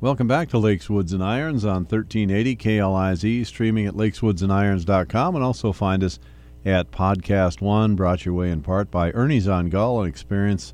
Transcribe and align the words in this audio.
Welcome 0.00 0.28
back 0.28 0.48
to 0.50 0.58
Lakes, 0.58 0.88
Woods, 0.88 1.12
and 1.12 1.24
Irons 1.24 1.64
on 1.64 1.84
1380 1.84 2.54
KLIZ, 2.54 3.44
streaming 3.44 3.86
at 3.86 3.94
lakeswoodsandirons.com, 3.94 5.34
and 5.34 5.44
also 5.44 5.72
find 5.72 6.04
us 6.04 6.20
at 6.64 6.92
Podcast 6.92 7.60
One, 7.60 7.96
brought 7.96 8.24
your 8.24 8.32
way 8.34 8.52
in 8.52 8.62
part 8.62 8.92
by 8.92 9.10
Ernie's 9.10 9.48
on 9.48 9.68
Gull, 9.70 9.98
and 9.98 10.08
experience 10.08 10.72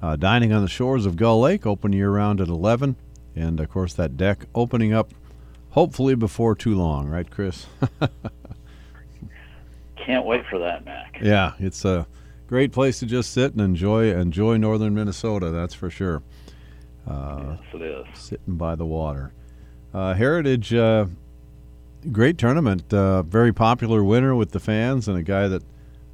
uh, 0.00 0.14
dining 0.14 0.52
on 0.52 0.62
the 0.62 0.68
shores 0.68 1.06
of 1.06 1.16
Gull 1.16 1.40
Lake, 1.40 1.66
open 1.66 1.92
year 1.92 2.12
round 2.12 2.40
at 2.40 2.46
11. 2.46 2.94
And 3.34 3.58
of 3.58 3.68
course, 3.68 3.94
that 3.94 4.16
deck 4.16 4.46
opening 4.54 4.92
up 4.92 5.12
hopefully 5.70 6.14
before 6.14 6.54
too 6.54 6.76
long, 6.76 7.08
right, 7.08 7.28
Chris? 7.28 7.66
Can't 9.96 10.24
wait 10.24 10.46
for 10.48 10.60
that, 10.60 10.84
Mac. 10.84 11.18
Yeah, 11.20 11.54
it's 11.58 11.84
a 11.84 12.06
great 12.46 12.70
place 12.70 13.00
to 13.00 13.06
just 13.06 13.32
sit 13.32 13.50
and 13.54 13.60
enjoy 13.60 14.14
enjoy 14.14 14.56
northern 14.56 14.94
Minnesota. 14.94 15.50
That's 15.50 15.74
for 15.74 15.90
sure. 15.90 16.22
Uh, 17.06 17.56
yes, 17.60 17.74
it 17.74 17.82
is. 17.82 18.06
Sitting 18.18 18.56
by 18.56 18.74
the 18.74 18.86
water. 18.86 19.32
Uh, 19.92 20.14
Heritage, 20.14 20.72
uh, 20.72 21.06
great 22.10 22.38
tournament. 22.38 22.92
Uh, 22.92 23.22
very 23.22 23.52
popular 23.52 24.02
winner 24.02 24.34
with 24.34 24.52
the 24.52 24.60
fans, 24.60 25.08
and 25.08 25.18
a 25.18 25.22
guy 25.22 25.48
that 25.48 25.62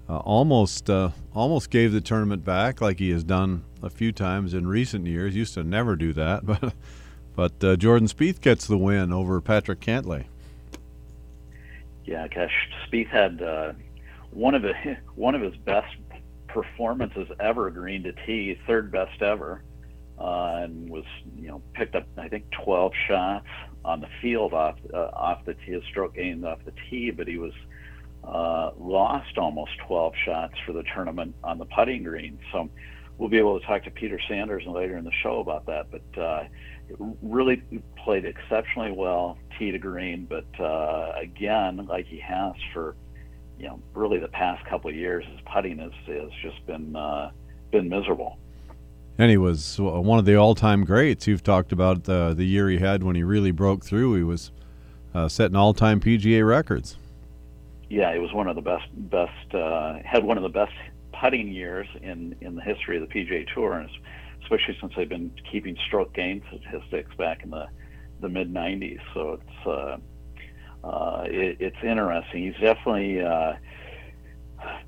uh, 0.08 0.18
almost 0.18 0.88
uh, 0.88 1.10
almost 1.34 1.70
gave 1.70 1.92
the 1.92 2.00
tournament 2.00 2.44
back, 2.44 2.80
like 2.80 2.98
he 2.98 3.10
has 3.10 3.22
done 3.22 3.64
a 3.82 3.90
few 3.90 4.10
times 4.10 4.54
in 4.54 4.66
recent 4.66 5.06
years. 5.06 5.36
Used 5.36 5.54
to 5.54 5.62
never 5.62 5.94
do 5.94 6.12
that, 6.14 6.46
but 6.46 6.74
but 7.36 7.78
Jordan 7.78 8.08
Spieth 8.08 8.40
gets 8.40 8.66
the 8.66 8.78
win 8.78 9.12
over 9.12 9.40
Patrick 9.40 9.80
Cantlay. 9.80 10.24
Yeah, 12.04 12.26
gosh, 12.26 12.68
Spieth 12.88 13.08
had 13.08 13.76
one 14.30 14.54
of 14.54 14.62
his 14.62 14.96
one 15.14 15.34
of 15.34 15.42
his 15.42 15.56
best 15.56 15.94
performances 16.48 17.28
ever 17.38 17.70
green 17.70 18.02
to 18.02 18.12
tee, 18.26 18.58
third 18.66 18.90
best 18.90 19.22
ever 19.22 19.62
uh, 20.20 20.60
and 20.62 20.88
was 20.88 21.04
you 21.36 21.48
know 21.48 21.62
picked 21.74 21.94
up 21.94 22.06
I 22.16 22.28
think 22.28 22.44
12 22.64 22.92
shots 23.06 23.46
on 23.84 24.00
the 24.00 24.08
field 24.20 24.52
off 24.52 24.76
uh, 24.92 25.10
off 25.12 25.44
the 25.44 25.54
tee, 25.54 25.80
stroke 25.88 26.14
gained 26.14 26.44
off 26.44 26.58
the 26.64 26.72
tee, 26.90 27.10
but 27.10 27.28
he 27.28 27.38
was 27.38 27.52
uh, 28.24 28.70
lost 28.78 29.38
almost 29.38 29.72
12 29.86 30.12
shots 30.24 30.54
for 30.66 30.72
the 30.72 30.82
tournament 30.94 31.34
on 31.44 31.58
the 31.58 31.64
putting 31.66 32.02
green. 32.02 32.38
So 32.52 32.68
we'll 33.16 33.28
be 33.28 33.38
able 33.38 33.58
to 33.58 33.66
talk 33.66 33.84
to 33.84 33.90
Peter 33.90 34.20
Sanders 34.28 34.64
later 34.66 34.96
in 34.96 35.04
the 35.04 35.12
show 35.22 35.40
about 35.40 35.66
that. 35.66 35.86
But 35.90 36.20
uh, 36.20 36.44
really 37.22 37.62
played 37.96 38.24
exceptionally 38.24 38.92
well 38.92 39.38
tee 39.58 39.70
to 39.70 39.78
green, 39.78 40.26
but 40.28 40.46
uh, 40.60 41.12
again, 41.20 41.86
like 41.86 42.06
he 42.06 42.18
has 42.18 42.54
for 42.72 42.96
you 43.58 43.66
know 43.66 43.80
really 43.94 44.18
the 44.18 44.28
past 44.28 44.64
couple 44.66 44.90
of 44.90 44.96
years, 44.96 45.24
his 45.30 45.40
putting 45.52 45.78
has 45.78 45.92
has 46.06 46.30
just 46.42 46.64
been 46.66 46.94
uh, 46.96 47.30
been 47.70 47.88
miserable. 47.88 48.38
And 49.18 49.32
he 49.32 49.36
was 49.36 49.80
one 49.80 50.20
of 50.20 50.24
the 50.24 50.36
all-time 50.36 50.84
greats. 50.84 51.26
You've 51.26 51.42
talked 51.42 51.72
about 51.72 52.04
the 52.04 52.34
the 52.34 52.44
year 52.44 52.68
he 52.70 52.78
had 52.78 53.02
when 53.02 53.16
he 53.16 53.24
really 53.24 53.50
broke 53.50 53.84
through. 53.84 54.14
He 54.14 54.22
was 54.22 54.52
uh, 55.12 55.28
setting 55.28 55.56
all-time 55.56 56.00
PGA 56.00 56.46
records. 56.46 56.96
Yeah, 57.90 58.12
he 58.14 58.20
was 58.20 58.32
one 58.32 58.46
of 58.46 58.54
the 58.54 58.62
best. 58.62 58.86
Best 58.92 59.54
uh, 59.54 59.98
had 60.04 60.22
one 60.22 60.36
of 60.36 60.44
the 60.44 60.48
best 60.48 60.72
putting 61.20 61.48
years 61.48 61.88
in 62.00 62.36
in 62.40 62.54
the 62.54 62.62
history 62.62 62.96
of 62.96 63.08
the 63.08 63.12
PGA 63.12 63.46
Tour, 63.52 63.72
and 63.72 63.90
especially 64.42 64.76
since 64.80 64.92
they've 64.96 65.08
been 65.08 65.32
keeping 65.50 65.76
stroke 65.86 66.14
gain 66.14 66.42
statistics 66.48 67.14
back 67.16 67.42
in 67.42 67.50
the 67.50 67.66
the 68.20 68.28
mid 68.28 68.52
'90s. 68.52 69.00
So 69.14 69.40
it's 69.40 69.66
uh, 69.66 70.86
uh, 70.86 71.24
it, 71.26 71.56
it's 71.58 71.76
interesting. 71.82 72.44
He's 72.44 72.60
definitely 72.60 73.20
uh, 73.20 73.54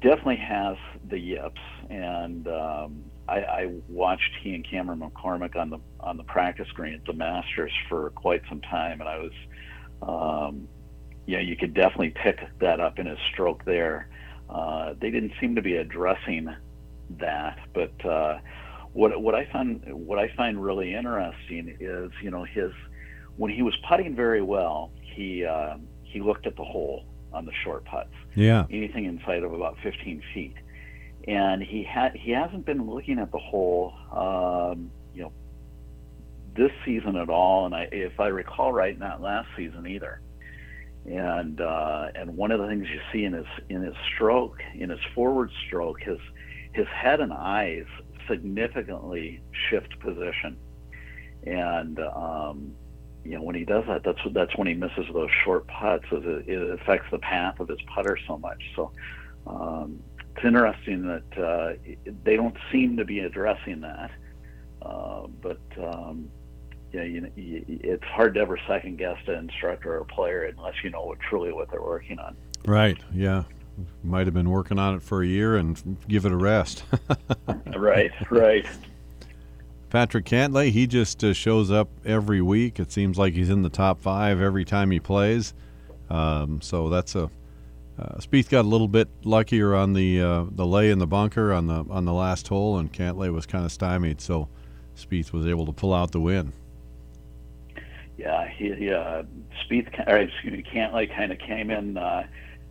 definitely 0.02 0.36
has 0.36 0.76
the 1.08 1.18
yips, 1.18 1.60
and 1.88 2.46
um, 2.46 3.09
I, 3.30 3.38
I 3.38 3.70
watched 3.88 4.36
he 4.42 4.54
and 4.54 4.68
Cameron 4.68 4.98
McCormick 5.00 5.56
on 5.56 5.70
the 5.70 5.78
on 6.00 6.16
the 6.16 6.24
practice 6.24 6.66
green 6.74 6.94
at 6.94 7.04
the 7.04 7.12
Masters 7.12 7.72
for 7.88 8.10
quite 8.10 8.42
some 8.48 8.60
time, 8.60 9.00
and 9.00 9.08
I 9.08 9.18
was, 9.18 9.32
um, 10.02 10.68
yeah, 11.26 11.38
you 11.38 11.56
could 11.56 11.72
definitely 11.72 12.10
pick 12.10 12.40
that 12.58 12.80
up 12.80 12.98
in 12.98 13.06
his 13.06 13.18
stroke 13.32 13.64
there. 13.64 14.08
Uh, 14.48 14.94
they 15.00 15.10
didn't 15.10 15.32
seem 15.40 15.54
to 15.54 15.62
be 15.62 15.76
addressing 15.76 16.52
that, 17.20 17.58
but 17.72 18.04
uh, 18.04 18.40
what 18.94 19.22
what 19.22 19.36
I 19.36 19.44
find 19.52 19.80
what 19.92 20.18
I 20.18 20.32
find 20.36 20.60
really 20.60 20.92
interesting 20.92 21.76
is 21.78 22.10
you 22.22 22.32
know 22.32 22.42
his 22.44 22.72
when 23.36 23.52
he 23.52 23.62
was 23.62 23.76
putting 23.88 24.16
very 24.16 24.42
well, 24.42 24.90
he 25.02 25.44
uh, 25.44 25.76
he 26.02 26.20
looked 26.20 26.48
at 26.48 26.56
the 26.56 26.64
hole 26.64 27.04
on 27.32 27.46
the 27.46 27.52
short 27.62 27.84
putts. 27.84 28.10
Yeah, 28.34 28.66
anything 28.70 29.04
inside 29.04 29.44
of 29.44 29.52
about 29.52 29.76
15 29.84 30.20
feet 30.34 30.54
and 31.26 31.62
he 31.62 31.82
had 31.82 32.14
he 32.14 32.30
hasn't 32.30 32.64
been 32.64 32.88
looking 32.88 33.18
at 33.18 33.30
the 33.30 33.38
whole 33.38 33.92
um, 34.12 34.90
you 35.14 35.22
know 35.22 35.32
this 36.56 36.72
season 36.84 37.16
at 37.16 37.28
all, 37.28 37.66
and 37.66 37.74
I, 37.74 37.88
if 37.92 38.18
I 38.18 38.26
recall 38.28 38.72
right, 38.72 38.98
not 38.98 39.20
last 39.20 39.48
season 39.56 39.86
either. 39.86 40.20
And 41.06 41.60
uh, 41.60 42.08
and 42.14 42.36
one 42.36 42.50
of 42.50 42.60
the 42.60 42.66
things 42.66 42.86
you 42.88 43.00
see 43.12 43.24
in 43.24 43.32
his 43.32 43.46
in 43.68 43.82
his 43.82 43.94
stroke, 44.14 44.62
in 44.74 44.90
his 44.90 45.00
forward 45.14 45.50
stroke, 45.66 46.00
his 46.00 46.18
his 46.72 46.86
head 46.88 47.20
and 47.20 47.32
eyes 47.32 47.86
significantly 48.28 49.40
shift 49.68 49.98
position, 50.00 50.56
and 51.44 51.98
um, 52.00 52.72
you 53.24 53.32
know 53.32 53.42
when 53.42 53.54
he 53.54 53.64
does 53.64 53.84
that, 53.88 54.02
that's 54.04 54.20
that's 54.32 54.56
when 54.56 54.66
he 54.66 54.74
misses 54.74 55.06
those 55.12 55.30
short 55.44 55.66
putts. 55.68 56.04
It, 56.12 56.48
it 56.48 56.80
affects 56.80 57.06
the 57.10 57.18
path 57.18 57.60
of 57.60 57.68
his 57.68 57.80
putter 57.94 58.18
so 58.26 58.36
much. 58.36 58.62
So 58.76 58.92
um, 59.46 60.02
it's 60.34 60.44
interesting 60.44 61.06
that 61.06 61.42
uh, 61.42 61.72
they 62.24 62.36
don't 62.36 62.56
seem 62.72 62.96
to 62.96 63.04
be 63.04 63.20
addressing 63.20 63.80
that. 63.80 64.10
Uh, 64.82 65.26
but 65.42 65.60
um, 65.78 66.30
yeah, 66.92 67.02
you 67.02 67.20
know, 67.20 67.30
it's 67.36 68.04
hard 68.04 68.34
to 68.34 68.40
ever 68.40 68.58
second 68.66 68.98
guess 68.98 69.18
an 69.26 69.34
instructor 69.34 69.94
or 69.94 69.98
a 69.98 70.04
player 70.04 70.44
unless 70.44 70.74
you 70.82 70.90
know 70.90 71.04
what, 71.04 71.18
truly 71.20 71.52
what 71.52 71.70
they're 71.70 71.82
working 71.82 72.18
on. 72.18 72.36
Right. 72.66 72.98
Yeah. 73.12 73.44
Might 74.02 74.26
have 74.26 74.34
been 74.34 74.50
working 74.50 74.78
on 74.78 74.96
it 74.96 75.02
for 75.02 75.22
a 75.22 75.26
year 75.26 75.56
and 75.56 75.96
give 76.08 76.26
it 76.26 76.32
a 76.32 76.36
rest. 76.36 76.84
right. 77.76 78.10
Right. 78.30 78.66
Patrick 79.88 80.24
Cantlay, 80.24 80.70
he 80.70 80.86
just 80.86 81.24
uh, 81.24 81.32
shows 81.32 81.70
up 81.70 81.88
every 82.04 82.40
week. 82.40 82.78
It 82.78 82.92
seems 82.92 83.18
like 83.18 83.34
he's 83.34 83.50
in 83.50 83.62
the 83.62 83.70
top 83.70 84.00
five 84.00 84.40
every 84.40 84.64
time 84.64 84.90
he 84.90 85.00
plays. 85.00 85.52
Um, 86.08 86.60
so 86.60 86.88
that's 86.88 87.14
a 87.14 87.30
uh, 88.00 88.16
Spieth 88.18 88.48
got 88.48 88.64
a 88.64 88.68
little 88.68 88.88
bit 88.88 89.08
luckier 89.24 89.74
on 89.74 89.92
the 89.92 90.22
uh, 90.22 90.44
the 90.50 90.66
lay 90.66 90.90
in 90.90 90.98
the 90.98 91.06
bunker 91.06 91.52
on 91.52 91.66
the 91.66 91.84
on 91.90 92.06
the 92.06 92.14
last 92.14 92.48
hole, 92.48 92.78
and 92.78 92.90
Cantlay 92.90 93.32
was 93.32 93.44
kind 93.44 93.64
of 93.64 93.72
stymied, 93.72 94.20
so 94.22 94.48
Spieth 94.96 95.32
was 95.32 95.46
able 95.46 95.66
to 95.66 95.72
pull 95.72 95.92
out 95.92 96.12
the 96.12 96.20
win. 96.20 96.54
Yeah, 98.16 98.48
he, 98.48 98.90
uh, 98.90 99.24
Spieth, 99.64 100.08
or 100.08 100.16
excuse 100.16 100.52
me, 100.52 100.62
Cantlay 100.62 101.14
kind 101.14 101.30
of 101.30 101.38
came 101.38 101.70
in 101.70 101.98
uh, 101.98 102.26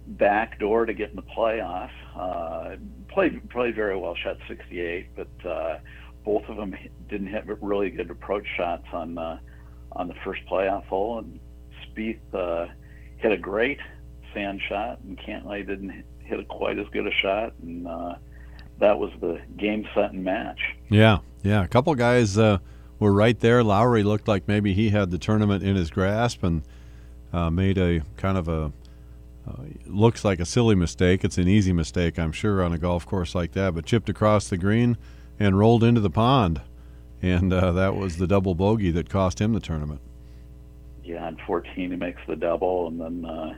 back 0.08 0.60
door 0.60 0.86
to 0.86 0.94
get 0.94 1.12
in 1.12 1.16
the 1.16 1.22
playoff. 1.22 1.92
Uh, 2.16 2.78
played 3.08 3.48
played 3.52 3.76
very 3.76 3.98
well, 3.98 4.16
shot 4.16 4.38
68, 4.48 5.08
but 5.16 5.48
uh, 5.48 5.80
both 6.26 6.44
of 6.50 6.58
them 6.58 6.76
didn't 7.08 7.28
hit 7.28 7.46
really 7.62 7.92
good 7.92 8.10
approach 8.10 8.48
shots 8.58 8.88
on 8.94 9.18
uh, 9.18 9.38
on 9.92 10.08
the 10.08 10.16
first 10.24 10.42
playoff 10.50 10.86
hole, 10.86 11.20
and 11.20 11.40
Spieth 11.86 12.20
uh, 12.34 12.72
hit 13.18 13.32
a 13.32 13.38
great 13.38 13.80
sand 14.34 14.62
shot, 14.68 15.00
and 15.02 15.18
Cantlay 15.18 15.66
didn't 15.66 16.04
hit 16.24 16.48
quite 16.48 16.78
as 16.78 16.88
good 16.92 17.08
a 17.08 17.12
shot, 17.12 17.54
and 17.62 17.88
uh, 17.88 18.16
that 18.80 18.98
was 18.98 19.12
the 19.20 19.42
game, 19.58 19.88
set, 19.94 20.12
and 20.12 20.24
match. 20.24 20.60
Yeah, 20.90 21.20
yeah. 21.44 21.64
A 21.64 21.68
couple 21.68 21.94
guys 21.96 22.38
uh, 22.38 22.60
were 23.00 23.14
right 23.14 23.40
there. 23.40 23.64
Lowry 23.64 24.04
looked 24.04 24.28
like 24.28 24.48
maybe 24.48 24.74
he 24.74 24.90
had 24.90 25.12
the 25.12 25.18
tournament 25.18 25.64
in 25.64 25.76
his 25.76 25.90
grasp 25.90 26.44
and 26.44 26.64
uh, 27.34 27.50
made 27.50 27.78
a 27.78 28.02
kind 28.18 28.38
of 28.38 28.48
a 28.48 28.72
uh, 29.48 29.64
looks 29.86 30.24
like 30.24 30.40
a 30.40 30.46
silly 30.46 30.76
mistake. 30.76 31.24
It's 31.24 31.38
an 31.38 31.48
easy 31.48 31.74
mistake, 31.74 32.20
I'm 32.20 32.32
sure, 32.32 32.62
on 32.62 32.74
a 32.74 32.78
golf 32.78 33.06
course 33.06 33.34
like 33.34 33.54
that, 33.54 33.74
but 33.74 33.86
chipped 33.86 34.10
across 34.10 34.48
the 34.48 34.58
green 34.58 34.98
and 35.40 35.58
rolled 35.58 35.84
into 35.84 36.02
the 36.02 36.10
pond, 36.10 36.62
and 37.22 37.52
uh, 37.52 37.72
that 37.72 37.96
was 37.96 38.18
the 38.18 38.28
double 38.28 38.54
bogey 38.54 38.92
that 38.92 39.10
cost 39.10 39.40
him 39.40 39.54
the 39.54 39.60
tournament. 39.60 40.02
Yeah, 41.04 41.26
on 41.26 41.38
14 41.48 41.92
he 41.92 41.98
makes 41.98 42.22
the 42.28 42.36
double, 42.36 42.88
and 42.88 43.02
then 43.02 43.26
uh, 43.26 43.58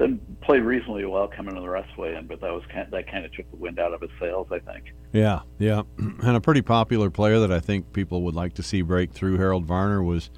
then 0.00 0.18
played 0.40 0.62
reasonably 0.62 1.04
well 1.04 1.28
coming 1.28 1.54
to 1.54 1.60
the 1.60 1.68
rest 1.68 1.96
way 1.98 2.14
in, 2.14 2.26
but 2.26 2.40
that 2.40 2.50
was 2.50 2.62
kind 2.72 2.86
of, 2.86 2.90
that 2.90 3.10
kind 3.10 3.26
of 3.26 3.32
took 3.34 3.48
the 3.50 3.56
wind 3.58 3.78
out 3.78 3.92
of 3.92 4.00
his 4.00 4.10
sails, 4.18 4.48
I 4.50 4.58
think. 4.58 4.94
Yeah, 5.12 5.40
yeah, 5.58 5.82
and 5.98 6.36
a 6.36 6.40
pretty 6.40 6.62
popular 6.62 7.10
player 7.10 7.38
that 7.40 7.52
I 7.52 7.60
think 7.60 7.92
people 7.92 8.22
would 8.22 8.34
like 8.34 8.54
to 8.54 8.62
see 8.62 8.80
break 8.80 9.12
through. 9.12 9.36
Harold 9.36 9.66
Varner 9.66 10.02
was 10.02 10.30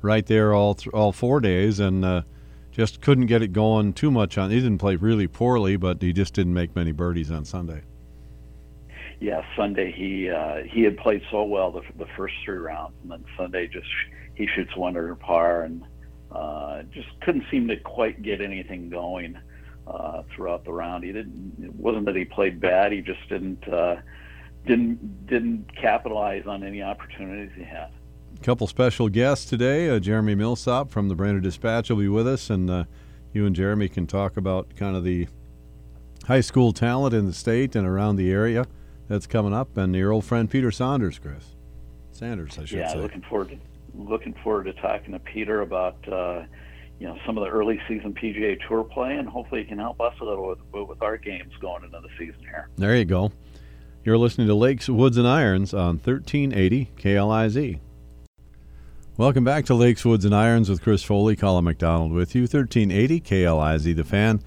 right 0.00 0.24
there 0.24 0.54
all 0.54 0.74
th- 0.74 0.94
all 0.94 1.12
four 1.12 1.40
days, 1.40 1.78
and 1.78 2.06
uh, 2.06 2.22
just 2.70 3.02
couldn't 3.02 3.26
get 3.26 3.42
it 3.42 3.52
going 3.52 3.92
too 3.92 4.10
much 4.10 4.38
on. 4.38 4.50
He 4.50 4.56
didn't 4.60 4.78
play 4.78 4.96
really 4.96 5.26
poorly, 5.26 5.76
but 5.76 6.00
he 6.00 6.14
just 6.14 6.32
didn't 6.32 6.54
make 6.54 6.74
many 6.74 6.92
birdies 6.92 7.30
on 7.30 7.44
Sunday. 7.44 7.82
Yeah, 9.20 9.42
Sunday 9.54 9.92
he 9.92 10.30
uh, 10.30 10.62
he 10.66 10.82
had 10.84 10.96
played 10.96 11.22
so 11.30 11.42
well 11.44 11.70
the, 11.70 11.82
the 11.98 12.06
first 12.16 12.34
three 12.46 12.56
rounds, 12.56 12.94
and 13.02 13.10
then 13.10 13.24
Sunday 13.36 13.66
just 13.66 13.86
he 14.34 14.48
shoots 14.56 14.74
one 14.74 14.96
under 14.96 15.14
par 15.16 15.64
and 15.64 15.84
uh, 16.34 16.82
just 16.92 17.08
couldn't 17.20 17.44
seem 17.50 17.68
to 17.68 17.76
quite 17.76 18.22
get 18.22 18.40
anything 18.40 18.88
going 18.88 19.38
uh, 19.86 20.22
throughout 20.34 20.64
the 20.64 20.72
round. 20.72 21.04
He 21.04 21.12
didn't. 21.12 21.54
It 21.62 21.74
wasn't 21.74 22.06
that 22.06 22.16
he 22.16 22.24
played 22.24 22.60
bad. 22.60 22.92
He 22.92 23.00
just 23.00 23.28
didn't 23.28 23.66
uh, 23.68 23.96
didn't 24.66 25.26
didn't 25.26 25.74
capitalize 25.76 26.46
on 26.46 26.62
any 26.62 26.82
opportunities 26.82 27.50
he 27.56 27.64
had. 27.64 27.90
a 28.34 28.44
couple 28.44 28.66
special 28.66 29.08
guests 29.08 29.44
today. 29.44 29.88
Uh, 29.88 29.98
Jeremy 29.98 30.34
Millsop 30.34 30.90
from 30.90 31.08
the 31.08 31.14
Brainerd 31.14 31.42
Dispatch 31.42 31.90
will 31.90 31.96
be 31.96 32.08
with 32.08 32.26
us, 32.26 32.50
and 32.50 32.70
uh, 32.70 32.84
you 33.32 33.46
and 33.46 33.54
Jeremy 33.54 33.88
can 33.88 34.06
talk 34.06 34.36
about 34.36 34.74
kind 34.76 34.96
of 34.96 35.04
the 35.04 35.28
high 36.26 36.40
school 36.40 36.72
talent 36.72 37.14
in 37.14 37.26
the 37.26 37.32
state 37.32 37.74
and 37.74 37.86
around 37.86 38.16
the 38.16 38.30
area 38.30 38.66
that's 39.08 39.26
coming 39.26 39.52
up, 39.52 39.76
and 39.76 39.94
your 39.94 40.12
old 40.12 40.24
friend 40.24 40.48
Peter 40.48 40.70
Saunders, 40.70 41.18
Chris. 41.18 41.56
Sanders, 42.12 42.58
I 42.58 42.64
should 42.64 42.78
yeah, 42.78 42.88
say. 42.88 42.96
Yeah, 42.96 43.02
looking 43.02 43.22
forward 43.22 43.48
to 43.48 43.56
looking 43.94 44.34
forward 44.42 44.64
to 44.64 44.72
talking 44.74 45.12
to 45.12 45.18
Peter 45.18 45.60
about 45.60 45.96
uh, 46.08 46.44
you 46.98 47.06
know 47.06 47.16
some 47.26 47.36
of 47.36 47.44
the 47.44 47.50
early 47.50 47.80
season 47.88 48.14
PGA 48.14 48.58
Tour 48.66 48.84
play, 48.84 49.16
and 49.16 49.28
hopefully 49.28 49.62
he 49.62 49.68
can 49.68 49.78
help 49.78 50.00
us 50.00 50.14
a 50.20 50.24
little 50.24 50.48
with, 50.48 50.88
with 50.88 51.02
our 51.02 51.16
games 51.16 51.52
going 51.60 51.84
into 51.84 52.00
the 52.00 52.08
season 52.18 52.40
here. 52.40 52.68
There 52.76 52.96
you 52.96 53.04
go. 53.04 53.32
You're 54.04 54.18
listening 54.18 54.48
to 54.48 54.54
Lakes, 54.54 54.88
Woods, 54.88 55.16
and 55.16 55.28
Irons 55.28 55.72
on 55.72 55.98
1380 55.98 56.90
KLIZ. 56.96 57.78
Welcome 59.16 59.44
back 59.44 59.66
to 59.66 59.74
Lakes, 59.74 60.04
Woods, 60.04 60.24
and 60.24 60.34
Irons 60.34 60.68
with 60.68 60.82
Chris 60.82 61.04
Foley, 61.04 61.36
Colin 61.36 61.64
McDonald 61.64 62.12
with 62.12 62.34
you. 62.34 62.42
1380 62.42 63.20
KLIZ, 63.20 63.94
the 63.94 64.02
fan, 64.02 64.40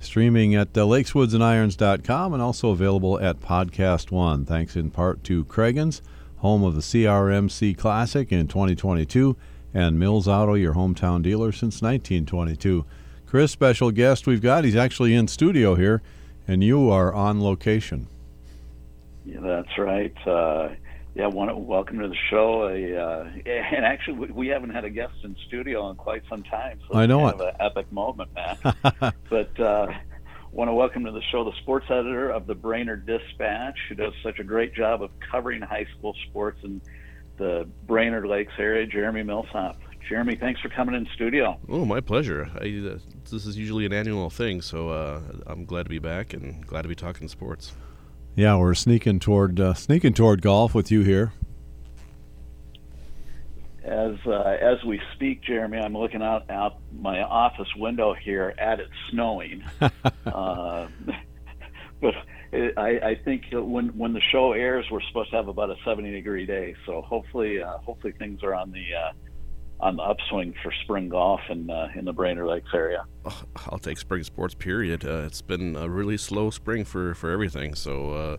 streaming 0.00 0.54
at 0.54 0.68
uh, 0.76 0.80
lakeswoodsandirons.com 0.80 2.32
and 2.32 2.42
also 2.42 2.70
available 2.70 3.20
at 3.20 3.40
Podcast 3.40 4.10
One. 4.10 4.44
Thanks 4.44 4.74
in 4.74 4.90
part 4.90 5.22
to 5.24 5.44
Cragun's, 5.44 6.02
home 6.38 6.62
of 6.64 6.74
the 6.74 6.80
CRMC 6.80 7.76
Classic 7.76 8.30
in 8.30 8.48
2022, 8.48 9.36
and 9.72 9.98
Mills 9.98 10.28
Auto, 10.28 10.54
your 10.54 10.74
hometown 10.74 11.22
dealer 11.22 11.52
since 11.52 11.82
1922. 11.82 12.84
Chris, 13.26 13.50
special 13.50 13.90
guest 13.90 14.26
we've 14.26 14.40
got. 14.40 14.64
He's 14.64 14.76
actually 14.76 15.14
in 15.14 15.28
studio 15.28 15.74
here, 15.74 16.02
and 16.46 16.62
you 16.62 16.90
are 16.90 17.12
on 17.12 17.42
location. 17.42 18.06
Yeah, 19.24 19.40
that's 19.40 19.76
right. 19.76 20.14
Uh, 20.26 20.68
yeah, 21.16 21.26
one, 21.26 21.66
welcome 21.66 21.98
to 21.98 22.08
the 22.08 22.16
show. 22.30 22.64
Uh, 22.64 23.30
and 23.46 23.84
actually, 23.84 24.30
we 24.30 24.48
haven't 24.48 24.70
had 24.70 24.84
a 24.84 24.90
guest 24.90 25.14
in 25.24 25.34
studio 25.46 25.90
in 25.90 25.96
quite 25.96 26.22
some 26.28 26.42
time. 26.42 26.78
So 26.88 26.96
I 26.96 27.06
know 27.06 27.20
kind 27.20 27.40
it. 27.40 27.48
Of 27.48 27.54
an 27.54 27.60
epic 27.60 27.92
moment, 27.92 28.30
man. 28.34 29.12
but 29.30 29.60
uh, 29.60 29.88
want 30.56 30.70
to 30.70 30.74
welcome 30.74 31.04
to 31.04 31.10
the 31.10 31.20
show 31.30 31.44
the 31.44 31.54
sports 31.58 31.84
editor 31.90 32.30
of 32.30 32.46
the 32.46 32.54
Brainerd 32.54 33.04
Dispatch, 33.04 33.76
who 33.90 33.94
does 33.94 34.14
such 34.22 34.38
a 34.38 34.44
great 34.44 34.74
job 34.74 35.02
of 35.02 35.10
covering 35.30 35.60
high 35.60 35.86
school 35.98 36.16
sports 36.28 36.58
in 36.64 36.80
the 37.36 37.68
Brainerd 37.86 38.26
Lakes 38.26 38.54
area, 38.58 38.86
Jeremy 38.86 39.22
Millsop. 39.22 39.78
Jeremy, 40.08 40.34
thanks 40.34 40.58
for 40.62 40.70
coming 40.70 40.94
in 40.94 41.06
studio. 41.14 41.58
Oh, 41.68 41.84
my 41.84 42.00
pleasure. 42.00 42.48
I, 42.54 42.68
uh, 42.94 42.98
this 43.30 43.44
is 43.44 43.58
usually 43.58 43.84
an 43.84 43.92
annual 43.92 44.30
thing, 44.30 44.62
so 44.62 44.88
uh, 44.88 45.20
I'm 45.46 45.66
glad 45.66 45.82
to 45.82 45.90
be 45.90 45.98
back 45.98 46.32
and 46.32 46.66
glad 46.66 46.82
to 46.82 46.88
be 46.88 46.94
talking 46.94 47.28
sports. 47.28 47.74
Yeah, 48.34 48.56
we're 48.56 48.72
sneaking 48.72 49.20
toward 49.20 49.60
uh, 49.60 49.74
sneaking 49.74 50.14
toward 50.14 50.40
golf 50.40 50.74
with 50.74 50.90
you 50.90 51.02
here. 51.02 51.34
As 53.86 54.16
uh, 54.26 54.56
as 54.60 54.82
we 54.84 55.00
speak, 55.14 55.42
Jeremy, 55.42 55.78
I'm 55.78 55.96
looking 55.96 56.20
out 56.20 56.50
out 56.50 56.78
my 56.92 57.22
office 57.22 57.68
window 57.76 58.14
here 58.14 58.52
at 58.58 58.80
it 58.80 58.88
snowing. 59.10 59.62
uh, 59.80 60.88
but 62.00 62.14
it, 62.50 62.76
I, 62.76 62.98
I 63.10 63.20
think 63.24 63.44
when 63.52 63.96
when 63.96 64.12
the 64.12 64.20
show 64.32 64.52
airs, 64.52 64.86
we're 64.90 65.02
supposed 65.02 65.30
to 65.30 65.36
have 65.36 65.46
about 65.46 65.70
a 65.70 65.76
70 65.84 66.10
degree 66.10 66.46
day. 66.46 66.74
So 66.84 67.00
hopefully, 67.02 67.62
uh, 67.62 67.78
hopefully 67.78 68.12
things 68.18 68.42
are 68.42 68.56
on 68.56 68.72
the 68.72 68.84
uh, 68.92 69.12
on 69.78 69.96
the 69.96 70.02
upswing 70.02 70.52
for 70.64 70.72
spring 70.82 71.08
golf 71.08 71.42
in 71.48 71.70
uh, 71.70 71.88
in 71.94 72.06
the 72.06 72.12
Brainerd 72.12 72.48
Lakes 72.48 72.70
area. 72.74 73.04
Oh, 73.24 73.42
I'll 73.70 73.78
take 73.78 73.98
spring 73.98 74.24
sports. 74.24 74.54
Period. 74.56 75.04
Uh, 75.04 75.22
it's 75.26 75.42
been 75.42 75.76
a 75.76 75.88
really 75.88 76.16
slow 76.16 76.50
spring 76.50 76.84
for, 76.84 77.14
for 77.14 77.30
everything. 77.30 77.76
So. 77.76 78.38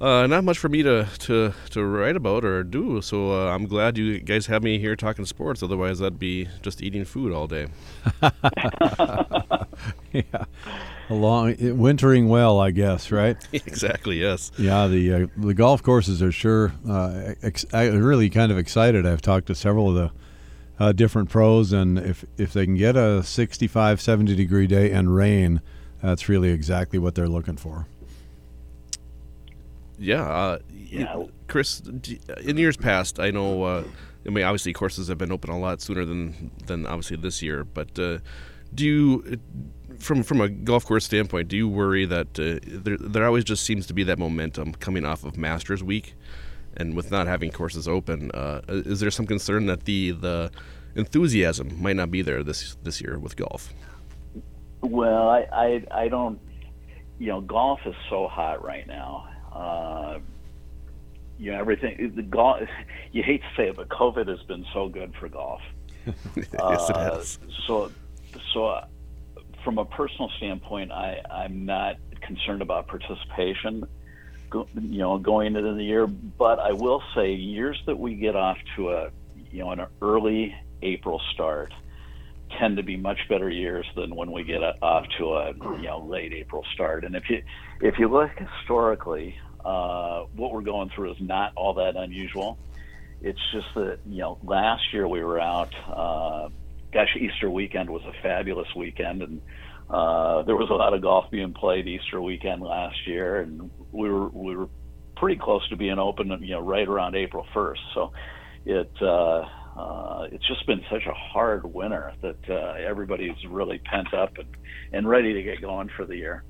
Uh, 0.00 0.04
uh 0.04 0.26
not 0.26 0.44
much 0.44 0.58
for 0.58 0.68
me 0.68 0.82
to, 0.82 1.08
to, 1.18 1.52
to 1.70 1.84
write 1.84 2.16
about 2.16 2.44
or 2.44 2.62
do, 2.62 3.00
so 3.00 3.32
uh, 3.32 3.54
I'm 3.54 3.66
glad 3.66 3.96
you 3.96 4.18
guys 4.20 4.46
have 4.46 4.62
me 4.62 4.78
here 4.78 4.96
talking 4.96 5.24
sports. 5.24 5.62
Otherwise, 5.62 6.02
I'd 6.02 6.18
be 6.18 6.48
just 6.62 6.82
eating 6.82 7.04
food 7.04 7.32
all 7.32 7.46
day. 7.46 7.68
yeah, 10.12 10.44
long 11.08 11.54
wintering 11.78 12.28
well, 12.28 12.60
I 12.60 12.70
guess, 12.70 13.10
right? 13.10 13.36
exactly. 13.52 14.20
Yes. 14.20 14.50
Yeah, 14.58 14.86
the 14.86 15.12
uh, 15.12 15.26
the 15.36 15.54
golf 15.54 15.82
courses 15.82 16.22
are 16.22 16.32
sure 16.32 16.72
ex- 17.42 17.66
really 17.72 18.30
kind 18.30 18.52
of 18.52 18.58
excited. 18.58 19.06
I've 19.06 19.22
talked 19.22 19.46
to 19.46 19.54
several 19.54 19.90
of 19.90 19.94
the 19.94 20.12
uh, 20.78 20.92
different 20.92 21.30
pros, 21.30 21.72
and 21.72 21.98
if 21.98 22.24
if 22.36 22.52
they 22.52 22.64
can 22.64 22.76
get 22.76 22.96
a 22.96 23.22
65, 23.22 24.00
70 24.00 24.34
degree 24.34 24.66
day 24.66 24.90
and 24.90 25.14
rain, 25.14 25.60
that's 26.02 26.28
really 26.28 26.50
exactly 26.50 26.98
what 26.98 27.14
they're 27.14 27.28
looking 27.28 27.56
for. 27.56 27.86
Yeah, 29.98 30.22
uh, 30.22 30.58
yeah. 30.74 31.24
Chris, 31.48 31.80
in 31.80 32.56
years 32.56 32.76
past, 32.76 33.18
I 33.18 33.30
know. 33.30 33.62
Uh, 33.62 33.84
I 34.26 34.30
mean, 34.30 34.44
obviously, 34.44 34.72
courses 34.72 35.08
have 35.08 35.18
been 35.18 35.32
open 35.32 35.50
a 35.50 35.58
lot 35.58 35.80
sooner 35.80 36.04
than 36.04 36.50
than 36.66 36.86
obviously 36.86 37.16
this 37.16 37.42
year. 37.42 37.64
But 37.64 37.98
uh, 37.98 38.18
do 38.74 38.84
you, 38.84 39.40
from 39.98 40.22
from 40.22 40.40
a 40.40 40.48
golf 40.48 40.84
course 40.84 41.04
standpoint, 41.04 41.48
do 41.48 41.56
you 41.56 41.68
worry 41.68 42.04
that 42.06 42.38
uh, 42.38 42.60
there 42.66 42.96
there 42.98 43.24
always 43.24 43.44
just 43.44 43.64
seems 43.64 43.86
to 43.86 43.94
be 43.94 44.02
that 44.04 44.18
momentum 44.18 44.72
coming 44.74 45.04
off 45.04 45.24
of 45.24 45.36
Masters 45.36 45.82
Week? 45.82 46.14
and 46.76 46.94
with 46.94 47.10
not 47.10 47.26
having 47.26 47.50
courses 47.50 47.88
open, 47.88 48.30
uh, 48.32 48.60
is 48.68 49.00
there 49.00 49.10
some 49.10 49.26
concern 49.26 49.66
that 49.66 49.84
the 49.84 50.12
the 50.12 50.50
enthusiasm 50.94 51.80
might 51.80 51.96
not 51.96 52.10
be 52.10 52.22
there 52.22 52.42
this 52.42 52.76
this 52.82 53.00
year 53.00 53.18
with 53.18 53.36
golf? 53.36 53.72
Well, 54.82 55.28
I 55.28 55.46
I, 55.52 55.84
I 55.90 56.08
don't. 56.08 56.38
You 57.18 57.28
know, 57.28 57.40
golf 57.40 57.80
is 57.86 57.94
so 58.10 58.28
hot 58.28 58.62
right 58.62 58.86
now. 58.86 59.26
Uh, 59.56 60.18
you 61.38 61.52
know, 61.52 61.58
everything. 61.58 62.12
The 62.14 62.22
golf. 62.22 62.60
You 63.12 63.22
hate 63.22 63.40
to 63.40 63.48
say 63.56 63.68
it, 63.68 63.76
but 63.76 63.88
COVID 63.88 64.28
has 64.28 64.42
been 64.42 64.66
so 64.74 64.88
good 64.88 65.14
for 65.18 65.28
golf. 65.28 65.62
yes, 66.36 66.46
uh, 66.60 66.86
it 66.90 66.96
has. 66.96 67.38
So, 67.66 67.90
so 68.52 68.84
from 69.64 69.78
a 69.78 69.86
personal 69.86 70.30
standpoint, 70.36 70.92
I 70.92 71.22
I'm 71.30 71.64
not 71.64 71.96
concerned 72.20 72.60
about 72.60 72.88
participation 72.88 73.86
you 74.52 74.98
know, 74.98 75.18
going 75.18 75.56
into 75.56 75.74
the 75.74 75.82
year. 75.82 76.06
But 76.06 76.58
I 76.58 76.72
will 76.72 77.02
say, 77.14 77.32
years 77.32 77.80
that 77.86 77.98
we 77.98 78.14
get 78.14 78.36
off 78.36 78.58
to 78.76 78.90
a, 78.90 79.10
you 79.50 79.60
know, 79.60 79.70
an 79.70 79.86
early 80.02 80.54
April 80.82 81.20
start 81.32 81.72
tend 82.58 82.76
to 82.76 82.82
be 82.82 82.96
much 82.96 83.18
better 83.28 83.50
years 83.50 83.86
than 83.96 84.14
when 84.14 84.30
we 84.30 84.44
get 84.44 84.62
off 84.82 85.04
to 85.18 85.34
a, 85.34 85.52
you 85.52 85.82
know, 85.82 86.06
late 86.08 86.32
April 86.32 86.64
start. 86.74 87.04
And 87.04 87.14
if 87.16 87.28
you 87.28 87.42
if 87.80 87.98
you 87.98 88.08
look 88.08 88.30
historically, 88.38 89.36
uh, 89.66 90.26
what 90.36 90.52
we're 90.52 90.60
going 90.60 90.90
through 90.94 91.12
is 91.12 91.20
not 91.20 91.52
all 91.56 91.74
that 91.74 91.96
unusual. 91.96 92.56
It's 93.20 93.40
just 93.52 93.66
that 93.74 93.98
you 94.06 94.18
know, 94.18 94.38
last 94.44 94.92
year 94.92 95.08
we 95.08 95.24
were 95.24 95.40
out. 95.40 95.74
Uh, 95.88 96.48
gosh, 96.92 97.16
Easter 97.18 97.50
weekend 97.50 97.90
was 97.90 98.02
a 98.04 98.12
fabulous 98.22 98.68
weekend, 98.76 99.22
and 99.22 99.42
uh, 99.90 100.42
there 100.42 100.56
was 100.56 100.70
a 100.70 100.74
lot 100.74 100.94
of 100.94 101.02
golf 101.02 101.30
being 101.30 101.52
played 101.52 101.88
Easter 101.88 102.22
weekend 102.22 102.62
last 102.62 103.06
year, 103.06 103.40
and 103.40 103.70
we 103.90 104.08
were 104.08 104.28
we 104.28 104.54
were 104.54 104.68
pretty 105.16 105.40
close 105.40 105.66
to 105.70 105.76
being 105.76 105.98
open, 105.98 106.28
you 106.42 106.54
know, 106.54 106.60
right 106.60 106.86
around 106.86 107.16
April 107.16 107.44
1st. 107.52 107.78
So 107.94 108.12
it 108.66 108.90
uh, 109.02 109.48
uh, 109.76 110.28
it's 110.30 110.46
just 110.46 110.64
been 110.66 110.84
such 110.90 111.06
a 111.06 111.12
hard 111.12 111.64
winter 111.64 112.12
that 112.22 112.48
uh, 112.48 112.74
everybody's 112.78 113.44
really 113.48 113.78
pent 113.78 114.14
up 114.14 114.38
and, 114.38 114.48
and 114.92 115.08
ready 115.08 115.32
to 115.32 115.42
get 115.42 115.60
going 115.60 115.90
for 115.96 116.04
the 116.04 116.16
year. 116.16 116.44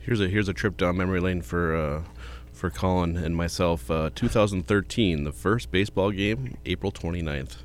Here's 0.00 0.20
a 0.20 0.28
here's 0.28 0.48
a 0.48 0.52
trip 0.52 0.76
down 0.76 0.96
memory 0.96 1.20
lane 1.20 1.42
for 1.42 1.74
uh, 1.74 2.02
for 2.56 2.70
Colin 2.70 3.16
and 3.16 3.36
myself. 3.36 3.90
Uh, 3.90 4.10
2013, 4.14 5.24
the 5.24 5.32
first 5.32 5.70
baseball 5.70 6.10
game, 6.10 6.56
April 6.64 6.90
29th. 6.90 7.58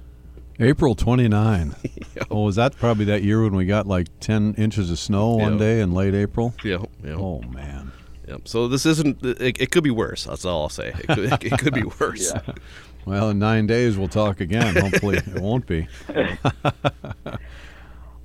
April 0.59 0.93
29. 0.93 1.75
yep. 1.83 2.27
Oh, 2.29 2.43
was 2.43 2.55
that 2.57 2.75
probably 2.75 3.05
that 3.05 3.23
year 3.23 3.41
when 3.41 3.55
we 3.55 3.65
got 3.65 3.87
like 3.87 4.07
10 4.19 4.55
inches 4.55 4.91
of 4.91 4.99
snow 4.99 5.35
one 5.35 5.57
day 5.57 5.79
in 5.81 5.93
late 5.93 6.13
April? 6.13 6.53
Yeah. 6.63 6.83
Yep. 7.03 7.17
Oh, 7.17 7.41
man. 7.41 7.91
Yep. 8.27 8.47
So 8.47 8.67
this 8.67 8.85
isn't, 8.85 9.25
it, 9.25 9.59
it, 9.59 9.71
could 9.71 9.83
be 9.83 9.91
worse. 9.91 10.25
That's 10.25 10.45
all 10.45 10.63
I'll 10.63 10.69
say. 10.69 10.89
It 10.89 11.07
could, 11.07 11.43
it 11.45 11.59
could 11.59 11.73
be 11.73 11.83
worse. 11.99 12.31
yeah. 12.33 12.53
Well, 13.05 13.31
in 13.31 13.39
nine 13.39 13.65
days 13.65 13.97
we'll 13.97 14.07
talk 14.07 14.39
again. 14.41 14.75
Hopefully 14.75 15.17
it 15.17 15.39
won't 15.39 15.65
be. 15.65 15.87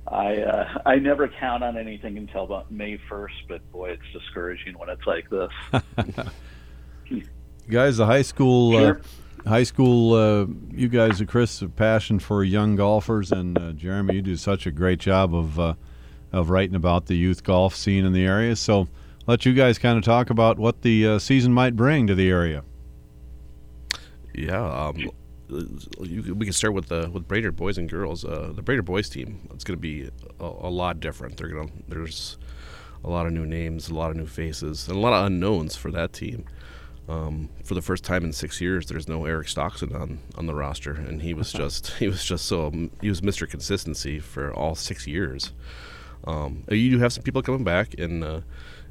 I 0.09 0.37
uh, 0.37 0.81
I 0.85 0.95
never 0.95 1.27
count 1.27 1.63
on 1.63 1.77
anything 1.77 2.17
until 2.17 2.43
about 2.43 2.71
May 2.71 2.97
1st, 3.09 3.47
but 3.49 3.71
boy, 3.71 3.89
it's 3.89 4.01
discouraging 4.13 4.77
when 4.77 4.89
it's 4.89 5.05
like 5.05 5.29
this. 5.29 5.51
Guys, 7.69 7.97
the 7.97 8.05
high 8.05 8.21
school. 8.21 8.75
Uh, 8.75 8.79
sure. 8.79 8.97
Uh, 8.97 9.01
high 9.47 9.63
school, 9.63 10.13
uh, 10.13 10.45
you 10.71 10.87
guys, 10.87 11.21
Chris, 11.27 11.61
a 11.61 11.69
passion 11.69 12.19
for 12.19 12.43
young 12.43 12.75
golfers, 12.75 13.31
and 13.31 13.57
uh, 13.57 13.71
Jeremy, 13.71 14.15
you 14.15 14.21
do 14.21 14.35
such 14.35 14.67
a 14.67 14.71
great 14.71 14.99
job 14.99 15.33
of 15.33 15.59
uh, 15.59 15.73
of 16.31 16.49
writing 16.49 16.75
about 16.75 17.05
the 17.05 17.15
youth 17.15 17.43
golf 17.43 17.75
scene 17.75 18.05
in 18.05 18.13
the 18.13 18.25
area. 18.25 18.55
So, 18.55 18.87
let 19.25 19.45
you 19.45 19.53
guys 19.53 19.77
kind 19.79 19.97
of 19.97 20.03
talk 20.03 20.29
about 20.29 20.59
what 20.59 20.81
the 20.81 21.07
uh, 21.07 21.19
season 21.19 21.53
might 21.53 21.75
bring 21.75 22.07
to 22.07 22.15
the 22.15 22.29
area. 22.29 22.63
Yeah, 24.33 24.87
um, 24.87 24.97
you, 24.97 26.35
we 26.35 26.45
can 26.45 26.53
start 26.53 26.73
with 26.73 26.87
the 26.87 27.09
with 27.11 27.27
Brainerd 27.27 27.55
boys 27.55 27.77
and 27.77 27.89
girls. 27.89 28.25
Uh, 28.25 28.51
the 28.53 28.61
Brainerd 28.61 28.85
boys 28.85 29.09
team, 29.09 29.47
it's 29.53 29.63
going 29.63 29.77
to 29.77 29.81
be 29.81 30.09
a, 30.39 30.45
a, 30.45 30.69
lot 30.69 30.99
different. 30.99 31.37
They're 31.37 31.47
going 31.47 31.69
to 31.69 31.73
there's 31.87 32.37
a 33.03 33.09
lot 33.09 33.25
of 33.25 33.33
new 33.33 33.45
names, 33.45 33.89
a 33.89 33.95
lot 33.95 34.11
of 34.11 34.17
new 34.17 34.25
faces, 34.25 34.87
and 34.87 34.97
a 34.97 34.99
lot 34.99 35.13
of 35.13 35.25
unknowns 35.25 35.75
for 35.75 35.91
that 35.91 36.13
team. 36.13 36.45
Um, 37.07 37.49
for 37.63 37.73
the 37.73 37.81
first 37.81 38.03
time 38.03 38.23
in 38.23 38.33
six 38.33 38.59
years, 38.59 38.87
there's 38.87 39.07
no 39.07 39.25
Eric 39.25 39.47
Stockton 39.47 39.95
on, 39.95 40.19
on 40.35 40.45
the 40.45 40.55
roster, 40.55 40.93
and 40.93 41.21
he 41.21 41.33
was 41.33 41.51
just 41.63 41.91
he 41.93 42.07
was 42.07 42.23
just 42.23 42.45
so 42.45 42.71
he 43.01 43.09
was 43.09 43.21
Mr. 43.21 43.49
Consistency 43.49 44.19
for 44.19 44.53
all 44.53 44.75
six 44.75 45.07
years. 45.07 45.53
Um, 46.25 46.63
you 46.69 46.89
do 46.91 46.99
have 46.99 47.13
some 47.13 47.23
people 47.23 47.41
coming 47.41 47.63
back, 47.63 47.93
and 47.97 48.23
uh, 48.23 48.41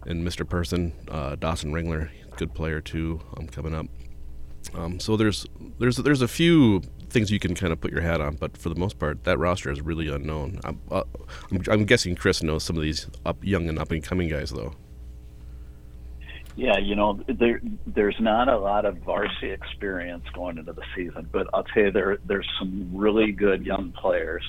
and 0.06 0.26
Mr. 0.26 0.48
Person, 0.48 0.92
uh, 1.08 1.36
Dawson 1.36 1.72
Ringler, 1.72 2.08
good 2.36 2.54
player 2.54 2.80
too, 2.80 3.20
um, 3.36 3.46
coming 3.48 3.74
up. 3.74 3.86
Um, 4.74 4.98
so 4.98 5.16
there's 5.16 5.46
there's 5.78 5.96
there's 5.96 6.22
a 6.22 6.28
few 6.28 6.80
things 7.08 7.30
you 7.30 7.38
can 7.38 7.54
kind 7.54 7.72
of 7.72 7.80
put 7.80 7.92
your 7.92 8.00
hat 8.00 8.20
on, 8.20 8.36
but 8.36 8.56
for 8.56 8.68
the 8.68 8.74
most 8.74 8.98
part, 8.98 9.24
that 9.24 9.38
roster 9.38 9.70
is 9.70 9.80
really 9.80 10.08
unknown. 10.08 10.60
I'm, 10.64 10.80
uh, 10.90 11.04
I'm, 11.50 11.62
I'm 11.70 11.84
guessing 11.84 12.16
Chris 12.16 12.42
knows 12.42 12.64
some 12.64 12.76
of 12.76 12.82
these 12.82 13.06
up 13.24 13.44
young 13.44 13.68
and 13.68 13.78
up 13.78 13.90
and 13.90 14.02
coming 14.02 14.28
guys 14.28 14.50
though. 14.50 14.74
Yeah, 16.56 16.78
you 16.78 16.96
know, 16.96 17.20
there 17.28 17.60
there's 17.86 18.16
not 18.18 18.48
a 18.48 18.58
lot 18.58 18.86
of 18.86 18.96
varsity 18.98 19.50
experience 19.50 20.24
going 20.34 20.56
into 20.56 20.72
the 20.72 20.82
season, 20.96 21.28
but 21.30 21.46
I'll 21.52 21.64
tell 21.64 21.84
you 21.84 21.90
there 21.92 22.16
there's 22.26 22.48
some 22.58 22.90
really 22.94 23.30
good 23.30 23.64
young 23.66 23.92
players 23.92 24.42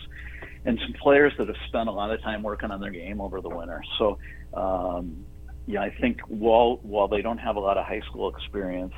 and 0.63 0.79
some 0.85 0.93
players 1.01 1.33
that 1.37 1.47
have 1.47 1.57
spent 1.67 1.89
a 1.89 1.91
lot 1.91 2.11
of 2.11 2.21
time 2.21 2.43
working 2.43 2.71
on 2.71 2.79
their 2.79 2.91
game 2.91 3.19
over 3.19 3.41
the 3.41 3.49
winter. 3.49 3.81
So, 3.99 4.17
um, 4.53 5.25
yeah, 5.65 5.81
I 5.81 5.93
think 5.99 6.19
while 6.29 6.79
while 6.81 7.09
they 7.09 7.21
don't 7.21 7.39
have 7.39 7.57
a 7.57 7.59
lot 7.59 7.77
of 7.77 7.85
high 7.85 8.01
school 8.09 8.33
experience, 8.33 8.93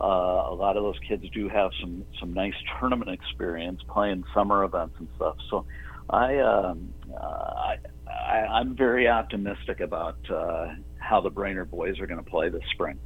uh, 0.00 0.04
a 0.04 0.54
lot 0.54 0.78
of 0.78 0.82
those 0.82 0.98
kids 1.06 1.24
do 1.34 1.50
have 1.50 1.70
some 1.78 2.06
some 2.18 2.32
nice 2.32 2.54
tournament 2.80 3.10
experience 3.10 3.82
playing 3.86 4.24
summer 4.34 4.64
events 4.64 4.94
and 4.98 5.08
stuff. 5.16 5.36
So, 5.50 5.66
I 6.08 6.38
um, 6.38 6.94
uh, 7.12 7.26
I, 7.26 7.76
I 8.10 8.36
I'm 8.46 8.74
very 8.74 9.08
optimistic 9.08 9.80
about. 9.80 10.16
Uh, 10.30 10.68
how 11.06 11.20
the 11.20 11.30
Brainerd 11.30 11.70
boys 11.70 12.00
are 12.00 12.06
going 12.06 12.22
to 12.22 12.30
play 12.30 12.48
this 12.48 12.64
spring. 12.72 12.98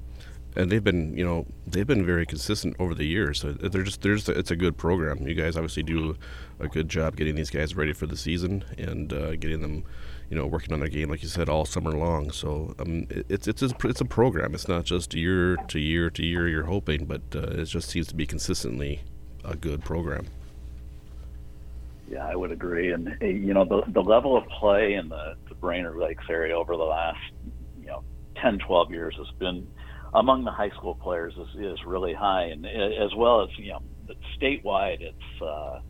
And 0.56 0.72
they've 0.72 0.82
been, 0.82 1.16
you 1.16 1.24
know, 1.24 1.46
they've 1.64 1.86
been 1.86 2.04
very 2.04 2.26
consistent 2.26 2.74
over 2.80 2.92
the 2.92 3.04
years. 3.04 3.40
So 3.40 3.52
they're 3.52 3.84
just, 3.84 4.02
there's, 4.02 4.28
it's 4.28 4.50
a 4.50 4.56
good 4.56 4.76
program. 4.76 5.26
You 5.26 5.34
guys 5.34 5.56
obviously 5.56 5.84
do 5.84 6.16
a 6.58 6.66
good 6.66 6.88
job 6.88 7.14
getting 7.14 7.36
these 7.36 7.50
guys 7.50 7.76
ready 7.76 7.92
for 7.92 8.06
the 8.06 8.16
season 8.16 8.64
and 8.76 9.12
uh, 9.12 9.36
getting 9.36 9.60
them, 9.60 9.84
you 10.28 10.36
know, 10.36 10.46
working 10.46 10.72
on 10.72 10.80
their 10.80 10.88
game, 10.88 11.08
like 11.08 11.22
you 11.22 11.28
said, 11.28 11.48
all 11.48 11.64
summer 11.64 11.92
long. 11.92 12.32
So 12.32 12.74
um, 12.80 13.06
it's 13.10 13.46
it's 13.46 13.62
a, 13.62 13.70
it's 13.84 14.00
a 14.00 14.04
program. 14.04 14.54
It's 14.54 14.66
not 14.66 14.84
just 14.84 15.14
year 15.14 15.56
to 15.56 15.78
year 15.78 16.10
to 16.10 16.26
year 16.26 16.48
you're 16.48 16.64
hoping, 16.64 17.04
but 17.04 17.22
uh, 17.32 17.60
it 17.60 17.66
just 17.66 17.88
seems 17.88 18.08
to 18.08 18.16
be 18.16 18.26
consistently 18.26 19.02
a 19.44 19.54
good 19.54 19.84
program. 19.84 20.26
Yeah, 22.10 22.26
I 22.26 22.34
would 22.34 22.50
agree. 22.50 22.92
And 22.92 23.16
you 23.20 23.54
know, 23.54 23.64
the 23.64 23.82
the 23.92 24.02
level 24.02 24.36
of 24.36 24.44
play 24.48 24.94
in 24.94 25.08
the, 25.08 25.36
the 25.48 25.54
Brainerd 25.54 25.96
Lakes 25.96 26.24
area 26.28 26.58
over 26.58 26.76
the 26.76 26.82
last 26.82 27.20
10, 28.42 28.58
12 28.58 28.90
years 28.90 29.14
has 29.16 29.30
been 29.38 29.66
among 30.14 30.44
the 30.44 30.50
high 30.50 30.70
school 30.70 30.94
players 30.94 31.34
is, 31.34 31.60
is 31.60 31.78
really 31.84 32.14
high, 32.14 32.44
and 32.44 32.66
as 32.66 33.14
well 33.16 33.42
as 33.42 33.48
you 33.56 33.72
know 33.72 33.80
statewide, 34.40 35.00
it's 35.00 35.42
uh, 35.42 35.80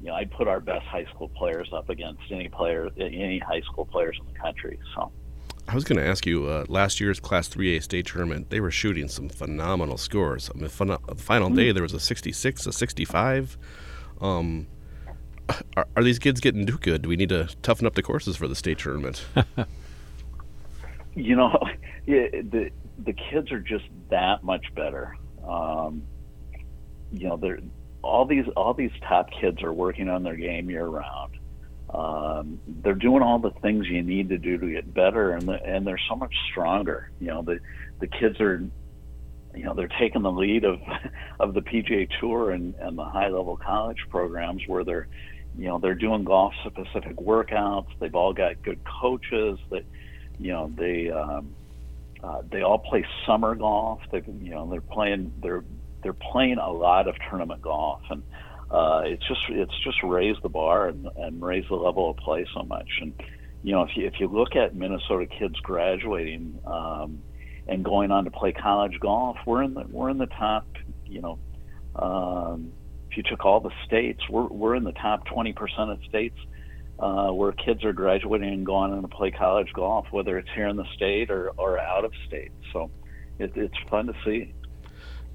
you 0.00 0.08
know 0.08 0.14
I'd 0.14 0.30
put 0.30 0.48
our 0.48 0.60
best 0.60 0.86
high 0.86 1.06
school 1.14 1.28
players 1.28 1.68
up 1.72 1.88
against 1.88 2.22
any 2.30 2.48
player, 2.48 2.88
any 2.98 3.38
high 3.38 3.60
school 3.60 3.86
players 3.86 4.18
in 4.20 4.32
the 4.32 4.38
country. 4.38 4.78
So. 4.94 5.12
I 5.68 5.74
was 5.74 5.84
going 5.84 5.98
to 5.98 6.04
ask 6.04 6.26
you, 6.26 6.46
uh, 6.46 6.64
last 6.68 6.98
year's 6.98 7.20
Class 7.20 7.48
3A 7.48 7.80
state 7.84 8.06
tournament, 8.06 8.50
they 8.50 8.58
were 8.58 8.72
shooting 8.72 9.06
some 9.06 9.28
phenomenal 9.28 9.98
scores. 9.98 10.50
I 10.52 10.58
mean, 10.58 10.68
fun- 10.68 10.88
the 10.88 11.14
final 11.14 11.46
mm-hmm. 11.46 11.56
day, 11.56 11.70
there 11.70 11.84
was 11.84 11.92
a 11.92 12.00
66, 12.00 12.66
a 12.66 12.72
65. 12.72 13.56
Um, 14.20 14.66
are, 15.76 15.86
are, 15.94 16.02
these 16.02 16.18
kids 16.18 16.40
getting 16.40 16.66
too 16.66 16.78
good? 16.78 17.02
Do 17.02 17.08
we 17.08 17.14
need 17.14 17.28
to 17.28 17.54
toughen 17.62 17.86
up 17.86 17.94
the 17.94 18.02
courses 18.02 18.36
for 18.36 18.48
the 18.48 18.56
state 18.56 18.78
tournament? 18.78 19.24
you 21.14 21.36
know, 21.36 21.58
the 22.06 22.70
the 23.04 23.12
kids 23.12 23.50
are 23.52 23.60
just 23.60 23.84
that 24.10 24.42
much 24.44 24.66
better. 24.74 25.16
Um, 25.46 26.02
you 27.12 27.28
know, 27.28 27.36
they're 27.36 27.60
all 28.02 28.24
these 28.24 28.46
all 28.56 28.74
these 28.74 28.92
top 29.08 29.30
kids 29.40 29.62
are 29.62 29.72
working 29.72 30.08
on 30.08 30.22
their 30.22 30.36
game 30.36 30.70
year 30.70 30.86
round. 30.86 31.36
Um, 31.92 32.60
they're 32.82 32.94
doing 32.94 33.22
all 33.22 33.38
the 33.38 33.50
things 33.62 33.86
you 33.88 34.02
need 34.02 34.28
to 34.28 34.38
do 34.38 34.58
to 34.58 34.70
get 34.70 34.92
better, 34.94 35.32
and 35.32 35.48
the, 35.48 35.62
and 35.64 35.86
they're 35.86 36.00
so 36.08 36.14
much 36.14 36.34
stronger. 36.50 37.10
You 37.20 37.28
know, 37.28 37.42
the 37.42 37.58
the 37.98 38.06
kids 38.06 38.40
are, 38.40 38.62
you 39.54 39.64
know, 39.64 39.74
they're 39.74 39.90
taking 39.98 40.22
the 40.22 40.30
lead 40.30 40.64
of 40.64 40.80
of 41.40 41.54
the 41.54 41.62
PGA 41.62 42.08
Tour 42.20 42.52
and 42.52 42.74
and 42.76 42.96
the 42.96 43.04
high 43.04 43.28
level 43.28 43.56
college 43.56 43.98
programs 44.08 44.62
where 44.68 44.84
they're, 44.84 45.08
you 45.58 45.66
know, 45.66 45.78
they're 45.78 45.94
doing 45.96 46.24
golf 46.24 46.54
specific 46.64 47.16
workouts. 47.16 47.88
They've 47.98 48.14
all 48.14 48.32
got 48.32 48.62
good 48.62 48.80
coaches 49.00 49.58
that 49.70 49.84
you 50.40 50.52
know 50.52 50.72
they 50.76 51.10
um, 51.10 51.54
uh, 52.22 52.42
they 52.50 52.62
all 52.62 52.78
play 52.78 53.04
summer 53.26 53.54
golf. 53.54 54.00
They 54.10 54.22
you 54.40 54.50
know 54.50 54.68
they're 54.68 54.80
playing 54.80 55.32
they're 55.42 55.64
they're 56.02 56.12
playing 56.12 56.58
a 56.58 56.70
lot 56.70 57.08
of 57.08 57.16
tournament 57.28 57.62
golf 57.62 58.00
and 58.10 58.22
uh, 58.70 59.02
it's 59.04 59.26
just 59.26 59.40
it's 59.48 59.78
just 59.82 60.02
raised 60.02 60.42
the 60.42 60.48
bar 60.48 60.88
and, 60.88 61.08
and 61.16 61.42
raised 61.42 61.68
the 61.68 61.74
level 61.74 62.10
of 62.10 62.16
play 62.18 62.46
so 62.54 62.62
much. 62.62 62.88
And 63.00 63.12
you 63.62 63.72
know 63.72 63.82
if 63.82 63.96
you 63.96 64.06
if 64.06 64.20
you 64.20 64.28
look 64.28 64.56
at 64.56 64.74
Minnesota 64.74 65.26
kids 65.26 65.58
graduating 65.60 66.58
um, 66.66 67.20
and 67.66 67.84
going 67.84 68.10
on 68.10 68.24
to 68.24 68.30
play 68.30 68.52
college 68.52 68.98
golf, 69.00 69.36
we're 69.46 69.62
in 69.62 69.74
the 69.74 69.84
we're 69.90 70.10
in 70.10 70.18
the 70.18 70.26
top 70.26 70.66
you 71.06 71.20
know. 71.20 71.38
Um, 71.96 72.72
if 73.10 73.16
you 73.16 73.24
took 73.24 73.44
all 73.44 73.58
the 73.58 73.72
states, 73.84 74.20
we're, 74.28 74.46
we're 74.46 74.76
in 74.76 74.84
the 74.84 74.92
top 74.92 75.26
20% 75.26 75.56
of 75.90 75.98
states 76.04 76.36
uh, 77.00 77.30
where 77.30 77.52
kids 77.52 77.82
are 77.84 77.92
graduating 77.92 78.52
and 78.52 78.66
going 78.66 78.92
on 78.92 79.02
to 79.02 79.08
play 79.08 79.30
college 79.30 79.72
golf, 79.72 80.06
whether 80.10 80.38
it's 80.38 80.50
here 80.54 80.68
in 80.68 80.76
the 80.76 80.84
state 80.94 81.30
or, 81.30 81.50
or 81.56 81.78
out 81.78 82.04
of 82.04 82.12
state. 82.26 82.52
So 82.72 82.90
it, 83.38 83.52
it's 83.56 83.76
fun 83.88 84.06
to 84.06 84.14
see. 84.24 84.52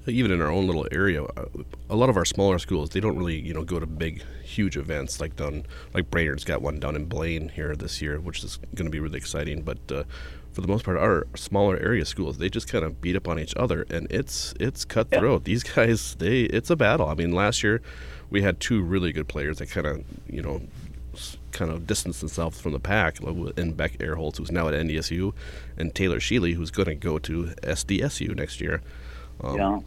Even 0.06 0.30
in 0.30 0.40
our 0.40 0.50
own 0.50 0.66
little 0.66 0.86
area, 0.92 1.24
uh, 1.24 1.46
a 1.90 1.96
lot 1.96 2.08
of 2.08 2.16
our 2.16 2.24
smaller 2.24 2.60
schools 2.60 2.90
they 2.90 3.00
don't 3.00 3.18
really 3.18 3.40
you 3.40 3.52
know 3.52 3.64
go 3.64 3.80
to 3.80 3.86
big, 3.86 4.22
huge 4.44 4.76
events 4.76 5.20
like 5.20 5.34
down 5.34 5.66
like 5.92 6.08
Brainerd's 6.10 6.44
got 6.44 6.62
one 6.62 6.78
down 6.78 6.94
in 6.94 7.06
Blaine 7.06 7.48
here 7.48 7.74
this 7.74 8.00
year, 8.00 8.20
which 8.20 8.44
is 8.44 8.60
going 8.76 8.86
to 8.86 8.90
be 8.90 9.00
really 9.00 9.18
exciting. 9.18 9.62
But 9.62 9.78
uh, 9.90 10.04
for 10.52 10.60
the 10.60 10.68
most 10.68 10.84
part, 10.84 10.96
our 10.96 11.26
smaller 11.34 11.76
area 11.78 12.04
schools 12.04 12.38
they 12.38 12.48
just 12.48 12.68
kind 12.68 12.84
of 12.84 13.00
beat 13.00 13.16
up 13.16 13.26
on 13.26 13.40
each 13.40 13.56
other, 13.56 13.84
and 13.90 14.06
it's 14.08 14.54
it's 14.60 14.84
cutthroat. 14.84 15.42
Yeah. 15.42 15.44
These 15.44 15.64
guys 15.64 16.14
they 16.14 16.42
it's 16.42 16.70
a 16.70 16.76
battle. 16.76 17.08
I 17.08 17.14
mean, 17.14 17.32
last 17.32 17.64
year 17.64 17.82
we 18.30 18.42
had 18.42 18.60
two 18.60 18.82
really 18.82 19.12
good 19.12 19.26
players 19.26 19.58
that 19.58 19.70
kind 19.70 19.88
of 19.88 20.04
you 20.30 20.40
know 20.40 20.62
kind 21.56 21.70
of 21.70 21.86
distanced 21.86 22.20
themselves 22.20 22.60
from 22.60 22.72
the 22.72 22.78
pack 22.78 23.18
in 23.56 23.72
Beck 23.72 23.98
Airholtz, 23.98 24.36
who's 24.36 24.52
now 24.52 24.68
at 24.68 24.74
NDSU, 24.74 25.32
and 25.76 25.94
Taylor 25.94 26.20
Sheely, 26.20 26.54
who's 26.54 26.70
going 26.70 26.86
to 26.86 26.94
go 26.94 27.18
to 27.18 27.46
SDSU 27.62 28.36
next 28.36 28.60
year. 28.60 28.82
Um, 29.40 29.56
yeah. 29.56 29.80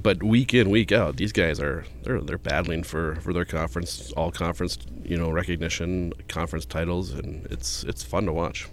But 0.00 0.22
week 0.22 0.54
in, 0.54 0.70
week 0.70 0.92
out, 0.92 1.16
these 1.16 1.32
guys 1.32 1.60
are 1.60 1.84
they're 2.02 2.20
they're 2.22 2.38
battling 2.38 2.84
for, 2.84 3.16
for 3.16 3.34
their 3.34 3.44
conference, 3.44 4.12
all 4.12 4.32
conference, 4.32 4.78
you 5.04 5.18
know, 5.18 5.30
recognition, 5.30 6.14
conference 6.26 6.64
titles, 6.64 7.12
and 7.12 7.46
it's 7.50 7.84
it's 7.84 8.02
fun 8.02 8.24
to 8.24 8.32
watch. 8.32 8.66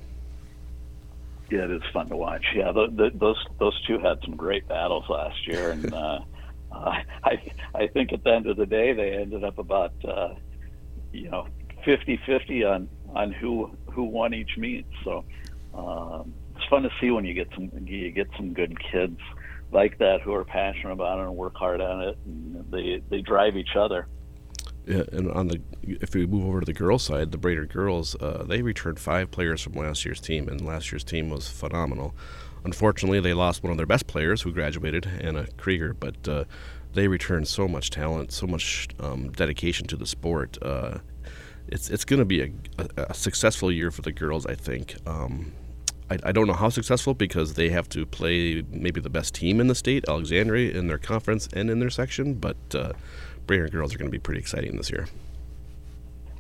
Yeah, 1.50 1.66
it 1.66 1.72
is 1.72 1.82
fun 1.92 2.08
to 2.08 2.16
watch. 2.16 2.46
Yeah, 2.56 2.72
the, 2.72 2.88
the, 2.88 3.12
those 3.14 3.46
those 3.60 3.80
two 3.86 4.00
had 4.00 4.20
some 4.24 4.38
great 4.38 4.70
battles 4.70 5.04
last 5.10 5.46
year, 5.46 5.72
and 5.72 5.94
uh, 5.94 6.20
uh, 6.72 6.94
I 7.26 7.52
I 7.76 7.88
think 7.88 8.14
at 8.14 8.24
the 8.24 8.34
end 8.34 8.48
of 8.48 8.56
the 8.56 8.66
day 8.66 8.94
they 8.94 9.12
ended 9.12 9.44
up 9.44 9.58
about 9.58 9.94
uh, 10.08 10.36
you 11.12 11.30
know 11.30 11.46
50-50 11.84 12.70
on 12.70 12.90
on 13.14 13.32
who 13.32 13.70
who 13.92 14.04
won 14.04 14.34
each 14.34 14.58
meet. 14.58 14.86
So 15.04 15.26
um, 15.74 16.34
it's 16.56 16.66
fun 16.70 16.84
to 16.84 16.90
see 17.00 17.12
when 17.12 17.26
you 17.26 17.34
get 17.34 17.50
some 17.54 17.72
you 17.86 18.12
get 18.12 18.30
some 18.38 18.54
good 18.54 18.78
kids 18.92 19.20
like 19.72 19.98
that 20.00 20.22
who 20.22 20.34
are 20.34 20.44
passionate 20.44 20.94
about 20.94 21.20
it 21.20 21.24
and 21.24 21.36
work 21.36 21.56
hard 21.56 21.82
on 21.82 22.02
it, 22.02 22.18
and 22.26 22.66
they 22.72 23.02
they 23.10 23.22
drive 23.22 23.56
each 23.58 23.76
other. 23.76 24.08
Yeah, 24.86 25.04
and 25.12 25.32
on 25.32 25.48
the 25.48 25.62
if 25.84 26.16
we 26.16 26.26
move 26.26 26.46
over 26.46 26.60
to 26.60 26.66
the 26.66 26.74
girls' 26.74 27.04
side, 27.04 27.32
the 27.32 27.38
Brainerd 27.38 27.72
girls, 27.72 28.16
uh, 28.16 28.44
they 28.48 28.62
returned 28.62 29.00
five 29.00 29.32
players 29.32 29.62
from 29.62 29.74
last 29.74 30.06
year's 30.06 30.20
team, 30.20 30.48
and 30.48 30.66
last 30.66 30.92
year's 30.92 31.04
team 31.04 31.30
was 31.30 31.48
phenomenal. 31.48 32.16
Unfortunately, 32.64 33.20
they 33.20 33.34
lost 33.34 33.64
one 33.64 33.72
of 33.72 33.78
their 33.78 33.86
best 33.86 34.08
players 34.08 34.42
who 34.42 34.52
graduated, 34.52 35.08
Anna 35.20 35.48
Krieger, 35.58 35.94
but 35.94 36.28
uh, 36.28 36.44
they 36.94 37.08
returned 37.08 37.48
so 37.48 37.68
much 37.68 37.90
talent, 37.90 38.32
so 38.32 38.46
much 38.46 38.88
um, 39.00 39.32
dedication 39.32 39.88
to 39.88 39.96
the 39.96 40.06
sport. 40.06 40.58
Uh, 40.62 41.00
it's 41.68 41.90
it's 41.90 42.06
going 42.06 42.20
to 42.20 42.26
be 42.26 42.42
a, 42.42 42.52
a, 42.78 43.06
a, 43.10 43.14
successful 43.14 43.72
year 43.72 43.92
for 43.92 44.02
the 44.02 44.12
girls. 44.12 44.46
I 44.46 44.56
think. 44.56 44.96
Um, 45.06 45.54
I, 46.10 46.18
I, 46.26 46.32
don't 46.34 46.46
know 46.46 46.54
how 46.54 46.68
successful 46.68 47.14
because 47.14 47.54
they 47.54 47.70
have 47.70 47.88
to 47.90 48.06
play 48.06 48.64
maybe 48.70 49.00
the 49.00 49.10
best 49.10 49.34
team 49.34 49.62
in 49.62 49.68
the 49.68 49.76
state, 49.76 50.04
Alexandria, 50.10 50.78
in 50.78 50.88
their 50.88 50.98
conference 50.98 51.48
and 51.54 51.70
in 51.70 51.80
their 51.80 51.90
section. 51.90 52.34
But 52.34 52.58
uh, 52.76 52.92
Brainerd 53.48 53.72
girls 53.72 53.96
are 53.96 53.98
going 53.98 54.10
to 54.10 54.12
be 54.12 54.20
pretty 54.20 54.42
exciting 54.42 54.76
this 54.76 54.90
year. 54.90 55.08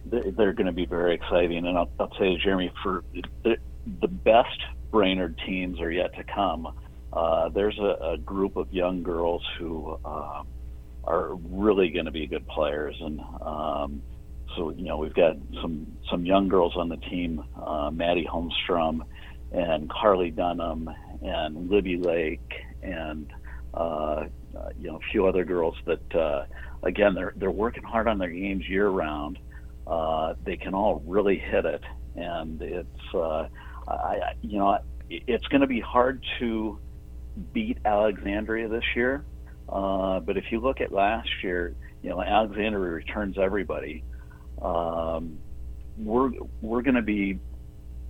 They're 0.05 0.51
going 0.51 0.65
to 0.65 0.73
be 0.73 0.85
very 0.85 1.15
exciting, 1.15 1.65
and 1.65 1.77
I'll, 1.77 1.89
I'll 1.99 2.11
you, 2.19 2.37
Jeremy, 2.37 2.71
for 2.83 3.03
the, 3.43 3.57
the 4.01 4.07
best 4.07 4.59
Brainerd 4.91 5.39
teams 5.45 5.79
are 5.79 5.91
yet 5.91 6.13
to 6.15 6.23
come. 6.23 6.73
Uh, 7.13 7.49
there's 7.49 7.77
a, 7.79 8.13
a, 8.13 8.17
group 8.17 8.55
of 8.55 8.71
young 8.73 9.03
girls 9.03 9.43
who 9.57 9.97
uh, 10.03 10.43
are 11.03 11.35
really 11.35 11.89
going 11.89 12.05
to 12.05 12.11
be 12.11 12.27
good 12.27 12.47
players, 12.47 12.95
and 12.99 13.19
um, 13.41 14.01
so 14.55 14.71
you 14.71 14.85
know 14.85 14.97
we've 14.97 15.13
got 15.13 15.37
some 15.61 15.87
some 16.09 16.25
young 16.25 16.47
girls 16.47 16.73
on 16.75 16.89
the 16.89 16.97
team, 16.97 17.43
uh, 17.61 17.89
Maddie 17.91 18.27
Holmstrom 18.31 19.01
and 19.51 19.89
Carly 19.89 20.31
Dunham 20.31 20.89
and 21.21 21.69
Libby 21.69 21.97
Lake 21.97 22.53
and 22.81 23.31
uh, 23.73 24.25
you 24.79 24.89
know, 24.89 24.97
a 24.97 25.11
few 25.11 25.27
other 25.27 25.45
girls 25.45 25.75
that, 25.85 26.15
uh, 26.15 26.45
again, 26.83 27.13
they're 27.13 27.33
they're 27.35 27.51
working 27.51 27.83
hard 27.83 28.07
on 28.07 28.17
their 28.17 28.29
games 28.29 28.67
year 28.67 28.89
round. 28.89 29.39
Uh, 29.87 30.33
they 30.43 30.57
can 30.57 30.73
all 30.73 31.01
really 31.05 31.37
hit 31.37 31.65
it, 31.65 31.81
and 32.15 32.61
it's, 32.61 33.13
uh, 33.13 33.47
I, 33.87 34.33
you 34.41 34.59
know, 34.59 34.77
it's 35.09 35.47
going 35.47 35.61
to 35.61 35.67
be 35.67 35.79
hard 35.79 36.23
to 36.39 36.79
beat 37.53 37.77
Alexandria 37.85 38.67
this 38.67 38.83
year. 38.95 39.23
Uh, 39.67 40.19
but 40.19 40.37
if 40.37 40.51
you 40.51 40.59
look 40.59 40.81
at 40.81 40.91
last 40.91 41.29
year, 41.43 41.75
you 42.03 42.09
know, 42.09 42.21
Alexandria 42.21 42.91
returns 42.91 43.37
everybody. 43.37 44.03
Um, 44.61 45.39
we're 45.97 46.31
we're 46.61 46.81
going 46.81 46.95
to 46.95 47.01
be 47.01 47.39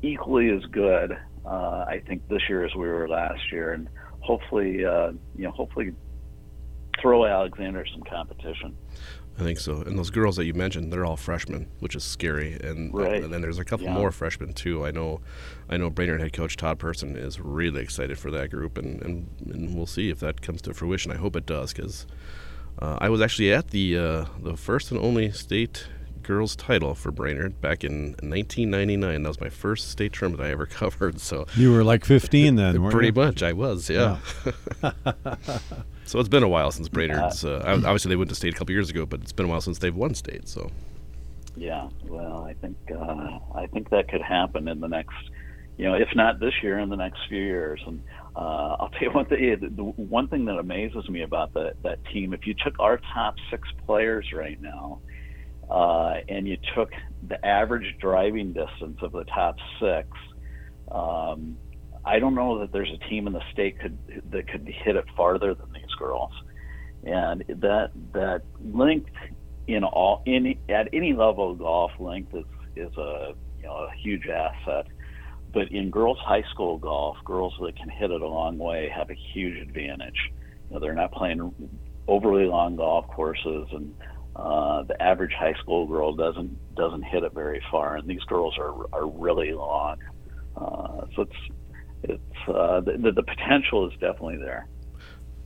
equally 0.01 0.50
as 0.50 0.63
good, 0.65 1.17
uh, 1.46 1.86
I 1.88 2.01
think, 2.08 2.27
this 2.27 2.41
year 2.50 2.65
as 2.65 2.74
we 2.75 2.88
were 2.88 3.08
last 3.08 3.51
year, 3.51 3.74
and 3.74 3.88
hopefully, 4.20 4.86
uh, 4.86 5.12
you 5.36 5.46
know, 5.46 5.51
hopefully, 5.51 5.93
throw 7.01 7.25
Alexander 7.25 7.86
some 7.91 8.03
competition. 8.03 8.75
I 9.39 9.43
think 9.43 9.60
so. 9.60 9.81
And 9.81 9.98
those 9.98 10.10
girls 10.10 10.36
that 10.36 10.46
you 10.46 10.53
mentioned, 10.53 10.91
they're 10.91 11.05
all 11.05 11.15
freshmen, 11.15 11.72
which 11.79 11.96
is 11.96 12.03
scary. 12.03 12.53
And 12.62 12.93
right. 12.93 13.24
and 13.24 13.34
then 13.34 13.41
there's 13.41 13.60
a 13.60 13.65
couple 13.65 13.86
yeah. 13.86 13.93
more 13.93 14.12
freshmen 14.12 14.53
too. 14.53 14.86
I 14.86 14.91
know, 14.91 15.22
I 15.70 15.77
know 15.77 15.89
Brainerd 15.89 16.22
head 16.22 16.34
coach 16.34 16.58
Todd 16.58 16.79
Person 16.79 17.15
is 17.15 17.39
really 17.39 17.81
excited 17.81 18.20
for 18.20 18.29
that 18.31 18.51
group, 18.51 18.77
and, 18.77 19.01
and, 19.01 19.27
and 19.46 19.75
we'll 19.75 19.86
see 19.86 20.10
if 20.10 20.20
that 20.20 20.41
comes 20.41 20.62
to 20.63 20.74
fruition. 20.74 21.12
I 21.12 21.15
hope 21.15 21.36
it 21.36 21.46
does 21.46 21.74
because 21.74 22.05
uh, 22.79 22.98
I 23.00 23.10
was 23.10 23.22
actually 23.22 23.53
at 23.53 23.70
the 23.70 23.98
uh, 23.98 24.25
the 24.41 24.58
first 24.58 24.91
and 24.91 25.00
only 25.00 25.31
state 25.31 25.88
girls 26.31 26.55
title 26.55 26.95
for 26.95 27.11
Brainerd 27.11 27.59
back 27.59 27.83
in 27.83 28.11
1999. 28.21 29.21
That 29.21 29.27
was 29.27 29.41
my 29.41 29.50
first 29.50 29.89
state 29.89 30.13
tournament 30.13 30.47
I 30.47 30.51
ever 30.51 30.65
covered. 30.81 31.19
So 31.19 31.45
you 31.57 31.73
were 31.73 31.83
like 31.83 32.05
15 32.05 32.55
then, 32.55 32.89
pretty 32.89 33.07
you? 33.07 33.13
much. 33.13 33.43
I 33.43 33.51
was, 33.51 33.89
yeah. 33.89 34.17
yeah. 34.81 34.91
so 36.05 36.19
it's 36.19 36.29
been 36.29 36.43
a 36.43 36.47
while 36.47 36.71
since 36.71 36.88
Brainerd's. 36.88 37.43
Uh, 37.43 37.61
obviously, 37.65 38.07
they 38.07 38.15
went 38.15 38.29
to 38.29 38.35
state 38.35 38.53
a 38.53 38.57
couple 38.57 38.71
years 38.71 38.89
ago, 38.89 39.05
but 39.05 39.19
it's 39.19 39.33
been 39.33 39.45
a 39.45 39.50
while 39.50 39.59
since 39.59 39.79
they've 39.79 39.95
won 39.95 40.15
state. 40.15 40.47
So. 40.47 40.71
Yeah, 41.57 41.89
well, 42.07 42.45
I 42.45 42.53
think 42.53 42.77
uh, 42.89 43.39
I 43.53 43.67
think 43.67 43.89
that 43.89 44.07
could 44.07 44.21
happen 44.21 44.69
in 44.69 44.79
the 44.79 44.88
next, 44.88 45.17
you 45.77 45.83
know, 45.83 45.95
if 45.95 46.07
not 46.15 46.39
this 46.39 46.53
year, 46.63 46.79
in 46.79 46.88
the 46.88 46.95
next 46.95 47.19
few 47.27 47.43
years. 47.43 47.81
And 47.85 48.01
uh, 48.38 48.77
I'll 48.79 48.89
tell 48.93 49.01
you 49.01 49.11
one 49.11 49.25
thing. 49.25 49.59
The, 49.59 49.67
the 49.67 49.83
one 49.83 50.29
thing 50.29 50.45
that 50.45 50.57
amazes 50.57 51.09
me 51.09 51.23
about 51.23 51.53
that 51.55 51.73
that 51.83 52.00
team, 52.05 52.33
if 52.33 52.47
you 52.47 52.53
took 52.53 52.79
our 52.79 53.01
top 53.13 53.35
six 53.50 53.67
players 53.85 54.31
right 54.31 54.61
now 54.61 55.01
uh, 55.71 56.15
and 56.27 56.47
you 56.47 56.57
took 56.75 56.91
the 57.27 57.43
average 57.45 57.95
driving 58.01 58.51
distance 58.51 58.97
of 59.01 59.13
the 59.13 59.23
top 59.23 59.55
six, 59.79 60.07
um, 60.91 61.57
I 62.03 62.19
don't 62.19 62.35
know 62.35 62.59
that 62.59 62.73
there's 62.73 62.91
a 62.91 63.09
team 63.09 63.25
in 63.25 63.33
the 63.33 63.43
state 63.53 63.79
could 63.79 63.97
that 64.31 64.49
could 64.49 64.67
hit 64.67 64.97
it 64.97 65.05
farther 65.15 65.53
than 65.53 65.71
these 65.71 65.93
girls. 65.97 66.31
And 67.03 67.45
that 67.47 67.91
that 68.13 68.41
length 68.61 69.11
in 69.67 69.85
all 69.85 70.23
any 70.27 70.59
at 70.67 70.89
any 70.91 71.13
level 71.13 71.51
of 71.51 71.59
golf 71.59 71.91
length 71.99 72.35
is 72.35 72.45
is 72.75 72.97
a 72.97 73.33
you 73.59 73.63
know 73.63 73.73
a 73.73 73.91
huge 74.03 74.27
asset. 74.27 74.87
But 75.53 75.71
in 75.71 75.89
girls 75.89 76.17
high 76.19 76.43
school 76.53 76.77
golf, 76.77 77.17
girls 77.23 77.53
that 77.61 77.77
can 77.77 77.89
hit 77.89 78.11
it 78.11 78.21
a 78.21 78.27
long 78.27 78.57
way 78.57 78.91
have 78.93 79.09
a 79.09 79.17
huge 79.33 79.57
advantage. 79.61 80.31
You 80.69 80.75
know, 80.75 80.79
they're 80.79 80.93
not 80.93 81.11
playing 81.13 81.53
overly 82.07 82.45
long 82.45 82.75
golf 82.75 83.07
courses 83.07 83.67
and 83.71 83.93
uh, 84.35 84.83
the 84.83 85.01
average 85.01 85.33
high 85.33 85.53
school 85.61 85.88
girl 85.88 86.13
doesn't 86.13 86.57
doesn't 86.75 87.03
hit 87.03 87.23
it 87.23 87.33
very 87.33 87.61
far, 87.69 87.97
and 87.97 88.07
these 88.07 88.23
girls 88.23 88.57
are 88.57 88.85
are 88.93 89.07
really 89.07 89.53
long. 89.53 89.97
Uh, 90.55 91.05
so 91.15 91.23
it's 91.23 91.35
it's 92.03 92.47
uh, 92.47 92.79
the, 92.81 93.11
the 93.15 93.23
potential 93.23 93.88
is 93.88 93.93
definitely 94.00 94.38
there. 94.38 94.67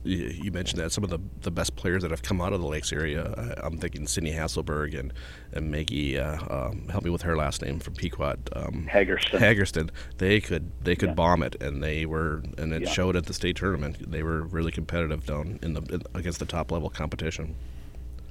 You 0.04 0.52
mentioned 0.52 0.80
that 0.80 0.92
some 0.92 1.02
of 1.02 1.10
the, 1.10 1.18
the 1.40 1.50
best 1.50 1.74
players 1.74 2.02
that 2.02 2.12
have 2.12 2.22
come 2.22 2.40
out 2.40 2.52
of 2.52 2.60
the 2.60 2.66
Lakes 2.68 2.92
area. 2.92 3.56
I'm 3.60 3.76
thinking 3.76 4.06
Sydney 4.06 4.30
Hasselberg 4.30 4.96
and 4.96 5.12
and 5.52 5.68
Maggie. 5.68 6.16
Uh, 6.16 6.38
um, 6.48 6.86
help 6.88 7.02
me 7.02 7.10
with 7.10 7.22
her 7.22 7.36
last 7.36 7.60
name 7.60 7.80
from 7.80 7.94
Pequot. 7.94 8.36
Um, 8.52 8.86
Hagerston. 8.88 9.40
Hagerston. 9.40 9.90
They 10.18 10.40
could 10.40 10.70
they 10.80 10.94
could 10.94 11.08
yeah. 11.10 11.14
bomb 11.14 11.42
it, 11.42 11.60
and 11.60 11.82
they 11.82 12.06
were 12.06 12.44
and 12.56 12.72
it 12.72 12.82
yeah. 12.82 12.88
showed 12.88 13.16
at 13.16 13.26
the 13.26 13.34
state 13.34 13.56
tournament. 13.56 14.08
They 14.08 14.22
were 14.22 14.42
really 14.42 14.70
competitive 14.70 15.26
down 15.26 15.58
in 15.60 15.74
the 15.74 15.82
in, 15.92 16.02
against 16.14 16.38
the 16.38 16.46
top 16.46 16.70
level 16.70 16.88
competition. 16.88 17.56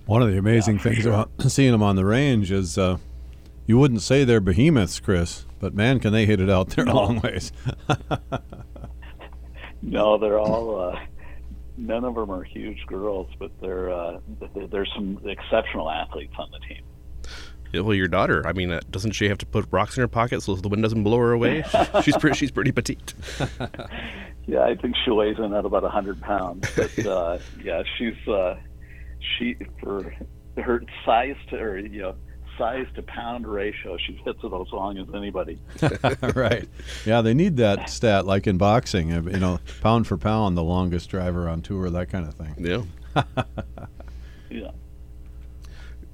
One 0.06 0.22
of 0.22 0.30
the 0.32 0.38
amazing 0.38 0.78
yeah, 0.78 0.84
things 0.84 0.98
sure. 1.04 1.14
about 1.14 1.32
seeing 1.52 1.72
them 1.72 1.82
on 1.84 1.96
the 1.96 2.06
range 2.06 2.52
is 2.52 2.78
uh, 2.78 2.98
you 3.66 3.78
wouldn't 3.78 4.02
say 4.02 4.24
they're 4.24 4.40
behemoths, 4.40 5.00
Chris, 5.00 5.46
but 5.60 5.74
man, 5.74 6.00
can 6.00 6.14
they 6.14 6.26
hit 6.26 6.40
it 6.40 6.50
out 6.50 6.70
there 6.70 6.86
no. 6.86 6.92
a 6.92 6.96
long 6.96 7.20
ways. 7.22 7.52
no, 9.82 10.18
they're 10.18 10.40
all. 10.40 10.80
Uh, 10.80 11.00
none 11.78 12.04
of 12.04 12.16
them 12.16 12.32
are 12.32 12.44
huge 12.44 12.86
girls, 12.88 13.28
but 13.40 13.52
they're 13.62 13.92
uh, 13.92 14.20
there's 14.70 14.92
some 14.96 15.20
exceptional 15.26 15.90
athletes 15.90 16.34
on 16.38 16.50
the 16.52 16.60
team. 16.68 16.84
Yeah, 17.74 17.82
well, 17.82 17.96
your 17.96 18.08
daughter. 18.08 18.46
I 18.46 18.54
mean, 18.54 18.72
uh, 18.72 18.82
doesn't 18.90 19.12
she 19.12 19.28
have 19.28 19.38
to 19.40 19.46
put 19.46 19.66
rocks 19.72 19.98
in 19.98 20.02
her 20.02 20.08
pocket 20.08 20.42
so 20.42 20.56
the 20.56 20.70
wind 20.70 20.84
doesn't 20.84 21.04
blow 21.04 21.18
her 21.18 21.32
away? 21.32 21.64
she's 22.04 22.16
pretty. 22.18 22.38
She's 22.38 22.52
pretty 22.52 22.72
petite. 22.72 23.14
yeah, 24.46 24.62
I 24.62 24.76
think 24.76 24.96
she 25.04 25.12
weighs 25.12 25.38
in 25.40 25.54
at 25.54 25.66
about 25.66 25.84
hundred 25.84 26.22
pounds. 26.22 26.70
But 26.76 27.06
uh, 27.06 27.40
yeah, 27.64 27.84
she's 27.98 28.16
uh, 28.28 28.58
she 29.38 29.56
for 29.82 30.14
her 30.58 30.84
size 31.06 31.36
to 31.50 31.58
or 31.58 31.78
you 31.78 32.02
know 32.02 32.16
size 32.58 32.88
to 32.96 33.04
pound 33.04 33.48
ratio, 33.48 33.98
she 33.98 34.14
hits 34.14 34.40
it 34.44 34.54
as 34.54 34.72
long 34.72 34.98
as 34.98 35.08
anybody. 35.14 35.60
right. 36.36 36.68
Yeah, 37.06 37.22
they 37.22 37.34
need 37.34 37.58
that 37.58 37.90
stat 37.90 38.26
like 38.26 38.48
in 38.48 38.58
boxing. 38.58 39.10
You 39.10 39.22
know, 39.22 39.60
pound 39.82 40.08
for 40.08 40.18
pound, 40.18 40.58
the 40.58 40.64
longest 40.64 41.10
driver 41.10 41.50
on 41.50 41.62
tour, 41.62 41.90
that 41.90 42.10
kind 42.10 42.28
of 42.28 42.34
thing. 42.36 42.56
Yeah. 42.58 43.24
yeah. 44.50 44.72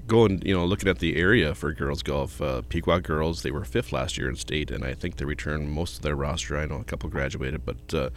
Going, 0.08 0.42
you 0.46 0.54
know, 0.54 0.66
looking 0.66 0.90
at 0.90 1.00
the 1.00 1.16
area 1.16 1.56
for 1.56 1.72
girls 1.72 2.04
golf, 2.04 2.42
uh, 2.42 2.64
Pequot 2.68 3.00
girls, 3.00 3.44
they 3.44 3.52
were 3.52 3.64
fifth 3.64 3.94
last 3.94 4.18
year 4.18 4.28
in 4.28 4.36
state, 4.36 4.70
and 4.70 4.84
I 4.84 4.94
think 4.94 5.18
they 5.18 5.26
returned 5.26 5.72
most 5.72 5.98
of 5.98 6.02
their 6.02 6.16
roster. 6.16 6.58
I 6.58 6.66
know 6.66 6.78
a 6.78 6.84
couple 6.84 7.10
graduated, 7.10 7.66
but 7.66 7.94
uh, 7.94 8.10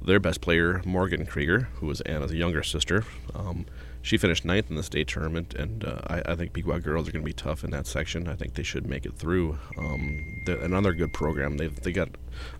their 0.00 0.20
best 0.20 0.40
player, 0.40 0.82
Morgan 0.84 1.26
Krieger, 1.26 1.68
who 1.74 1.86
was 1.86 2.00
Anna's 2.02 2.32
younger 2.32 2.62
sister, 2.62 3.04
um, 3.34 3.66
she 4.02 4.18
finished 4.18 4.44
ninth 4.44 4.68
in 4.68 4.76
the 4.76 4.82
state 4.82 5.06
tournament, 5.06 5.54
and 5.54 5.84
uh, 5.84 6.00
I, 6.08 6.32
I, 6.32 6.34
think 6.34 6.52
Pequot 6.52 6.80
girls 6.80 7.08
are 7.08 7.12
going 7.12 7.22
to 7.22 7.26
be 7.26 7.32
tough 7.32 7.62
in 7.62 7.70
that 7.70 7.86
section. 7.86 8.26
I 8.26 8.34
think 8.34 8.54
they 8.54 8.64
should 8.64 8.86
make 8.86 9.06
it 9.06 9.14
through. 9.14 9.58
Um, 9.78 10.42
another 10.46 10.92
good 10.92 11.12
program. 11.12 11.56
They've 11.56 11.74
they 11.80 11.92
got 11.92 12.08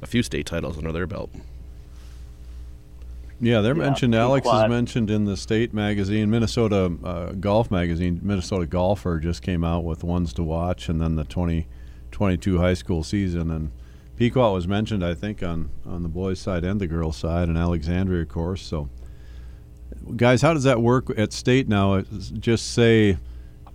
a 0.00 0.06
few 0.06 0.22
state 0.22 0.46
titles 0.46 0.78
under 0.78 0.92
their 0.92 1.08
belt. 1.08 1.30
Yeah, 3.40 3.60
they're 3.60 3.76
yeah, 3.76 3.82
mentioned. 3.82 4.14
Alex 4.14 4.46
is 4.46 4.68
mentioned 4.68 5.10
in 5.10 5.24
the 5.24 5.36
state 5.36 5.74
magazine, 5.74 6.30
Minnesota 6.30 6.92
uh, 7.02 7.32
Golf 7.32 7.72
magazine. 7.72 8.20
Minnesota 8.22 8.64
Golfer 8.64 9.18
just 9.18 9.42
came 9.42 9.64
out 9.64 9.82
with 9.82 10.04
ones 10.04 10.32
to 10.34 10.44
watch, 10.44 10.88
and 10.88 11.00
then 11.00 11.16
the 11.16 11.24
2022 11.24 12.58
high 12.58 12.74
school 12.74 13.02
season. 13.02 13.50
And 13.50 13.72
Pequot 14.16 14.52
was 14.52 14.68
mentioned, 14.68 15.04
I 15.04 15.14
think, 15.14 15.42
on 15.42 15.70
on 15.84 16.04
the 16.04 16.08
boys' 16.08 16.38
side 16.38 16.62
and 16.62 16.80
the 16.80 16.86
girls' 16.86 17.16
side, 17.16 17.48
and 17.48 17.58
Alexandria, 17.58 18.22
of 18.22 18.28
course. 18.28 18.62
So 18.62 18.88
guys, 20.16 20.42
how 20.42 20.54
does 20.54 20.64
that 20.64 20.80
work 20.80 21.10
at 21.18 21.32
state 21.32 21.68
now? 21.68 22.00
Just 22.00 22.72
say, 22.74 23.18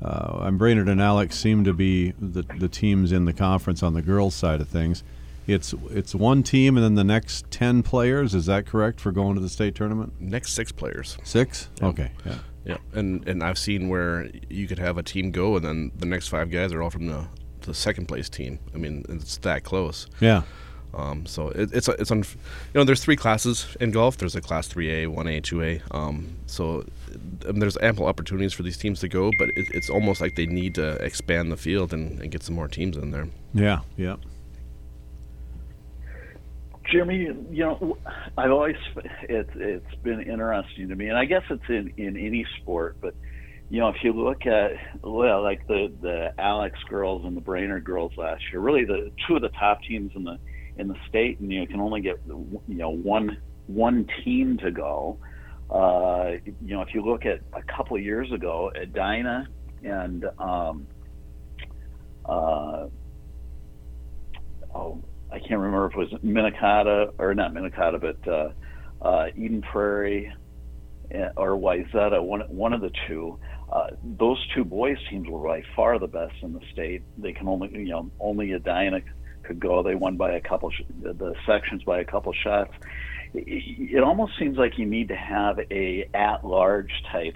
uh, 0.01 0.39
I'm 0.41 0.57
Brainerd 0.57 0.89
and 0.89 1.01
Alex 1.01 1.37
seem 1.37 1.63
to 1.63 1.73
be 1.73 2.11
the, 2.19 2.43
the 2.57 2.67
teams 2.67 3.11
in 3.11 3.25
the 3.25 3.33
conference 3.33 3.83
on 3.83 3.93
the 3.93 4.01
girls' 4.01 4.35
side 4.35 4.61
of 4.61 4.67
things. 4.67 5.03
It's 5.47 5.73
it's 5.89 6.13
one 6.13 6.43
team 6.43 6.75
and 6.75 6.83
then 6.83 6.95
the 6.95 7.05
next 7.05 7.49
ten 7.49 7.81
players. 7.81 8.35
Is 8.35 8.47
that 8.47 8.65
correct 8.65 8.99
for 8.99 9.13
going 9.13 9.35
to 9.35 9.41
the 9.41 9.47
state 9.47 9.75
tournament? 9.75 10.13
Next 10.19 10.51
six 10.51 10.73
players. 10.73 11.17
Six. 11.23 11.69
Yeah. 11.81 11.87
Okay. 11.87 12.11
Yeah. 12.25 12.39
Yeah, 12.65 12.77
and 12.91 13.25
and 13.25 13.41
I've 13.41 13.57
seen 13.57 13.87
where 13.87 14.29
you 14.49 14.67
could 14.67 14.77
have 14.79 14.97
a 14.97 15.03
team 15.03 15.31
go 15.31 15.55
and 15.55 15.63
then 15.63 15.91
the 15.95 16.05
next 16.05 16.27
five 16.27 16.51
guys 16.51 16.73
are 16.73 16.81
all 16.83 16.89
from 16.89 17.07
the 17.07 17.27
the 17.61 17.73
second 17.73 18.07
place 18.07 18.27
team. 18.27 18.59
I 18.75 18.77
mean, 18.77 19.05
it's 19.07 19.37
that 19.37 19.63
close. 19.63 20.07
Yeah. 20.19 20.41
Um, 20.93 21.25
so 21.25 21.49
it, 21.49 21.69
it's 21.73 21.87
it's 21.87 22.11
on, 22.11 22.19
you 22.19 22.25
know, 22.73 22.83
there's 22.83 23.03
three 23.03 23.15
classes 23.15 23.75
in 23.79 23.91
golf. 23.91 24.17
There's 24.17 24.35
a 24.35 24.41
class 24.41 24.67
3A, 24.67 25.07
1A, 25.07 25.41
2A. 25.41 25.95
Um, 25.95 26.37
so 26.45 26.85
um, 27.47 27.59
there's 27.59 27.77
ample 27.81 28.05
opportunities 28.05 28.53
for 28.53 28.63
these 28.63 28.77
teams 28.77 28.99
to 29.01 29.07
go, 29.07 29.31
but 29.37 29.49
it, 29.49 29.67
it's 29.73 29.89
almost 29.89 30.21
like 30.21 30.35
they 30.35 30.45
need 30.45 30.75
to 30.75 30.93
expand 31.03 31.51
the 31.51 31.57
field 31.57 31.93
and, 31.93 32.19
and 32.21 32.31
get 32.31 32.43
some 32.43 32.55
more 32.55 32.67
teams 32.67 32.97
in 32.97 33.11
there. 33.11 33.27
Yeah, 33.53 33.81
yeah. 33.95 34.15
Jimmy, 36.91 37.29
you 37.51 37.63
know, 37.63 37.97
I've 38.37 38.51
always 38.51 38.77
it's 39.23 39.51
it's 39.55 39.95
been 40.03 40.21
interesting 40.21 40.89
to 40.89 40.95
me, 40.95 41.09
and 41.09 41.17
I 41.17 41.25
guess 41.25 41.43
it's 41.49 41.67
in 41.67 41.93
in 41.97 42.17
any 42.17 42.45
sport, 42.61 42.97
but 43.01 43.13
you 43.69 43.81
know, 43.81 43.89
if 43.89 43.97
you 44.03 44.13
look 44.13 44.45
at 44.45 44.71
well, 45.03 45.43
like 45.43 45.67
the 45.67 45.91
the 46.01 46.33
Alex 46.37 46.79
girls 46.89 47.25
and 47.25 47.35
the 47.35 47.41
Brainerd 47.41 47.83
girls 47.83 48.13
last 48.15 48.41
year, 48.51 48.61
really 48.61 48.85
the 48.85 49.11
two 49.27 49.35
of 49.35 49.41
the 49.41 49.49
top 49.49 49.83
teams 49.83 50.11
in 50.15 50.23
the 50.23 50.39
in 50.79 50.87
the 50.87 50.95
state, 51.09 51.39
and 51.39 51.51
you 51.51 51.67
can 51.67 51.79
only 51.79 52.01
get 52.01 52.19
you 52.27 52.61
know 52.67 52.89
one 52.89 53.37
one 53.67 54.07
team 54.23 54.57
to 54.59 54.71
go. 54.71 55.17
Uh, 55.69 56.37
you 56.63 56.75
know, 56.75 56.81
if 56.81 56.93
you 56.93 57.03
look 57.03 57.25
at 57.25 57.41
a 57.53 57.61
couple 57.75 57.97
of 57.97 58.03
years 58.03 58.31
ago, 58.31 58.71
Edina 58.75 59.47
and 59.83 60.25
um, 60.39 60.87
uh, 62.25 62.87
oh, 64.73 65.03
I 65.31 65.39
can't 65.39 65.59
remember 65.59 65.87
if 65.87 65.93
it 65.93 65.97
was 65.97 66.23
Minnetonka 66.23 67.13
or 67.17 67.35
not 67.35 67.53
Minnetonka, 67.53 67.99
but 67.99 68.31
uh, 68.31 68.49
uh, 69.01 69.27
Eden 69.35 69.61
Prairie 69.61 70.33
uh, 71.13 71.29
or 71.35 71.51
Wayzata, 71.57 72.21
one 72.23 72.41
one 72.41 72.73
of 72.73 72.81
the 72.81 72.91
two. 73.07 73.39
Uh, 73.71 73.87
those 74.17 74.37
two 74.55 74.63
boys 74.63 74.97
teams 75.09 75.27
were 75.27 75.45
by 75.45 75.61
far 75.75 75.99
the 75.99 76.07
best 76.07 76.33
in 76.41 76.53
the 76.53 76.61
state. 76.71 77.03
They 77.17 77.33
can 77.33 77.49
only, 77.49 77.69
you 77.73 77.89
know, 77.89 78.09
only 78.19 78.53
Edina 78.53 79.01
could 79.47 79.59
go. 79.59 79.81
They 79.81 79.95
won 79.95 80.17
by 80.17 80.31
a 80.31 80.41
couple, 80.41 80.71
the 81.01 81.33
sections 81.45 81.83
by 81.83 81.99
a 81.99 82.05
couple 82.05 82.33
shots. 82.33 82.73
It 83.33 84.03
almost 84.03 84.33
seems 84.39 84.57
like 84.57 84.77
you 84.77 84.85
need 84.85 85.07
to 85.09 85.15
have 85.15 85.59
a 85.71 86.09
at-large 86.13 86.91
type 87.11 87.35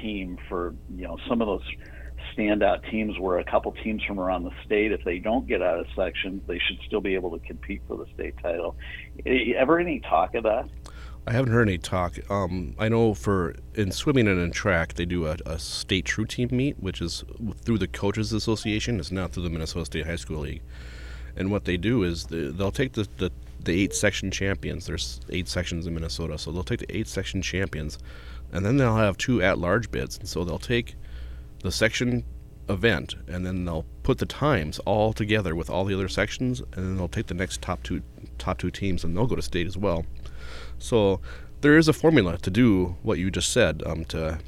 team 0.00 0.38
for, 0.48 0.74
you 0.94 1.04
know, 1.04 1.18
some 1.28 1.40
of 1.40 1.46
those 1.46 1.68
standout 2.36 2.88
teams 2.90 3.18
where 3.18 3.38
a 3.38 3.44
couple 3.44 3.72
teams 3.72 4.02
from 4.04 4.20
around 4.20 4.44
the 4.44 4.52
state, 4.64 4.92
if 4.92 5.04
they 5.04 5.18
don't 5.18 5.46
get 5.46 5.62
out 5.62 5.80
of 5.80 5.86
sections, 5.96 6.42
they 6.46 6.58
should 6.58 6.78
still 6.86 7.00
be 7.00 7.14
able 7.14 7.36
to 7.36 7.44
compete 7.46 7.82
for 7.88 7.96
the 7.96 8.06
state 8.14 8.34
title. 8.42 8.76
Ever 9.26 9.78
any 9.78 10.00
talk 10.00 10.34
of 10.34 10.44
that? 10.44 10.68
I 11.26 11.32
haven't 11.32 11.52
heard 11.52 11.68
any 11.68 11.78
talk. 11.78 12.18
Um, 12.30 12.74
I 12.78 12.88
know 12.88 13.14
for 13.14 13.54
in 13.74 13.92
swimming 13.92 14.26
and 14.26 14.40
in 14.40 14.52
track, 14.52 14.94
they 14.94 15.04
do 15.04 15.26
a, 15.26 15.36
a, 15.44 15.58
state 15.58 16.06
true 16.06 16.24
team 16.24 16.48
meet, 16.50 16.80
which 16.80 17.02
is 17.02 17.24
through 17.62 17.78
the 17.78 17.86
Coaches 17.86 18.32
Association. 18.32 18.98
It's 18.98 19.12
not 19.12 19.32
through 19.32 19.42
the 19.42 19.50
Minnesota 19.50 19.84
State 19.84 20.06
High 20.06 20.16
School 20.16 20.40
League. 20.40 20.62
And 21.36 21.50
what 21.50 21.64
they 21.64 21.76
do 21.76 22.02
is 22.02 22.24
they, 22.24 22.48
they'll 22.48 22.72
take 22.72 22.92
the, 22.92 23.08
the, 23.18 23.30
the 23.62 23.82
eight 23.82 23.94
section 23.94 24.30
champions. 24.30 24.86
There's 24.86 25.20
eight 25.30 25.48
sections 25.48 25.86
in 25.86 25.94
Minnesota, 25.94 26.38
so 26.38 26.52
they'll 26.52 26.62
take 26.62 26.80
the 26.80 26.96
eight 26.96 27.08
section 27.08 27.42
champions, 27.42 27.98
and 28.52 28.64
then 28.64 28.76
they'll 28.76 28.96
have 28.96 29.16
two 29.16 29.42
at 29.42 29.58
large 29.58 29.90
bids. 29.90 30.18
And 30.18 30.28
so 30.28 30.44
they'll 30.44 30.58
take 30.58 30.96
the 31.62 31.72
section 31.72 32.24
event, 32.68 33.16
and 33.26 33.44
then 33.44 33.64
they'll 33.64 33.84
put 34.02 34.18
the 34.18 34.26
times 34.26 34.78
all 34.80 35.12
together 35.12 35.54
with 35.54 35.68
all 35.68 35.84
the 35.84 35.94
other 35.94 36.08
sections, 36.08 36.60
and 36.60 36.84
then 36.84 36.96
they'll 36.96 37.08
take 37.08 37.26
the 37.26 37.34
next 37.34 37.60
top 37.60 37.82
two 37.82 38.02
top 38.38 38.58
two 38.58 38.70
teams, 38.70 39.04
and 39.04 39.16
they'll 39.16 39.26
go 39.26 39.36
to 39.36 39.42
state 39.42 39.66
as 39.66 39.76
well. 39.76 40.06
So 40.78 41.20
there 41.60 41.76
is 41.76 41.88
a 41.88 41.92
formula 41.92 42.38
to 42.38 42.50
do 42.50 42.96
what 43.02 43.18
you 43.18 43.30
just 43.30 43.52
said 43.52 43.82
um, 43.84 44.04
to 44.06 44.38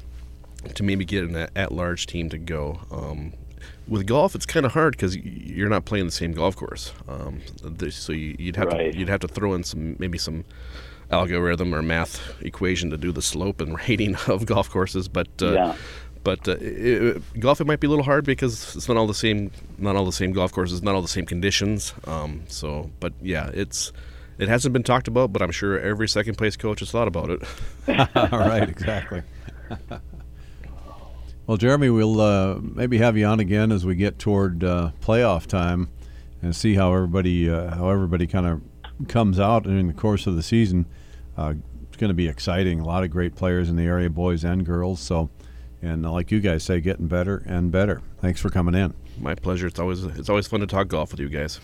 to 0.73 0.83
maybe 0.83 1.03
get 1.05 1.25
an 1.25 1.49
at-large 1.55 2.07
team 2.07 2.29
to 2.29 2.37
go. 2.37 2.79
Um, 2.89 3.33
with 3.87 4.05
golf, 4.07 4.35
it's 4.35 4.45
kind 4.45 4.65
of 4.65 4.73
hard 4.73 4.93
because 4.93 5.15
you're 5.17 5.69
not 5.69 5.85
playing 5.85 6.05
the 6.05 6.11
same 6.11 6.31
golf 6.31 6.55
course. 6.55 6.93
Um, 7.07 7.41
so 7.89 8.13
you, 8.13 8.35
would 8.39 8.55
have 8.55 8.67
right. 8.67 8.91
to 8.91 8.97
you'd 8.97 9.09
have 9.09 9.19
to 9.21 9.27
throw 9.27 9.53
in 9.53 9.63
some 9.63 9.95
maybe 9.99 10.17
some 10.17 10.45
algorithm 11.11 11.73
or 11.75 11.81
math 11.81 12.41
equation 12.41 12.89
to 12.89 12.97
do 12.97 13.11
the 13.11 13.21
slope 13.21 13.61
and 13.61 13.77
rating 13.87 14.15
of 14.27 14.45
golf 14.45 14.69
courses. 14.69 15.07
But 15.07 15.27
uh, 15.41 15.53
yeah. 15.53 15.75
but 16.23 16.47
uh, 16.47 16.57
it, 16.59 17.39
golf 17.39 17.61
it 17.61 17.67
might 17.67 17.79
be 17.79 17.87
a 17.87 17.89
little 17.89 18.05
hard 18.05 18.25
because 18.25 18.75
it's 18.75 18.87
not 18.87 18.97
all 18.97 19.07
the 19.07 19.13
same 19.13 19.51
not 19.77 19.95
all 19.95 20.05
the 20.05 20.11
same 20.11 20.31
golf 20.31 20.51
courses, 20.51 20.81
not 20.81 20.95
all 20.95 21.01
the 21.01 21.07
same 21.07 21.25
conditions. 21.25 21.93
Um, 22.05 22.43
so 22.47 22.89
but 22.99 23.13
yeah, 23.21 23.49
it's 23.53 23.91
it 24.39 24.49
hasn't 24.49 24.73
been 24.73 24.83
talked 24.83 25.07
about, 25.07 25.31
but 25.31 25.41
I'm 25.41 25.51
sure 25.51 25.79
every 25.79 26.07
second 26.07 26.37
place 26.37 26.55
coach 26.55 26.79
has 26.79 26.91
thought 26.91 27.07
about 27.07 27.29
it. 27.29 27.43
all 28.15 28.39
right, 28.39 28.67
exactly. 28.67 29.23
well, 31.45 31.57
Jeremy, 31.57 31.89
we'll 31.89 32.21
uh, 32.21 32.59
maybe 32.61 32.97
have 32.99 33.17
you 33.17 33.25
on 33.25 33.39
again 33.39 33.71
as 33.71 33.85
we 33.85 33.95
get 33.95 34.17
toward 34.17 34.63
uh, 34.63 34.91
playoff 35.01 35.45
time 35.45 35.89
and 36.41 36.55
see 36.55 36.75
how 36.75 36.93
everybody 36.93 37.49
uh, 37.49 37.75
how 37.75 37.89
everybody 37.89 38.27
kind 38.27 38.45
of 38.45 39.07
comes 39.07 39.39
out 39.39 39.65
in 39.65 39.87
the 39.87 39.93
course 39.93 40.25
of 40.27 40.35
the 40.35 40.43
season. 40.43 40.85
Uh, 41.35 41.55
it's 41.87 41.97
going 41.97 42.09
to 42.09 42.15
be 42.15 42.27
exciting. 42.27 42.79
A 42.79 42.85
lot 42.85 43.03
of 43.03 43.11
great 43.11 43.35
players 43.35 43.69
in 43.69 43.75
the 43.75 43.83
area, 43.83 44.09
boys 44.09 44.43
and 44.43 44.65
girls. 44.65 44.99
So, 44.99 45.29
and 45.81 46.09
like 46.09 46.31
you 46.31 46.39
guys 46.39 46.63
say, 46.63 46.79
getting 46.79 47.07
better 47.07 47.43
and 47.45 47.71
better. 47.71 48.01
Thanks 48.19 48.39
for 48.39 48.49
coming 48.49 48.73
in. 48.73 48.93
My 49.19 49.35
pleasure. 49.35 49.67
It's 49.67 49.79
always 49.79 50.03
it's 50.03 50.29
always 50.29 50.47
fun 50.47 50.61
to 50.61 50.67
talk 50.67 50.87
golf 50.87 51.11
with 51.11 51.19
you 51.19 51.29
guys. 51.29 51.59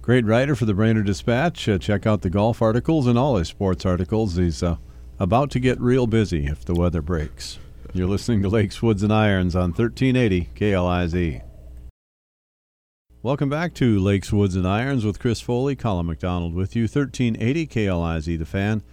Great 0.00 0.24
writer 0.24 0.54
for 0.54 0.64
the 0.64 0.74
Brainerd 0.74 1.06
Dispatch. 1.06 1.68
Uh, 1.68 1.78
check 1.78 2.06
out 2.06 2.22
the 2.22 2.30
golf 2.30 2.62
articles 2.62 3.06
and 3.06 3.18
all 3.18 3.36
his 3.36 3.48
sports 3.48 3.84
articles. 3.84 4.36
He's 4.36 4.62
uh, 4.62 4.76
about 5.18 5.50
to 5.50 5.60
get 5.60 5.80
real 5.80 6.06
busy 6.06 6.46
if 6.46 6.64
the 6.64 6.74
weather 6.74 7.02
breaks. 7.02 7.58
You're 7.92 8.06
listening 8.06 8.42
to 8.42 8.48
Lakes, 8.48 8.80
Woods, 8.80 9.02
and 9.02 9.12
Irons 9.12 9.56
on 9.56 9.72
1380 9.72 10.50
KLIZ. 10.54 11.42
Welcome 13.20 13.48
back 13.48 13.74
to 13.74 13.98
Lakes, 13.98 14.32
Woods, 14.32 14.54
and 14.54 14.66
Irons 14.66 15.04
with 15.04 15.18
Chris 15.18 15.40
Foley, 15.40 15.74
Colin 15.74 16.06
McDonald 16.06 16.54
with 16.54 16.76
you. 16.76 16.84
1380 16.84 17.66
KLIZ, 17.66 18.38
the 18.38 18.46
fan. 18.46 18.84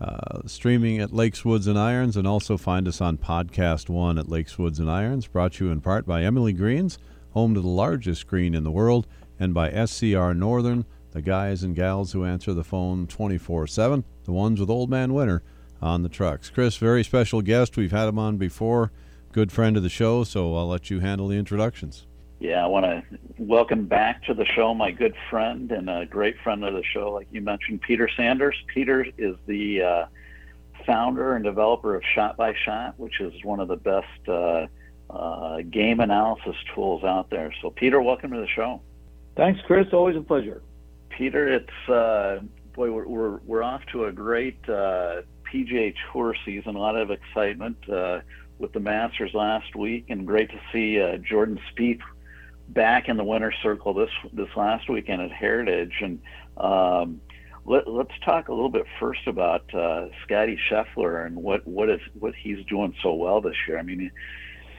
Uh, 0.00 0.42
streaming 0.46 1.00
at 1.00 1.12
Lakes, 1.12 1.44
Woods, 1.44 1.66
and 1.66 1.76
Irons, 1.76 2.16
and 2.16 2.24
also 2.24 2.56
find 2.56 2.86
us 2.86 3.00
on 3.00 3.18
Podcast 3.18 3.88
One 3.88 4.16
at 4.16 4.28
Lakes, 4.28 4.56
Woods, 4.56 4.78
and 4.78 4.88
Irons. 4.88 5.26
Brought 5.26 5.54
to 5.54 5.64
you 5.64 5.72
in 5.72 5.80
part 5.80 6.06
by 6.06 6.22
Emily 6.22 6.52
Greens, 6.52 6.98
home 7.30 7.52
to 7.54 7.60
the 7.60 7.66
largest 7.66 8.20
screen 8.20 8.54
in 8.54 8.62
the 8.62 8.70
world 8.70 9.08
and 9.40 9.54
by 9.54 9.72
SCR 9.84 10.34
Northern, 10.34 10.84
the 11.10 11.20
guys 11.20 11.64
and 11.64 11.74
gals 11.74 12.12
who 12.12 12.24
answer 12.24 12.54
the 12.54 12.62
phone 12.62 13.08
24 13.08 13.66
7, 13.66 14.04
the 14.22 14.30
ones 14.30 14.60
with 14.60 14.70
Old 14.70 14.88
Man 14.88 15.14
Winter 15.14 15.42
on 15.80 16.02
the 16.02 16.08
trucks. 16.08 16.50
Chris, 16.50 16.76
very 16.76 17.04
special 17.04 17.42
guest. 17.42 17.76
We've 17.76 17.92
had 17.92 18.08
him 18.08 18.18
on 18.18 18.36
before, 18.36 18.92
good 19.32 19.52
friend 19.52 19.76
of 19.76 19.82
the 19.82 19.88
show, 19.88 20.24
so 20.24 20.56
I'll 20.56 20.68
let 20.68 20.90
you 20.90 21.00
handle 21.00 21.28
the 21.28 21.36
introductions. 21.36 22.06
Yeah, 22.38 22.62
I 22.62 22.66
want 22.66 22.84
to 22.84 23.02
welcome 23.38 23.86
back 23.86 24.24
to 24.24 24.34
the 24.34 24.44
show 24.44 24.74
my 24.74 24.90
good 24.90 25.14
friend 25.30 25.72
and 25.72 25.88
a 25.88 26.04
great 26.04 26.36
friend 26.44 26.64
of 26.64 26.74
the 26.74 26.82
show, 26.82 27.12
like 27.12 27.28
you 27.30 27.40
mentioned, 27.40 27.80
Peter 27.80 28.08
Sanders. 28.14 28.56
Peter 28.74 29.06
is 29.16 29.36
the 29.46 29.82
uh, 29.82 30.06
founder 30.84 31.34
and 31.34 31.44
developer 31.44 31.94
of 31.94 32.02
Shot 32.14 32.36
by 32.36 32.54
Shot, 32.64 32.94
which 32.98 33.20
is 33.20 33.32
one 33.42 33.60
of 33.60 33.68
the 33.68 33.76
best 33.76 34.28
uh, 34.28 34.66
uh, 35.08 35.62
game 35.70 36.00
analysis 36.00 36.56
tools 36.74 37.04
out 37.04 37.30
there. 37.30 37.52
So, 37.62 37.70
Peter, 37.70 38.02
welcome 38.02 38.32
to 38.32 38.40
the 38.40 38.48
show. 38.48 38.82
Thanks, 39.34 39.60
Chris. 39.66 39.86
Always 39.92 40.16
a 40.16 40.20
pleasure. 40.20 40.62
Peter, 41.08 41.48
it's 41.48 41.88
uh, 41.88 42.40
boy, 42.74 42.90
we're, 42.90 43.06
we're, 43.06 43.36
we're 43.46 43.62
off 43.62 43.82
to 43.92 44.04
a 44.04 44.12
great 44.12 44.58
uh, 44.68 45.22
PGA 45.56 45.94
Tour 46.12 46.34
season. 46.44 46.76
A 46.76 46.78
lot 46.78 46.96
of 46.96 47.10
excitement 47.10 47.76
uh, 47.88 48.20
with 48.58 48.72
the 48.72 48.80
Masters 48.80 49.32
last 49.34 49.74
week, 49.74 50.06
and 50.08 50.26
great 50.26 50.50
to 50.50 50.60
see 50.72 51.00
uh, 51.00 51.16
Jordan 51.18 51.58
Spieth 51.72 52.00
back 52.68 53.08
in 53.08 53.16
the 53.16 53.24
winner's 53.24 53.54
circle 53.62 53.94
this 53.94 54.10
this 54.32 54.48
last 54.56 54.88
weekend 54.88 55.22
at 55.22 55.32
Heritage. 55.32 55.94
And 56.00 56.20
um, 56.56 57.20
let, 57.64 57.86
us 57.86 58.06
talk 58.24 58.48
a 58.48 58.52
little 58.52 58.70
bit 58.70 58.86
first 59.00 59.26
about 59.26 59.72
uh, 59.74 60.06
Scotty 60.24 60.58
Scheffler 60.70 61.26
and 61.26 61.36
what 61.36 61.66
what 61.66 61.88
is 61.88 62.00
what 62.18 62.34
he's 62.34 62.64
doing 62.66 62.94
so 63.02 63.14
well 63.14 63.40
this 63.40 63.56
year. 63.66 63.78
I 63.78 63.82
mean. 63.82 64.10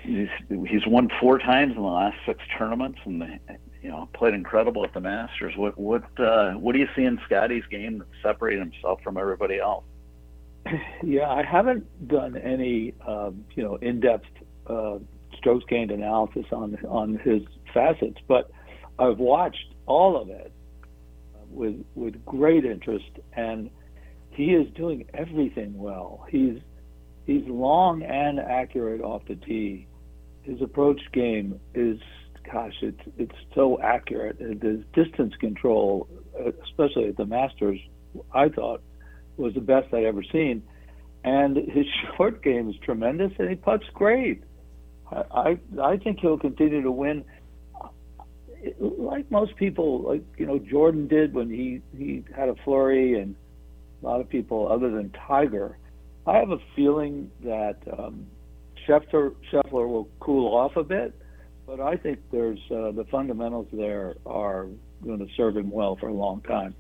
He's, 0.04 0.30
he's 0.70 0.88
won 0.88 1.10
four 1.20 1.38
times 1.38 1.76
in 1.76 1.82
the 1.82 1.90
last 1.90 2.16
six 2.26 2.40
tournaments, 2.58 3.00
and 3.04 3.40
you 3.82 3.90
know, 3.90 4.08
played 4.14 4.36
incredible 4.36 4.86
at 4.86 4.94
the 4.94 5.02
Masters. 5.02 5.54
What 5.58 5.78
what 5.78 6.04
uh, 6.18 6.54
what 6.54 6.74
do 6.74 6.80
you 6.80 6.88
see 6.96 7.04
in 7.04 7.20
Scotty's 7.26 7.66
game 7.70 7.98
that 7.98 8.08
separated 8.24 8.60
himself 8.60 9.02
from 9.04 9.18
everybody 9.18 9.60
else? 9.60 9.84
Yeah, 11.04 11.30
I 11.30 11.44
haven't 11.44 12.08
done 12.08 12.38
any 12.38 12.94
um, 13.08 13.46
you 13.56 13.64
know 13.64 13.76
in-depth 13.76 14.26
uh, 14.68 14.98
strokes 15.38 15.66
gained 15.70 15.92
analysis 15.92 16.46
on 16.52 16.78
on 16.88 17.20
his 17.24 17.42
facets, 17.74 18.18
but 18.28 18.52
I've 19.00 19.20
watched 19.20 19.74
all 19.86 20.20
of 20.22 20.30
it 20.30 20.52
with 21.50 21.84
with 21.96 22.24
great 22.26 22.66
interest, 22.66 23.10
and 23.34 23.70
he 24.32 24.54
is 24.54 24.72
doing 24.74 25.06
everything 25.14 25.78
well. 25.78 26.26
He's 26.30 26.60
he's 27.26 27.44
long 27.48 28.04
and 28.04 28.40
accurate 28.40 29.02
off 29.02 29.24
the 29.28 29.36
tee. 29.36 29.88
His 30.44 30.62
approach 30.62 31.02
game 31.14 31.60
is 31.74 32.00
gosh, 32.52 32.76
it's 32.82 33.02
it's 33.18 33.36
so 33.56 33.80
accurate. 33.82 34.40
The 34.40 34.84
distance 34.94 35.34
control, 35.40 36.08
especially 36.64 37.10
at 37.10 37.18
the 37.18 37.26
Masters, 37.26 37.80
I 38.34 38.50
thought 38.50 38.82
was 39.38 39.54
the 39.54 39.62
best 39.62 39.94
I'd 39.94 40.04
ever 40.04 40.24
seen. 40.32 40.64
And 41.24 41.58
his 41.58 41.86
short 42.18 42.44
game 42.44 42.70
is 42.70 42.76
tremendous, 42.84 43.32
and 43.40 43.50
he 43.50 43.56
puts 43.56 43.86
great. 43.94 44.44
I, 45.12 45.24
I 45.32 45.82
I 45.82 45.98
think 45.98 46.20
he'll 46.20 46.38
continue 46.38 46.82
to 46.82 46.92
win. 46.92 47.24
Like 48.80 49.30
most 49.32 49.56
people, 49.56 50.02
like 50.02 50.24
you 50.38 50.46
know, 50.46 50.60
Jordan 50.60 51.08
did 51.08 51.34
when 51.34 51.50
he 51.50 51.82
he 51.98 52.24
had 52.36 52.50
a 52.50 52.56
flurry, 52.64 53.20
and 53.20 53.36
a 54.02 54.06
lot 54.06 54.22
of 54.22 54.30
people 54.30 54.72
other 54.72 54.90
than 54.90 55.12
Tiger. 55.28 55.78
I 56.26 56.38
have 56.38 56.52
a 56.52 56.60
feeling 56.76 57.32
that 57.44 57.78
um, 57.98 58.28
Scheffler 58.86 59.34
Scheffler 59.52 59.88
will 59.88 60.10
cool 60.20 60.54
off 60.54 60.76
a 60.76 60.84
bit 60.84 61.14
but 61.68 61.82
I 61.82 61.98
think 61.98 62.20
there's 62.32 62.60
uh, 62.72 62.92
the 62.92 63.06
fundamentals 63.12 63.68
there 63.74 64.16
are 64.26 64.68
going 65.04 65.20
to 65.20 65.28
serve 65.36 65.58
him 65.58 65.70
well 65.70 65.98
for 65.98 66.08
a 66.08 66.14
long 66.14 66.42
time. 66.42 66.74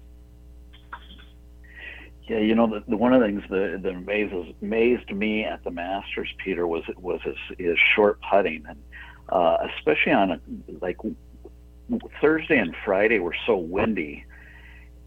Yeah, 2.27 2.39
you 2.39 2.55
know, 2.55 2.67
the, 2.67 2.83
the 2.87 2.97
one 2.97 3.13
of 3.13 3.21
the 3.21 3.27
things 3.27 3.43
that, 3.49 3.79
that 3.83 3.89
amazes, 3.89 4.53
amazed 4.61 5.09
me 5.13 5.45
at 5.45 5.63
the 5.63 5.71
Masters, 5.71 6.29
Peter, 6.43 6.67
was 6.67 6.83
was 6.97 7.21
his, 7.23 7.37
his 7.57 7.77
short 7.95 8.19
putting, 8.29 8.65
and 8.67 8.79
uh, 9.29 9.57
especially 9.77 10.11
on 10.11 10.31
a, 10.31 10.39
like 10.81 10.97
Thursday 12.19 12.57
and 12.57 12.75
Friday 12.83 13.19
were 13.19 13.35
so 13.45 13.55
windy, 13.55 14.25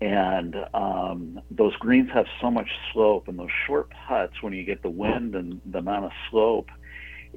and 0.01 0.57
um, 0.73 1.43
those 1.51 1.77
greens 1.77 2.09
have 2.15 2.25
so 2.41 2.51
much 2.51 2.71
slope, 2.93 3.29
and 3.29 3.39
those 3.39 3.51
short 3.67 3.91
putts 4.09 4.43
when 4.43 4.55
you 4.55 4.65
get 4.65 4.83
the 4.83 4.91
wind 4.91 5.35
and 5.35 5.61
the 5.67 5.79
amount 5.79 6.07
of 6.07 6.13
slope, 6.31 6.71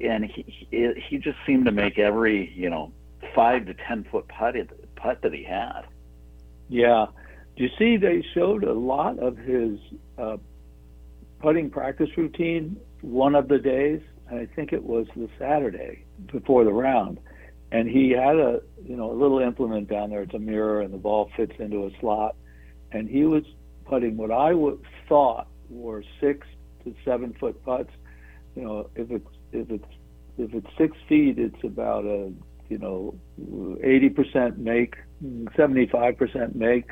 and 0.02 0.24
he 0.24 0.66
he 1.08 1.18
just 1.18 1.36
seemed 1.46 1.66
to 1.66 1.72
make 1.72 1.98
every 1.98 2.50
you 2.56 2.70
know 2.70 2.90
five 3.34 3.66
to 3.66 3.74
ten 3.74 4.04
foot 4.10 4.26
putt 4.28 4.54
putt 4.96 5.20
that 5.20 5.34
he 5.34 5.44
had. 5.44 5.82
Yeah, 6.70 7.06
you 7.56 7.68
see 7.78 7.96
they 7.96 8.24
showed 8.34 8.64
a 8.64 8.72
lot 8.72 9.18
of 9.18 9.36
his 9.36 9.78
uh, 10.18 10.36
putting 11.40 11.70
practice 11.70 12.08
routine 12.16 12.76
one 13.04 13.34
of 13.34 13.48
the 13.48 13.58
days, 13.58 14.00
I 14.30 14.48
think 14.56 14.72
it 14.72 14.82
was 14.82 15.06
the 15.14 15.28
Saturday 15.38 16.04
before 16.32 16.64
the 16.64 16.72
round, 16.72 17.18
and 17.70 17.88
he 17.88 18.10
had 18.10 18.36
a 18.36 18.60
you 18.82 18.96
know 18.96 19.12
a 19.12 19.16
little 19.16 19.40
implement 19.40 19.88
down 19.88 20.10
there. 20.10 20.22
It's 20.22 20.34
a 20.34 20.38
mirror, 20.38 20.80
and 20.80 20.92
the 20.92 20.98
ball 20.98 21.30
fits 21.36 21.52
into 21.58 21.84
a 21.86 21.90
slot, 22.00 22.34
and 22.92 23.08
he 23.08 23.24
was 23.24 23.44
putting 23.84 24.16
what 24.16 24.30
I 24.30 24.54
would 24.54 24.80
thought 25.08 25.48
were 25.68 26.02
six 26.20 26.46
to 26.84 26.94
seven 27.04 27.34
foot 27.38 27.62
putts. 27.64 27.90
You 28.56 28.62
know, 28.62 28.90
if 28.96 29.10
it's 29.10 29.28
if 29.52 29.70
it's 29.70 29.94
if 30.38 30.54
it's 30.54 30.78
six 30.78 30.96
feet, 31.08 31.38
it's 31.38 31.62
about 31.62 32.06
a 32.06 32.32
you 32.70 32.78
know 32.78 33.14
80% 33.38 34.56
make, 34.56 34.94
75% 35.22 36.54
make 36.54 36.90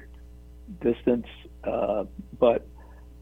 distance. 0.80 1.26
Uh, 1.64 2.04
but 2.38 2.66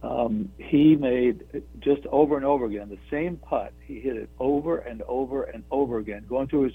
um, 0.03 0.51
he 0.59 0.97
made 0.97 1.45
just 1.81 2.07
over 2.07 2.37
and 2.37 2.45
over 2.45 2.65
again 2.65 2.89
the 2.89 2.99
same 3.11 3.37
putt. 3.37 3.73
He 3.87 4.01
hit 4.01 4.17
it 4.17 4.31
over 4.39 4.79
and 4.79 5.03
over 5.03 5.45
and 5.45 5.63
over 5.71 5.99
again, 5.99 6.25
going 6.29 6.49
through 6.49 6.65
his 6.65 6.73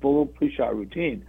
full 0.00 0.26
pre-shot 0.26 0.76
routine, 0.76 1.24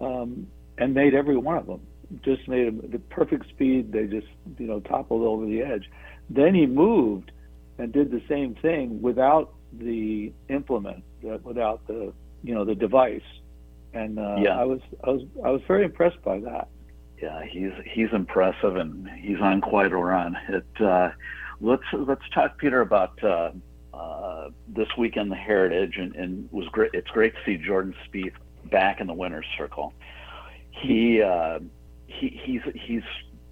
um, 0.00 0.46
and 0.76 0.92
made 0.92 1.14
every 1.14 1.36
one 1.36 1.56
of 1.56 1.66
them. 1.66 1.80
Just 2.22 2.46
made 2.46 2.66
them 2.66 2.82
the 2.90 2.98
perfect 2.98 3.48
speed. 3.48 3.92
They 3.92 4.04
just 4.06 4.26
you 4.58 4.66
know 4.66 4.80
toppled 4.80 5.22
over 5.22 5.46
the 5.46 5.62
edge. 5.62 5.90
Then 6.28 6.54
he 6.54 6.66
moved 6.66 7.32
and 7.78 7.92
did 7.92 8.10
the 8.10 8.22
same 8.28 8.54
thing 8.56 9.00
without 9.00 9.54
the 9.72 10.32
implement, 10.48 11.02
without 11.42 11.86
the 11.86 12.12
you 12.42 12.54
know 12.54 12.64
the 12.64 12.74
device. 12.74 13.22
And 13.94 14.18
uh, 14.18 14.36
yeah. 14.38 14.60
I 14.60 14.64
was 14.64 14.80
I 15.02 15.10
was 15.10 15.22
I 15.44 15.50
was 15.50 15.62
very 15.66 15.84
impressed 15.84 16.22
by 16.22 16.40
that. 16.40 16.68
Yeah, 17.20 17.44
he's 17.44 17.72
he's 17.86 18.12
impressive 18.12 18.76
and 18.76 19.08
he's 19.08 19.40
on 19.40 19.60
quite 19.60 19.92
a 19.92 19.96
run. 19.96 20.36
It 20.48 20.82
uh, 20.82 21.10
let's 21.60 21.84
let's 21.92 22.28
talk 22.34 22.58
Peter 22.58 22.80
about 22.80 23.22
uh, 23.22 23.50
uh, 23.92 24.50
this 24.68 24.88
weekend 24.98 25.30
the 25.30 25.36
Heritage 25.36 25.96
and, 25.96 26.14
and 26.16 26.48
was 26.50 26.66
great. 26.68 26.90
It's 26.92 27.10
great 27.10 27.34
to 27.34 27.40
see 27.44 27.56
Jordan 27.56 27.94
Spieth 28.06 28.34
back 28.70 29.00
in 29.00 29.06
the 29.06 29.14
winners 29.14 29.46
circle. 29.56 29.94
He 30.70 31.22
uh, 31.22 31.60
he 32.06 32.40
he's 32.44 32.62
he's 32.74 33.02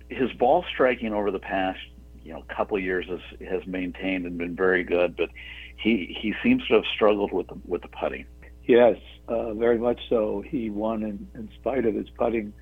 his 0.08 0.32
ball 0.32 0.64
striking 0.72 1.14
over 1.14 1.30
the 1.30 1.38
past 1.38 1.78
you 2.24 2.32
know 2.32 2.42
couple 2.48 2.78
years 2.78 3.06
has 3.08 3.20
has 3.48 3.66
maintained 3.66 4.26
and 4.26 4.38
been 4.38 4.56
very 4.56 4.84
good, 4.84 5.16
but 5.16 5.30
he 5.76 6.16
he 6.20 6.34
seems 6.42 6.66
to 6.66 6.74
have 6.74 6.84
struggled 6.94 7.32
with 7.32 7.48
the, 7.48 7.56
with 7.66 7.82
the 7.82 7.88
putting. 7.88 8.26
Yes, 8.64 8.96
uh, 9.28 9.54
very 9.54 9.78
much 9.78 10.00
so. 10.08 10.42
He 10.46 10.70
won 10.70 11.02
in, 11.02 11.28
in 11.34 11.48
spite 11.58 11.84
of 11.84 11.94
his 11.94 12.08
putting. 12.10 12.52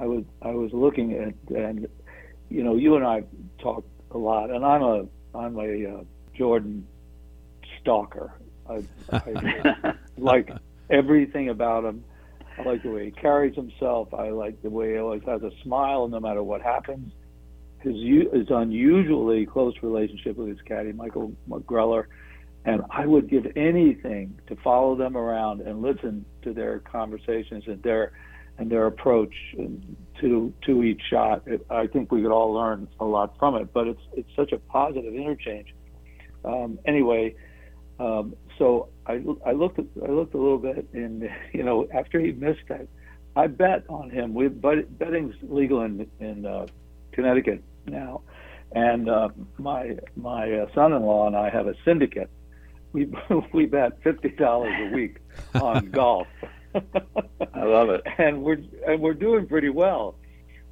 I 0.00 0.06
was 0.06 0.24
I 0.42 0.50
was 0.50 0.72
looking 0.72 1.12
at 1.14 1.56
and 1.56 1.86
you 2.48 2.62
know 2.62 2.76
you 2.76 2.96
and 2.96 3.04
I 3.04 3.24
talked 3.60 3.88
a 4.10 4.18
lot, 4.18 4.50
and 4.50 4.64
I'm 4.64 4.82
a 4.82 5.06
I'm 5.34 5.58
a 5.58 5.98
uh, 5.98 6.04
Jordan 6.34 6.86
stalker. 7.80 8.32
I, 8.68 8.82
I 9.12 9.94
like 10.18 10.50
everything 10.90 11.48
about 11.48 11.84
him. 11.84 12.04
I 12.58 12.62
like 12.62 12.82
the 12.82 12.90
way 12.90 13.06
he 13.06 13.10
carries 13.12 13.54
himself. 13.54 14.12
I 14.12 14.30
like 14.30 14.60
the 14.62 14.70
way 14.70 14.92
he 14.92 14.98
always 14.98 15.22
has 15.26 15.42
a 15.42 15.50
smile 15.62 16.08
no 16.08 16.18
matter 16.18 16.42
what 16.42 16.60
happens. 16.60 17.12
His, 17.80 17.94
his 18.32 18.50
unusually 18.50 19.46
close 19.46 19.74
relationship 19.82 20.36
with 20.36 20.48
his 20.48 20.58
caddy, 20.62 20.92
Michael 20.92 21.32
Greller, 21.48 22.06
and 22.64 22.82
I 22.90 23.06
would 23.06 23.30
give 23.30 23.46
anything 23.54 24.40
to 24.48 24.56
follow 24.56 24.96
them 24.96 25.16
around 25.16 25.60
and 25.60 25.80
listen 25.80 26.24
to 26.42 26.52
their 26.52 26.80
conversations 26.80 27.64
and 27.68 27.80
their 27.84 28.12
and 28.58 28.70
their 28.70 28.86
approach 28.86 29.34
to 30.20 30.52
to 30.66 30.82
each 30.82 31.00
shot. 31.08 31.42
It, 31.46 31.64
I 31.70 31.86
think 31.86 32.12
we 32.12 32.22
could 32.22 32.32
all 32.32 32.52
learn 32.52 32.88
a 33.00 33.04
lot 33.04 33.38
from 33.38 33.54
it. 33.56 33.72
But 33.72 33.86
it's 33.86 34.02
it's 34.14 34.28
such 34.36 34.52
a 34.52 34.58
positive 34.58 35.14
interchange. 35.14 35.74
Um, 36.44 36.78
anyway, 36.84 37.34
um, 37.98 38.34
so 38.58 38.88
I, 39.06 39.22
I 39.46 39.52
looked 39.52 39.78
at, 39.78 39.86
I 40.06 40.10
looked 40.10 40.34
a 40.34 40.38
little 40.38 40.58
bit, 40.58 40.88
and 40.92 41.28
you 41.52 41.62
know 41.62 41.88
after 41.94 42.20
he 42.20 42.32
missed 42.32 42.66
that, 42.68 42.88
I 43.36 43.46
bet 43.46 43.84
on 43.88 44.10
him. 44.10 44.34
We 44.34 44.48
betting's 44.48 45.34
legal 45.42 45.82
in 45.82 46.10
in 46.20 46.44
uh, 46.44 46.66
Connecticut 47.12 47.62
now, 47.86 48.22
and 48.72 49.08
uh, 49.08 49.28
my 49.56 49.96
my 50.16 50.52
uh, 50.52 50.66
son-in-law 50.74 51.28
and 51.28 51.36
I 51.36 51.50
have 51.50 51.66
a 51.66 51.74
syndicate 51.84 52.30
we 52.92 53.08
we 53.52 53.66
bet 53.66 54.02
fifty 54.02 54.30
dollars 54.30 54.74
a 54.78 54.94
week 54.94 55.18
on 55.54 55.90
golf. 55.90 56.26
I 57.54 57.64
love 57.64 57.90
it, 57.90 58.02
and 58.18 58.42
we're 58.42 58.58
and 58.86 59.00
we're 59.00 59.14
doing 59.14 59.46
pretty 59.46 59.70
well. 59.70 60.16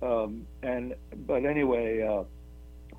Um, 0.02 0.46
and 0.62 0.94
but 1.26 1.44
anyway, 1.44 2.02
uh, 2.02 2.24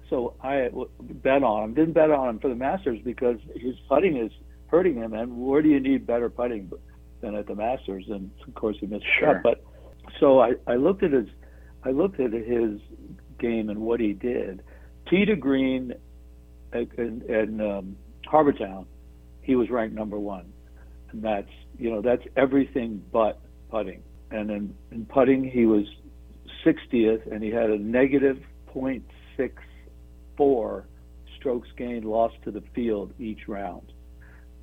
so 0.09 0.35
I 0.41 0.69
bet 0.99 1.43
on 1.43 1.63
him. 1.63 1.73
Didn't 1.73 1.93
bet 1.93 2.11
on 2.11 2.29
him 2.29 2.39
for 2.39 2.49
the 2.49 2.55
Masters 2.55 2.99
because 3.03 3.37
his 3.55 3.75
putting 3.87 4.17
is 4.17 4.31
hurting 4.67 4.95
him. 4.95 5.13
And 5.13 5.37
where 5.37 5.61
do 5.61 5.69
you 5.69 5.79
need 5.79 6.05
better 6.05 6.29
putting 6.29 6.71
than 7.21 7.35
at 7.35 7.47
the 7.47 7.55
Masters? 7.55 8.05
And 8.09 8.31
of 8.47 8.53
course 8.55 8.77
he 8.79 8.87
missed 8.87 9.05
sure. 9.19 9.35
cut. 9.35 9.43
But 9.43 9.63
so 10.19 10.39
I, 10.39 10.53
I 10.65 10.75
looked 10.75 11.03
at 11.03 11.11
his 11.11 11.27
I 11.83 11.91
looked 11.91 12.19
at 12.19 12.31
his 12.33 12.79
game 13.39 13.69
and 13.69 13.81
what 13.81 13.99
he 13.99 14.13
did. 14.13 14.63
Tee 15.09 15.25
to 15.25 15.35
green 15.35 15.93
in, 16.73 17.23
in 17.29 17.61
um, 17.61 17.95
Harbour 18.25 18.53
Town 18.53 18.85
he 19.47 19.55
was 19.55 19.69
ranked 19.69 19.95
number 19.95 20.19
one, 20.19 20.51
and 21.11 21.23
that's 21.23 21.49
you 21.77 21.89
know 21.89 22.01
that's 22.01 22.23
everything 22.35 23.03
but 23.11 23.39
putting. 23.69 24.01
And 24.29 24.51
in, 24.51 24.75
in 24.91 25.05
putting, 25.05 25.49
he 25.49 25.65
was 25.65 25.85
60th, 26.65 27.31
and 27.31 27.41
he 27.41 27.49
had 27.49 27.69
a 27.69 27.77
negative 27.77 28.37
0.64 28.75 30.83
strokes 31.37 31.69
gained 31.77 32.03
lost 32.03 32.35
to 32.43 32.51
the 32.51 32.61
field 32.75 33.13
each 33.19 33.47
round. 33.47 33.93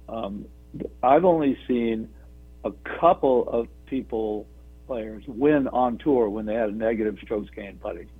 Um, 0.09 0.45
I've 1.03 1.25
only 1.25 1.57
seen 1.67 2.11
a 2.65 2.73
couple 3.01 3.49
of 3.49 3.69
people 3.87 4.47
players 4.87 5.25
win 5.27 5.67
on 5.69 5.97
tour 5.97 6.29
when 6.29 6.45
they 6.45 6.55
had 6.55 6.69
a 6.69 6.77
negative 6.77 7.17
strokes 7.23 7.49
gained 7.57 7.81
putting. 7.81 8.11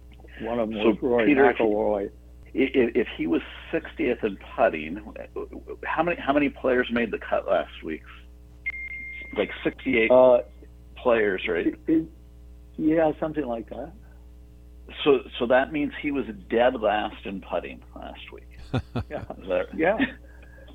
One 0.41 0.59
of 0.59 0.71
them 0.71 0.79
so 0.79 0.89
was 0.89 0.97
Rory 1.03 1.27
Peter, 1.27 1.53
McIlroy 1.53 2.11
if 2.55 3.09
he 3.17 3.27
was 3.27 3.43
60th 3.73 4.23
in 4.23 4.39
putting, 4.57 5.01
how 5.85 6.03
many 6.03 6.21
how 6.21 6.33
many 6.33 6.49
players 6.49 6.89
made 6.93 7.11
the 7.11 7.19
cut 7.19 7.49
last 7.49 7.83
week? 7.83 8.03
Like 9.37 9.51
68 9.63 10.11
uh, 10.11 10.39
players, 10.97 11.43
right? 11.49 11.67
It, 11.69 11.79
it, 11.87 12.05
yeah, 12.77 13.13
something 13.21 13.47
like 13.47 13.69
that. 13.71 13.93
So 15.03 15.21
so 15.39 15.47
that 15.47 15.73
means 15.73 15.93
he 16.01 16.11
was 16.11 16.27
dead 16.51 16.75
last 16.81 17.25
in 17.25 17.41
putting 17.41 17.83
last 17.97 18.21
week. 18.33 18.59
yeah. 19.11 19.25
yeah. 19.75 19.99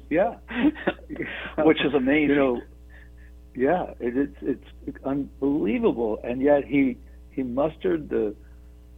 Yeah. 0.10 0.36
Which 1.58 1.82
is 1.82 1.94
amazing. 1.94 2.30
You 2.30 2.36
know, 2.36 2.62
yeah, 3.56 3.94
it, 4.00 4.34
it's 4.42 4.66
it's 4.88 5.04
unbelievable, 5.04 6.20
and 6.24 6.42
yet 6.42 6.66
he 6.66 6.98
he 7.32 7.44
mustered 7.44 8.10
the 8.10 8.36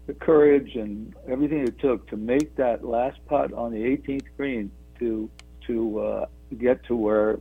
the 0.08 0.14
courage 0.14 0.76
and 0.76 1.14
everything 1.28 1.68
it 1.68 1.80
took 1.80 2.08
to 2.10 2.18
make 2.18 2.56
that 2.56 2.84
last 2.84 3.20
putt 3.28 3.54
on 3.54 3.72
the 3.72 3.80
18th 3.80 4.26
green 4.36 4.72
to 5.00 5.30
to 5.68 6.00
uh, 6.00 6.26
get 6.58 6.84
to 6.86 6.96
where 6.96 7.40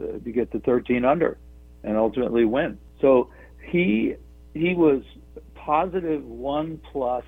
uh, 0.00 0.18
to 0.24 0.32
get 0.32 0.50
to 0.52 0.60
13 0.60 1.04
under 1.04 1.38
and 1.84 1.96
ultimately 1.96 2.44
win. 2.44 2.78
So 3.00 3.30
he 3.70 4.14
he 4.54 4.74
was 4.74 5.02
positive 5.54 6.24
one 6.24 6.80
plus 6.92 7.24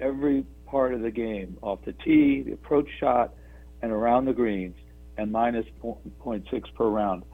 every 0.00 0.44
part 0.66 0.94
of 0.94 1.02
the 1.02 1.10
game 1.10 1.58
off 1.62 1.80
the 1.84 1.92
tee, 1.92 2.42
the 2.42 2.52
approach 2.52 2.88
shot, 2.98 3.34
and 3.82 3.92
around 3.92 4.24
the 4.24 4.32
greens, 4.32 4.76
and 5.16 5.30
minus 5.30 5.66
0.6 5.82 6.74
per 6.74 6.86
round 6.86 7.24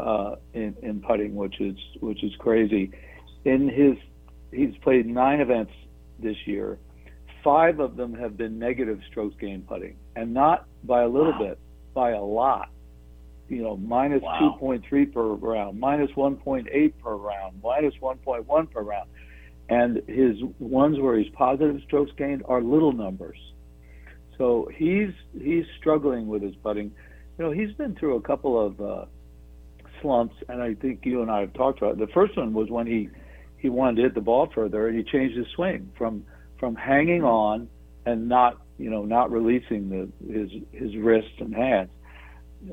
uh, 0.00 0.36
in 0.54 0.76
in 0.82 1.00
putting, 1.00 1.34
which 1.34 1.60
is 1.60 1.76
which 2.00 2.22
is 2.22 2.32
crazy. 2.38 2.90
In 3.44 3.68
his 3.68 3.96
he's 4.52 4.76
played 4.82 5.06
nine 5.06 5.40
events 5.40 5.72
this 6.18 6.36
year, 6.46 6.78
five 7.44 7.80
of 7.80 7.96
them 7.96 8.14
have 8.14 8.36
been 8.36 8.58
negative 8.58 9.00
strokes 9.10 9.36
gained 9.40 9.66
putting, 9.66 9.96
and 10.14 10.32
not 10.32 10.66
by 10.84 11.02
a 11.02 11.08
little 11.08 11.32
wow. 11.32 11.48
bit, 11.48 11.58
by 11.94 12.10
a 12.12 12.22
lot. 12.22 12.70
You 13.48 13.62
know, 13.62 13.76
minus 13.76 14.22
wow. 14.22 14.58
2.3 14.60 15.12
per 15.12 15.22
round, 15.22 15.78
minus 15.78 16.10
1.8 16.12 16.92
per 17.02 17.14
round, 17.14 17.60
minus 17.62 17.94
1.1 18.02 18.70
per 18.70 18.80
round. 18.82 19.08
And 19.68 20.02
his 20.08 20.36
ones 20.58 20.98
where 21.00 21.18
he's 21.18 21.32
positive 21.32 21.80
strokes 21.86 22.12
gained 22.16 22.42
are 22.46 22.60
little 22.60 22.92
numbers. 22.92 23.38
So 24.38 24.68
he's 24.74 25.10
he's 25.40 25.64
struggling 25.78 26.26
with 26.26 26.42
his 26.42 26.54
putting. 26.56 26.92
You 27.38 27.44
know, 27.44 27.50
he's 27.50 27.72
been 27.72 27.94
through 27.94 28.16
a 28.16 28.20
couple 28.20 28.64
of 28.64 28.80
uh, 28.80 29.04
slumps, 30.00 30.36
and 30.48 30.62
I 30.62 30.74
think 30.74 31.04
you 31.04 31.22
and 31.22 31.30
I 31.30 31.40
have 31.40 31.52
talked 31.54 31.78
about 31.78 31.92
it. 31.92 31.98
The 31.98 32.12
first 32.12 32.36
one 32.36 32.52
was 32.52 32.70
when 32.70 32.86
he 32.86 33.08
he 33.58 33.68
wanted 33.68 33.96
to 33.96 34.02
hit 34.02 34.14
the 34.14 34.20
ball 34.20 34.48
further, 34.54 34.88
and 34.88 34.96
he 34.96 35.04
changed 35.04 35.36
his 35.36 35.46
swing 35.54 35.90
from 35.96 36.24
from 36.58 36.74
hanging 36.74 37.22
on 37.22 37.68
and 38.04 38.28
not 38.28 38.60
you 38.78 38.90
know 38.90 39.04
not 39.04 39.30
releasing 39.30 39.88
the 39.88 40.08
his 40.32 40.50
his 40.72 40.96
wrists 40.96 41.40
and 41.40 41.54
hands, 41.54 41.90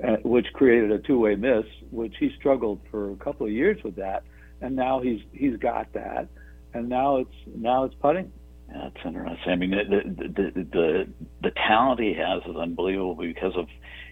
Uh, 0.02 0.16
which 0.24 0.48
created 0.54 0.92
a 0.92 0.98
two 1.00 1.20
way 1.20 1.36
miss, 1.36 1.66
which 1.92 2.16
he 2.20 2.32
struggled 2.40 2.80
for 2.90 3.12
a 3.12 3.16
couple 3.18 3.46
of 3.46 3.52
years 3.52 3.78
with 3.84 3.96
that, 3.98 4.24
and 4.62 4.76
now 4.76 5.00
he's 5.00 5.20
he's 5.34 5.56
got 5.58 5.92
that, 5.94 6.28
and 6.74 6.90
now 6.90 7.18
it's 7.18 7.36
now 7.56 7.84
it's 7.84 7.94
putting. 8.02 8.32
That's 8.74 8.96
interesting. 9.06 9.52
I 9.52 9.56
mean, 9.56 9.72
the, 9.72 10.26
the 10.28 10.64
the 10.64 11.04
the 11.44 11.52
talent 11.68 12.00
he 12.00 12.16
has 12.18 12.42
is 12.50 12.56
unbelievable 12.56 13.16
because 13.16 13.54
of, 13.56 13.68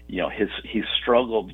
you 0.06 0.20
know, 0.22 0.28
his 0.28 0.48
he's 0.72 0.84
struggled 1.02 1.52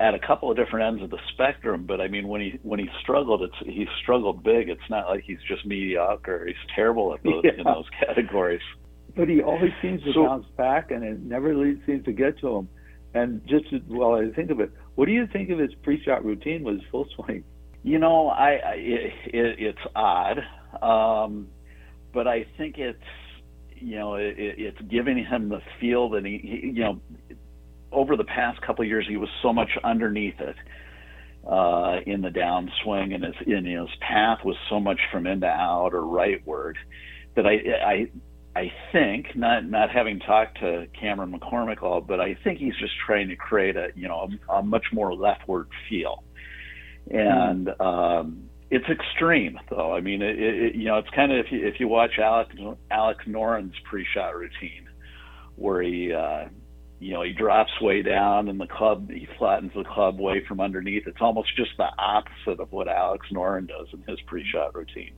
at 0.00 0.14
a 0.14 0.18
couple 0.18 0.50
of 0.50 0.56
different 0.56 0.86
ends 0.86 1.02
of 1.02 1.10
the 1.10 1.18
spectrum. 1.34 1.84
But 1.86 2.00
I 2.00 2.08
mean, 2.08 2.28
when 2.28 2.40
he 2.40 2.58
when 2.62 2.78
he 2.78 2.88
struggled, 3.02 3.42
it's 3.42 3.56
he 3.66 3.86
struggled 4.02 4.44
big. 4.44 4.70
It's 4.70 4.88
not 4.88 5.08
like 5.08 5.24
he's 5.24 5.42
just 5.46 5.66
mediocre. 5.66 6.46
He's 6.46 6.56
terrible 6.74 7.12
at 7.12 7.22
those 7.22 7.42
yeah. 7.44 7.58
in 7.58 7.64
those 7.64 7.88
categories. 8.00 8.62
But 9.14 9.28
he 9.28 9.42
always 9.42 9.72
seems 9.82 10.02
to 10.04 10.12
so, 10.14 10.24
bounce 10.24 10.46
back, 10.56 10.90
and 10.90 11.04
it 11.04 11.20
never 11.20 11.54
seems 11.84 12.04
to 12.06 12.12
get 12.12 12.38
to 12.40 12.56
him. 12.56 12.68
And 13.16 13.40
just 13.46 13.64
while 13.88 14.14
I 14.14 14.30
think 14.34 14.50
of 14.50 14.60
it, 14.60 14.70
what 14.94 15.06
do 15.06 15.12
you 15.12 15.26
think 15.32 15.48
of 15.50 15.58
his 15.58 15.70
pre-shot 15.82 16.24
routine 16.24 16.66
his 16.66 16.82
full 16.90 17.06
swing? 17.16 17.44
You 17.82 17.98
know, 17.98 18.28
I, 18.28 18.50
I 18.50 18.74
it, 18.74 19.56
it's 19.58 19.78
odd. 19.94 20.38
Um, 20.82 21.48
but 22.12 22.26
I 22.26 22.46
think 22.58 22.76
it's 22.78 22.98
you 23.74 23.96
know 23.96 24.16
it, 24.16 24.34
it's 24.36 24.80
giving 24.90 25.24
him 25.24 25.48
the 25.48 25.60
feel 25.80 26.10
that 26.10 26.24
he, 26.26 26.38
he 26.38 26.66
you 26.68 26.82
know 26.82 27.00
over 27.92 28.16
the 28.16 28.24
past 28.24 28.60
couple 28.62 28.82
of 28.82 28.88
years 28.88 29.06
he 29.08 29.16
was 29.16 29.28
so 29.42 29.52
much 29.52 29.70
underneath 29.84 30.38
it 30.40 30.56
uh, 31.48 32.00
in 32.06 32.20
the 32.22 32.28
downswing 32.28 33.14
and 33.14 33.24
his 33.24 33.34
in 33.46 33.64
his 33.64 33.88
path 34.00 34.40
was 34.44 34.56
so 34.68 34.80
much 34.80 34.98
from 35.12 35.26
in 35.26 35.40
to 35.40 35.46
out 35.46 35.94
or 35.94 36.02
rightward 36.02 36.74
that 37.34 37.46
I 37.46 37.54
I 37.84 38.10
I 38.56 38.72
think 38.90 39.36
not 39.36 39.68
not 39.68 39.90
having 39.90 40.18
talked 40.18 40.60
to 40.60 40.86
Cameron 40.98 41.38
McCormick 41.38 41.82
all, 41.82 42.00
but 42.00 42.20
I 42.20 42.38
think 42.42 42.58
he's 42.58 42.76
just 42.80 42.94
trying 43.06 43.28
to 43.28 43.36
create 43.36 43.76
a 43.76 43.88
you 43.94 44.08
know 44.08 44.30
a, 44.48 44.54
a 44.54 44.62
much 44.62 44.86
more 44.94 45.14
leftward 45.14 45.68
feel, 45.90 46.24
and 47.10 47.66
mm. 47.66 47.80
um, 47.80 48.48
it's 48.70 48.86
extreme, 48.88 49.58
though. 49.68 49.92
I 49.92 50.00
mean, 50.00 50.22
it, 50.22 50.38
it, 50.38 50.74
you 50.74 50.86
know, 50.86 50.96
it's 50.96 51.10
kind 51.10 51.32
of 51.32 51.44
if 51.44 51.52
you 51.52 51.66
if 51.66 51.74
you 51.80 51.86
watch 51.86 52.12
Alex 52.18 52.54
Alex 52.90 53.24
Noren's 53.26 53.74
pre-shot 53.84 54.34
routine, 54.34 54.88
where 55.56 55.82
he, 55.82 56.12
uh, 56.14 56.46
you 56.98 57.12
know, 57.12 57.22
he 57.22 57.32
drops 57.32 57.70
way 57.82 58.00
down 58.00 58.48
and 58.48 58.58
the 58.58 58.66
club 58.66 59.10
he 59.10 59.28
flattens 59.38 59.72
the 59.76 59.84
club 59.84 60.18
way 60.18 60.42
from 60.48 60.60
underneath. 60.60 61.06
It's 61.06 61.20
almost 61.20 61.54
just 61.56 61.72
the 61.76 61.88
opposite 61.98 62.58
of 62.58 62.72
what 62.72 62.88
Alex 62.88 63.26
Noren 63.30 63.68
does 63.68 63.88
in 63.92 64.02
his 64.08 64.18
pre-shot 64.26 64.74
routine. 64.74 65.12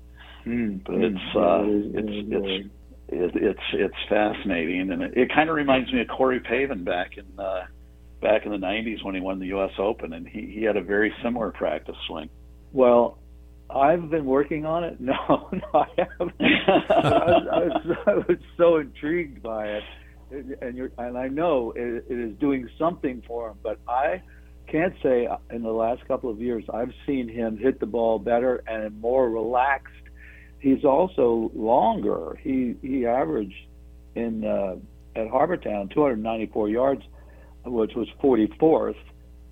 Mm, 0.45 0.85
but 0.85 0.97
it's 0.97 1.37
uh, 1.37 1.63
it's 1.99 2.29
it's 2.31 2.69
it's 3.09 3.35
it's 3.37 3.61
it's 3.73 3.95
fascinating, 4.09 4.93
and 4.93 5.03
it, 5.03 5.17
it 5.17 5.29
kind 5.35 5.49
of 5.49 5.57
reminds 5.57 5.93
me 5.93 6.01
of 6.01 6.09
Corey 6.09 6.41
Pavin 6.41 6.85
back 6.85 7.17
in 7.17 7.25
uh, 7.39 7.65
back 8.21 8.45
in 8.45 8.53
the 8.53 8.59
'90s 8.59 9.05
when 9.05 9.15
he 9.15 9.21
won 9.21 9.39
the 9.39 9.47
U.S. 9.47 9.73
Open, 9.79 10.13
and 10.13 10.27
he 10.27 10.53
he 10.55 10.63
had 10.63 10.77
a 10.77 10.83
very 10.83 11.13
similar 11.23 11.51
practice 11.51 11.97
swing. 12.07 12.29
Well, 12.73 13.19
I've 13.71 14.11
been 14.11 14.25
working 14.25 14.65
on 14.67 14.85
it. 14.85 14.99
No, 15.01 15.49
no, 15.53 15.61
I 15.75 15.87
haven't. 15.97 16.35
I, 16.41 16.91
was, 16.91 17.47
I, 17.51 17.59
was, 17.59 17.97
I 18.07 18.15
was 18.15 18.39
so 18.57 18.77
intrigued 18.77 19.43
by 19.43 19.69
it, 19.69 19.83
and 20.61 20.77
you're, 20.77 20.91
and 20.99 21.17
I 21.17 21.29
know 21.29 21.73
it, 21.75 22.05
it 22.09 22.19
is 22.19 22.39
doing 22.39 22.69
something 22.79 23.23
for 23.27 23.51
him. 23.51 23.57
But 23.63 23.79
I 23.89 24.23
can't 24.71 24.95
say 25.03 25.29
in 25.51 25.63
the 25.63 25.71
last 25.73 26.07
couple 26.07 26.31
of 26.31 26.41
years 26.41 26.65
I've 26.73 26.93
seen 27.07 27.29
him 27.29 27.57
hit 27.57 27.81
the 27.81 27.87
ball 27.87 28.19
better 28.19 28.63
and 28.67 29.01
more 29.01 29.31
relaxed. 29.31 29.95
He's 30.61 30.85
also 30.85 31.51
longer. 31.55 32.39
He 32.43 32.75
he 32.83 33.07
averaged 33.07 33.67
in 34.15 34.45
uh, 34.45 34.77
at 35.15 35.29
Harbour 35.29 35.57
Town 35.57 35.89
294 35.89 36.69
yards, 36.69 37.03
which 37.65 37.95
was 37.95 38.09
44th 38.23 38.97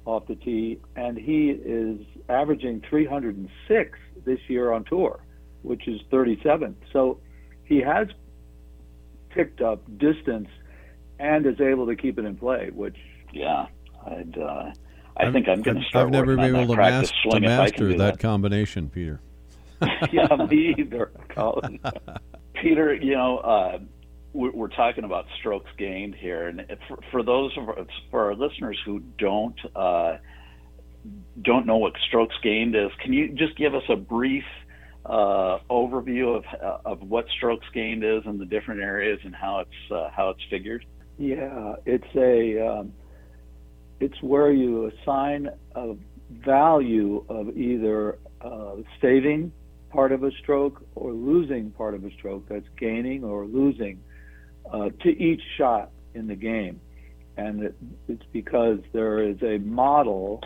off 0.04 0.26
the 0.26 0.36
tee, 0.36 0.80
and 0.94 1.18
he 1.18 1.50
is 1.50 2.00
averaging 2.28 2.82
306 2.88 3.98
this 4.24 4.38
year 4.48 4.72
on 4.72 4.84
tour, 4.84 5.20
which 5.62 5.88
is 5.88 6.00
37th. 6.12 6.76
So 6.92 7.18
he 7.64 7.80
has 7.80 8.08
picked 9.30 9.60
up 9.60 9.82
distance 9.98 10.48
and 11.18 11.46
is 11.46 11.60
able 11.60 11.86
to 11.86 11.96
keep 11.96 12.18
it 12.18 12.24
in 12.24 12.36
play, 12.36 12.70
which 12.72 12.96
yeah, 13.32 13.66
I'd. 14.06 14.38
Uh, 14.38 14.72
I 15.18 15.32
think 15.32 15.48
I'm 15.48 15.62
going 15.62 15.78
to 15.78 15.84
start. 15.88 16.06
I've 16.06 16.12
never 16.12 16.36
been 16.36 16.54
able 16.54 16.74
to, 16.74 16.80
mas- 16.80 17.10
to 17.30 17.40
master 17.40 17.88
that, 17.88 17.98
that 17.98 18.18
combination, 18.18 18.90
Peter. 18.90 19.20
yeah, 20.12 20.26
me 20.48 20.74
either, 20.78 21.10
Colin. 21.28 21.80
Peter, 22.54 22.94
you 22.94 23.14
know, 23.14 23.38
uh, 23.38 23.78
we're 24.32 24.68
talking 24.68 25.04
about 25.04 25.24
strokes 25.38 25.70
gained 25.78 26.14
here, 26.14 26.48
and 26.48 26.66
for, 26.88 26.98
for 27.10 27.22
those 27.22 27.56
of 27.56 27.68
our, 27.68 27.86
for 28.10 28.24
our 28.26 28.34
listeners 28.34 28.78
who 28.84 29.00
don't 29.18 29.58
uh, 29.74 30.18
don't 31.42 31.66
know 31.66 31.78
what 31.78 31.92
strokes 32.08 32.34
gained 32.42 32.74
is, 32.74 32.90
can 33.02 33.12
you 33.12 33.28
just 33.32 33.56
give 33.56 33.74
us 33.74 33.82
a 33.88 33.96
brief 33.96 34.44
uh, 35.06 35.58
overview 35.70 36.36
of 36.36 36.44
uh, 36.62 36.90
of 36.90 37.02
what 37.02 37.26
strokes 37.36 37.66
gained 37.72 38.04
is 38.04 38.22
and 38.26 38.38
the 38.38 38.44
different 38.44 38.80
areas 38.80 39.18
and 39.24 39.34
how 39.34 39.60
it's 39.60 39.92
uh, 39.92 40.10
how 40.14 40.30
it's 40.30 40.42
figured? 40.50 40.84
Yeah, 41.18 41.76
it's 41.86 42.14
a 42.14 42.66
um, 42.66 42.92
it's 44.00 44.20
where 44.22 44.52
you 44.52 44.90
assign 45.02 45.48
a 45.74 45.94
value 46.30 47.24
of 47.28 47.56
either 47.56 48.18
uh, 48.42 48.76
saving 49.00 49.52
part 49.96 50.12
of 50.12 50.22
a 50.22 50.30
stroke 50.42 50.84
or 50.94 51.10
losing 51.12 51.70
part 51.70 51.94
of 51.94 52.04
a 52.04 52.10
stroke. 52.18 52.46
That's 52.50 52.68
gaining 52.78 53.24
or 53.24 53.46
losing 53.46 54.02
uh, 54.70 54.90
to 55.02 55.08
each 55.08 55.40
shot 55.56 55.90
in 56.14 56.26
the 56.26 56.36
game, 56.36 56.80
and 57.38 57.62
it, 57.62 57.76
it's 58.06 58.26
because 58.30 58.78
there 58.92 59.22
is 59.26 59.38
a 59.42 59.56
model 59.58 60.42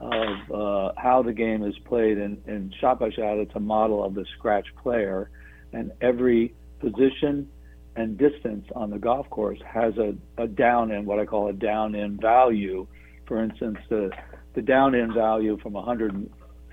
of 0.00 0.50
uh, 0.50 0.92
how 0.96 1.22
the 1.22 1.32
game 1.32 1.62
is 1.62 1.74
played, 1.84 2.16
and, 2.16 2.42
and 2.46 2.74
shot 2.80 2.98
by 2.98 3.10
shot, 3.10 3.36
it's 3.36 3.54
a 3.54 3.60
model 3.60 4.02
of 4.02 4.14
the 4.14 4.24
scratch 4.38 4.66
player, 4.82 5.30
and 5.74 5.92
every 6.00 6.54
position 6.80 7.48
and 7.96 8.16
distance 8.16 8.66
on 8.74 8.90
the 8.90 8.98
golf 8.98 9.28
course 9.28 9.58
has 9.66 9.92
a, 9.98 10.14
a 10.42 10.46
down 10.46 10.90
in 10.90 11.04
what 11.04 11.18
I 11.18 11.26
call 11.26 11.48
a 11.48 11.52
down 11.52 11.94
in 11.94 12.18
value. 12.18 12.86
For 13.26 13.42
instance, 13.42 13.78
the 13.90 14.10
the 14.54 14.62
down 14.62 14.94
in 14.94 15.12
value 15.12 15.58
from 15.62 15.76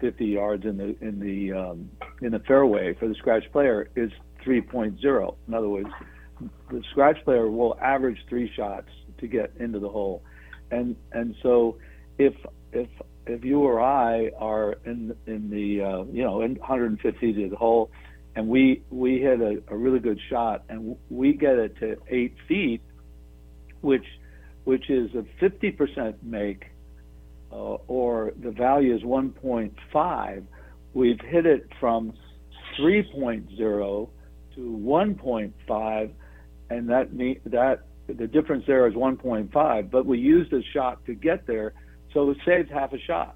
150 0.03 0.25
yards 0.25 0.65
in 0.65 0.77
the 0.77 0.95
in 1.05 1.19
the 1.19 1.57
um, 1.57 1.89
in 2.21 2.31
the 2.33 2.39
fairway 2.39 2.93
for 2.93 3.07
the 3.07 3.15
scratch 3.15 3.43
player 3.51 3.89
is 3.95 4.11
3.0. 4.45 5.35
In 5.47 5.53
other 5.53 5.69
words, 5.69 5.87
the 6.69 6.83
scratch 6.91 7.17
player 7.23 7.49
will 7.49 7.77
average 7.81 8.17
three 8.27 8.51
shots 8.53 8.89
to 9.19 9.27
get 9.27 9.53
into 9.59 9.79
the 9.79 9.87
hole, 9.87 10.21
and 10.71 10.97
and 11.13 11.35
so 11.41 11.77
if 12.17 12.33
if 12.73 12.89
if 13.25 13.45
you 13.45 13.61
or 13.61 13.79
I 13.79 14.31
are 14.37 14.75
in 14.85 15.15
in 15.25 15.49
the 15.49 15.81
uh, 15.81 16.03
you 16.11 16.23
know 16.23 16.41
in 16.41 16.55
150 16.55 17.33
to 17.33 17.49
the 17.49 17.55
hole, 17.55 17.89
and 18.35 18.49
we 18.49 18.83
we 18.89 19.21
hit 19.21 19.39
a, 19.39 19.63
a 19.69 19.77
really 19.77 19.99
good 19.99 20.19
shot, 20.29 20.63
and 20.67 20.97
we 21.09 21.31
get 21.31 21.55
it 21.55 21.77
to 21.79 21.95
eight 22.09 22.35
feet, 22.49 22.81
which 23.79 24.05
which 24.65 24.89
is 24.89 25.11
a 25.13 25.23
50% 25.43 26.15
make, 26.23 26.67
uh, 27.53 27.77
or 27.87 28.33
the 28.41 28.51
value 28.51 28.95
is 28.95 29.03
1.5. 29.03 30.43
We've 30.93 31.19
hit 31.21 31.45
it 31.45 31.69
from 31.79 32.13
3.0 32.79 34.09
to 34.55 34.59
1.5, 34.59 36.11
and 36.69 36.89
that 36.89 37.39
that 37.45 37.83
the 38.07 38.27
difference 38.27 38.63
there 38.67 38.87
is 38.87 38.95
1.5. 38.95 39.91
But 39.91 40.05
we 40.05 40.17
used 40.17 40.51
a 40.53 40.61
shot 40.73 41.05
to 41.05 41.13
get 41.13 41.45
there 41.45 41.73
so 42.13 42.29
it 42.29 42.37
saves 42.45 42.69
half 42.71 42.93
a 42.93 42.99
shot. 42.99 43.35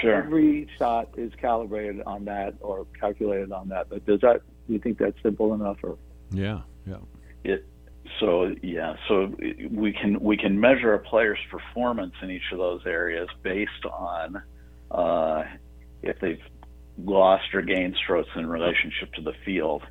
Sure. 0.00 0.14
Every 0.14 0.68
shot 0.78 1.10
is 1.16 1.32
calibrated 1.40 2.02
on 2.06 2.24
that 2.24 2.54
or 2.60 2.86
calculated 2.98 3.52
on 3.52 3.68
that. 3.68 3.88
But 3.88 4.04
does 4.04 4.20
that? 4.20 4.42
Do 4.66 4.72
you 4.72 4.80
think 4.80 4.98
that's 4.98 5.16
simple 5.22 5.54
enough? 5.54 5.78
Or 5.82 5.96
yeah, 6.30 6.60
yeah. 6.86 6.96
It. 7.44 7.66
So 8.20 8.54
yeah, 8.62 8.94
so 9.08 9.34
we 9.70 9.92
can 9.92 10.20
we 10.20 10.36
can 10.36 10.58
measure 10.58 10.94
a 10.94 10.98
player's 10.98 11.38
performance 11.50 12.14
in 12.22 12.30
each 12.30 12.52
of 12.52 12.58
those 12.58 12.82
areas 12.86 13.28
based 13.42 13.84
on 13.90 14.42
uh, 14.90 15.44
if 16.02 16.18
they've 16.20 16.42
lost 16.98 17.54
or 17.54 17.62
gained 17.62 17.96
strokes 18.02 18.30
in 18.36 18.46
relationship 18.46 19.12
to 19.14 19.22
the 19.22 19.32
field 19.44 19.82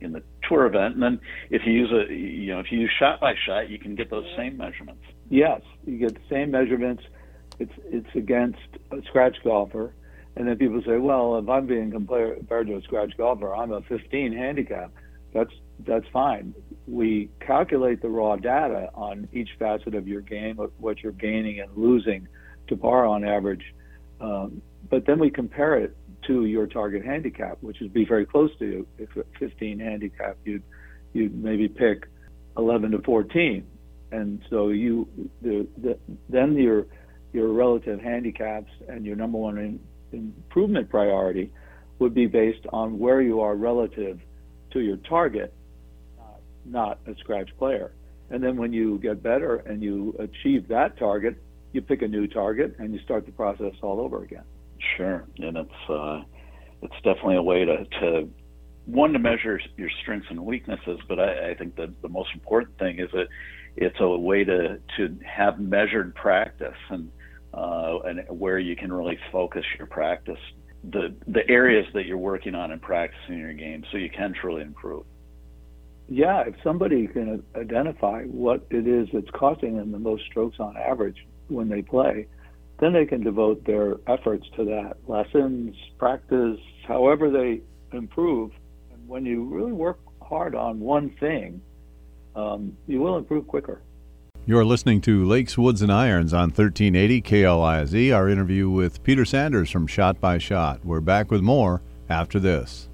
in 0.00 0.12
the 0.12 0.22
tour 0.48 0.66
event. 0.66 0.94
And 0.94 1.02
then 1.02 1.20
if 1.50 1.62
you 1.66 1.72
use 1.72 1.92
a 1.92 2.12
you 2.12 2.52
know 2.52 2.60
if 2.60 2.66
you 2.70 2.80
use 2.80 2.92
shot 2.98 3.20
by 3.20 3.34
shot, 3.46 3.68
you 3.68 3.78
can 3.78 3.94
get 3.94 4.10
those 4.10 4.26
same 4.36 4.56
measurements. 4.56 5.04
Yes, 5.30 5.60
you 5.84 5.98
get 5.98 6.14
the 6.14 6.28
same 6.28 6.50
measurements 6.50 7.02
it's 7.58 7.72
it's 7.86 8.14
against 8.14 8.58
a 8.92 9.02
scratch 9.08 9.36
golfer, 9.42 9.94
and 10.36 10.46
then 10.46 10.56
people 10.56 10.80
say, 10.86 10.96
well, 10.96 11.38
if 11.38 11.48
I'm 11.48 11.66
being 11.66 11.90
compared, 11.90 12.48
to 12.48 12.76
a 12.76 12.82
scratch 12.82 13.16
golfer, 13.16 13.54
I'm 13.54 13.72
a 13.72 13.82
15 13.82 14.32
handicap. 14.32 14.92
That's 15.34 15.50
that's 15.86 16.06
fine. 16.12 16.54
We 16.88 17.30
calculate 17.40 18.00
the 18.00 18.08
raw 18.08 18.36
data 18.36 18.90
on 18.94 19.28
each 19.32 19.50
facet 19.58 19.94
of 19.94 20.08
your 20.08 20.22
game, 20.22 20.56
what 20.78 21.02
you're 21.02 21.12
gaining 21.12 21.60
and 21.60 21.70
losing 21.76 22.26
to 22.68 22.76
par 22.76 23.04
on 23.04 23.24
average, 23.24 23.62
um, 24.20 24.62
but 24.90 25.06
then 25.06 25.18
we 25.18 25.30
compare 25.30 25.76
it 25.76 25.96
to 26.26 26.46
your 26.46 26.66
target 26.66 27.04
handicap, 27.04 27.58
which 27.60 27.78
would 27.80 27.92
be 27.92 28.04
very 28.04 28.26
close 28.26 28.50
to 28.58 28.64
you. 28.64 28.86
If 28.98 29.10
15 29.38 29.78
handicap, 29.78 30.36
you'd 30.44 30.62
you'd 31.12 31.42
maybe 31.42 31.68
pick 31.68 32.06
11 32.56 32.90
to 32.92 33.02
14, 33.02 33.66
and 34.12 34.42
so 34.50 34.68
you 34.68 35.08
the, 35.42 35.66
the, 35.78 35.98
then 36.28 36.54
your 36.54 36.86
your 37.32 37.52
relative 37.52 38.00
handicaps 38.00 38.70
and 38.88 39.04
your 39.04 39.16
number 39.16 39.38
one 39.38 39.58
in, 39.58 39.80
improvement 40.12 40.88
priority 40.88 41.50
would 41.98 42.14
be 42.14 42.26
based 42.26 42.64
on 42.72 42.98
where 42.98 43.20
you 43.20 43.40
are 43.40 43.54
relative 43.54 44.20
to 44.70 44.80
your 44.80 44.96
target, 44.96 45.52
not, 46.70 46.98
a 47.06 47.14
scratch 47.16 47.50
player. 47.58 47.92
And 48.30 48.42
then 48.42 48.56
when 48.56 48.72
you 48.72 48.98
get 48.98 49.22
better 49.22 49.56
and 49.56 49.82
you 49.82 50.14
achieve 50.18 50.68
that 50.68 50.98
target, 50.98 51.36
you 51.72 51.80
pick 51.82 52.02
a 52.02 52.08
new 52.08 52.26
target 52.26 52.76
and 52.78 52.92
you 52.92 53.00
start 53.00 53.26
the 53.26 53.32
process 53.32 53.72
all 53.82 54.00
over 54.00 54.22
again. 54.22 54.44
Sure, 54.96 55.24
and 55.38 55.56
it's 55.56 55.90
uh, 55.90 56.22
it's 56.82 56.94
definitely 57.02 57.36
a 57.36 57.42
way 57.42 57.64
to, 57.64 57.84
to 58.00 58.28
one 58.86 59.12
to 59.12 59.18
measure 59.18 59.60
your 59.76 59.90
strengths 60.02 60.28
and 60.30 60.44
weaknesses, 60.44 60.98
but 61.08 61.18
I, 61.18 61.50
I 61.50 61.54
think 61.54 61.76
that 61.76 62.00
the 62.00 62.08
most 62.08 62.30
important 62.32 62.78
thing 62.78 62.98
is 62.98 63.10
that 63.12 63.26
it's 63.76 63.96
a 64.00 64.08
way 64.08 64.44
to 64.44 64.78
to 64.96 65.18
have 65.24 65.58
measured 65.58 66.14
practice 66.14 66.76
and 66.90 67.10
uh, 67.54 67.98
and 68.04 68.24
where 68.28 68.58
you 68.58 68.76
can 68.76 68.92
really 68.92 69.18
focus 69.32 69.64
your 69.78 69.86
practice, 69.86 70.38
the 70.90 71.14
the 71.26 71.48
areas 71.48 71.86
that 71.94 72.06
you're 72.06 72.18
working 72.18 72.54
on 72.54 72.70
and 72.70 72.80
practicing 72.80 73.38
your 73.38 73.52
game, 73.52 73.84
so 73.90 73.98
you 73.98 74.10
can 74.10 74.32
truly 74.32 74.62
improve. 74.62 75.04
Yeah, 76.08 76.44
if 76.46 76.54
somebody 76.64 77.06
can 77.06 77.42
identify 77.54 78.24
what 78.24 78.66
it 78.70 78.86
is 78.86 79.08
that's 79.12 79.30
costing 79.30 79.76
them 79.76 79.92
the 79.92 79.98
most 79.98 80.24
strokes 80.24 80.58
on 80.58 80.76
average 80.76 81.26
when 81.48 81.68
they 81.68 81.82
play, 81.82 82.26
then 82.80 82.92
they 82.92 83.04
can 83.04 83.22
devote 83.22 83.64
their 83.64 83.96
efforts 84.06 84.46
to 84.56 84.64
that 84.64 84.96
lessons, 85.06 85.76
practice, 85.98 86.58
however 86.86 87.30
they 87.30 87.60
improve. 87.92 88.52
And 88.92 89.06
when 89.06 89.26
you 89.26 89.44
really 89.44 89.72
work 89.72 89.98
hard 90.22 90.54
on 90.54 90.80
one 90.80 91.10
thing, 91.20 91.60
um, 92.34 92.76
you 92.86 93.00
will 93.00 93.18
improve 93.18 93.46
quicker. 93.46 93.82
You're 94.46 94.64
listening 94.64 95.02
to 95.02 95.26
Lakes, 95.26 95.58
Woods, 95.58 95.82
and 95.82 95.92
Irons 95.92 96.32
on 96.32 96.48
1380 96.48 97.20
KLIZ. 97.20 98.16
Our 98.16 98.30
interview 98.30 98.70
with 98.70 99.02
Peter 99.02 99.26
Sanders 99.26 99.70
from 99.70 99.86
Shot 99.86 100.20
by 100.20 100.38
Shot. 100.38 100.82
We're 100.84 101.02
back 101.02 101.30
with 101.30 101.42
more 101.42 101.82
after 102.08 102.40
this. 102.40 102.87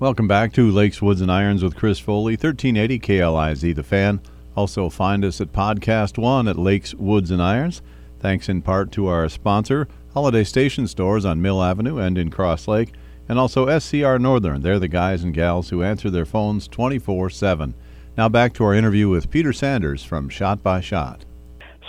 Welcome 0.00 0.28
back 0.28 0.52
to 0.52 0.70
Lakes, 0.70 1.02
Woods, 1.02 1.22
and 1.22 1.32
Irons 1.32 1.64
with 1.64 1.74
Chris 1.74 1.98
Foley, 1.98 2.34
1380 2.34 3.00
KLIZ, 3.00 3.74
the 3.74 3.82
fan. 3.82 4.20
Also, 4.54 4.88
find 4.88 5.24
us 5.24 5.40
at 5.40 5.52
Podcast 5.52 6.16
One 6.16 6.46
at 6.46 6.56
Lakes, 6.56 6.94
Woods, 6.94 7.32
and 7.32 7.42
Irons. 7.42 7.82
Thanks 8.20 8.48
in 8.48 8.62
part 8.62 8.92
to 8.92 9.08
our 9.08 9.28
sponsor, 9.28 9.88
Holiday 10.14 10.44
Station 10.44 10.86
Stores 10.86 11.24
on 11.24 11.42
Mill 11.42 11.60
Avenue 11.60 11.98
and 11.98 12.16
in 12.16 12.30
Cross 12.30 12.68
Lake, 12.68 12.92
and 13.28 13.40
also 13.40 13.76
SCR 13.76 14.20
Northern. 14.20 14.62
They're 14.62 14.78
the 14.78 14.86
guys 14.86 15.24
and 15.24 15.34
gals 15.34 15.70
who 15.70 15.82
answer 15.82 16.10
their 16.10 16.24
phones 16.24 16.68
24 16.68 17.30
7. 17.30 17.74
Now 18.16 18.28
back 18.28 18.52
to 18.54 18.64
our 18.64 18.74
interview 18.74 19.08
with 19.08 19.32
Peter 19.32 19.52
Sanders 19.52 20.04
from 20.04 20.28
Shot 20.28 20.62
by 20.62 20.80
Shot. 20.80 21.24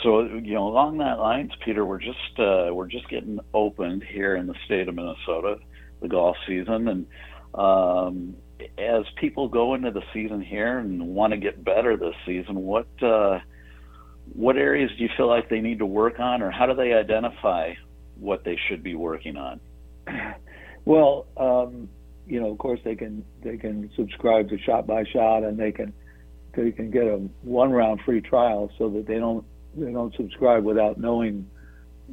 So 0.01 0.21
you 0.23 0.55
know, 0.55 0.67
along 0.67 0.97
that 0.97 1.19
lines, 1.19 1.51
Peter, 1.63 1.85
we're 1.85 1.99
just 1.99 2.39
uh, 2.39 2.69
we're 2.73 2.87
just 2.87 3.07
getting 3.07 3.39
opened 3.53 4.03
here 4.03 4.35
in 4.35 4.47
the 4.47 4.55
state 4.65 4.87
of 4.87 4.95
Minnesota, 4.95 5.59
the 6.01 6.07
golf 6.07 6.37
season, 6.47 6.87
and 6.87 7.05
um, 7.53 8.35
as 8.77 9.03
people 9.19 9.47
go 9.47 9.73
into 9.73 9.91
the 9.91 10.03
season 10.13 10.41
here 10.41 10.79
and 10.79 11.07
want 11.07 11.31
to 11.31 11.37
get 11.37 11.63
better 11.63 11.97
this 11.97 12.15
season, 12.25 12.63
what 12.63 12.87
uh, 13.01 13.39
what 14.33 14.57
areas 14.57 14.91
do 14.97 15.03
you 15.03 15.09
feel 15.17 15.27
like 15.27 15.49
they 15.49 15.61
need 15.61 15.79
to 15.79 15.85
work 15.85 16.19
on, 16.19 16.41
or 16.41 16.51
how 16.51 16.65
do 16.65 16.75
they 16.75 16.93
identify 16.93 17.73
what 18.19 18.43
they 18.43 18.57
should 18.67 18.83
be 18.83 18.95
working 18.95 19.37
on? 19.37 19.59
Well, 20.85 21.27
um, 21.37 21.87
you 22.25 22.39
know, 22.39 22.51
of 22.51 22.57
course, 22.57 22.79
they 22.83 22.95
can 22.95 23.23
they 23.43 23.57
can 23.57 23.91
subscribe 23.95 24.49
to 24.49 24.57
Shot 24.57 24.87
by 24.87 25.03
Shot, 25.03 25.43
and 25.43 25.57
they 25.57 25.71
can 25.71 25.93
they 26.55 26.71
can 26.71 26.89
get 26.89 27.03
a 27.03 27.17
one 27.43 27.71
round 27.71 28.01
free 28.05 28.21
trial 28.21 28.71
so 28.77 28.89
that 28.89 29.05
they 29.05 29.19
don't 29.19 29.45
they 29.75 29.91
don't 29.91 30.15
subscribe 30.15 30.63
without 30.63 30.99
knowing 30.99 31.47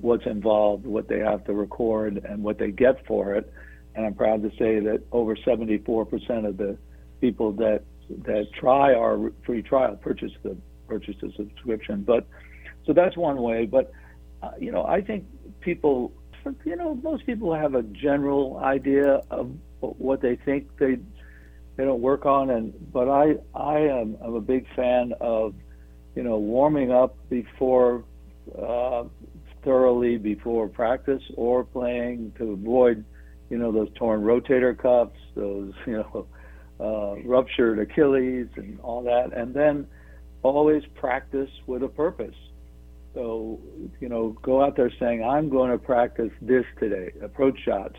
what's 0.00 0.26
involved, 0.26 0.84
what 0.84 1.08
they 1.08 1.20
have 1.20 1.44
to 1.44 1.54
record, 1.54 2.22
and 2.28 2.42
what 2.42 2.58
they 2.58 2.70
get 2.70 3.06
for 3.06 3.34
it. 3.34 3.50
And 3.96 4.04
I'm 4.04 4.14
proud 4.14 4.42
to 4.42 4.50
say 4.50 4.78
that 4.80 5.02
over 5.10 5.34
74% 5.34 6.46
of 6.46 6.58
the 6.58 6.76
people 7.20 7.52
that 7.52 7.82
that 8.24 8.46
try 8.52 8.94
our 8.94 9.32
free 9.44 9.62
trial 9.62 9.96
purchase 9.96 10.30
the 10.42 10.56
purchase 10.86 11.16
the 11.20 11.32
subscription. 11.36 12.02
But 12.02 12.26
so 12.84 12.92
that's 12.92 13.16
one 13.16 13.40
way. 13.40 13.66
But 13.66 13.90
uh, 14.42 14.52
you 14.60 14.70
know, 14.70 14.84
I 14.84 15.00
think 15.00 15.24
people, 15.60 16.12
you 16.64 16.76
know, 16.76 16.94
most 17.02 17.24
people 17.26 17.54
have 17.54 17.74
a 17.74 17.82
general 17.82 18.58
idea 18.58 19.22
of 19.30 19.50
what 19.80 20.20
they 20.20 20.36
think 20.36 20.76
they 20.78 20.98
they 21.76 21.84
don't 21.84 22.00
work 22.00 22.26
on. 22.26 22.50
And 22.50 22.74
but 22.92 23.08
I 23.08 23.36
I 23.54 23.78
am 23.78 24.18
I'm 24.22 24.34
a 24.34 24.40
big 24.42 24.66
fan 24.76 25.14
of 25.22 25.54
you 26.14 26.22
know 26.22 26.36
warming 26.36 26.92
up 26.92 27.16
before 27.30 28.04
uh, 28.56 29.04
thoroughly 29.64 30.18
before 30.18 30.68
practice 30.68 31.22
or 31.34 31.64
playing 31.64 32.32
to 32.38 32.52
avoid 32.52 33.04
you 33.50 33.58
know 33.58 33.72
those 33.72 33.88
torn 33.94 34.22
rotator 34.22 34.76
cuffs, 34.76 35.18
those 35.34 35.72
you 35.86 35.98
know 35.98 36.26
uh, 36.80 37.22
ruptured 37.22 37.78
Achilles 37.78 38.48
and 38.56 38.80
all 38.80 39.02
that, 39.04 39.32
and 39.36 39.54
then 39.54 39.86
always 40.42 40.82
practice 40.94 41.50
with 41.66 41.82
a 41.82 41.88
purpose. 41.88 42.34
So, 43.14 43.58
you 43.98 44.10
know, 44.10 44.36
go 44.42 44.62
out 44.62 44.76
there 44.76 44.92
saying, 45.00 45.24
I'm 45.24 45.48
going 45.48 45.70
to 45.70 45.78
practice 45.78 46.30
this 46.42 46.64
today, 46.78 47.12
approach 47.22 47.58
shots, 47.64 47.96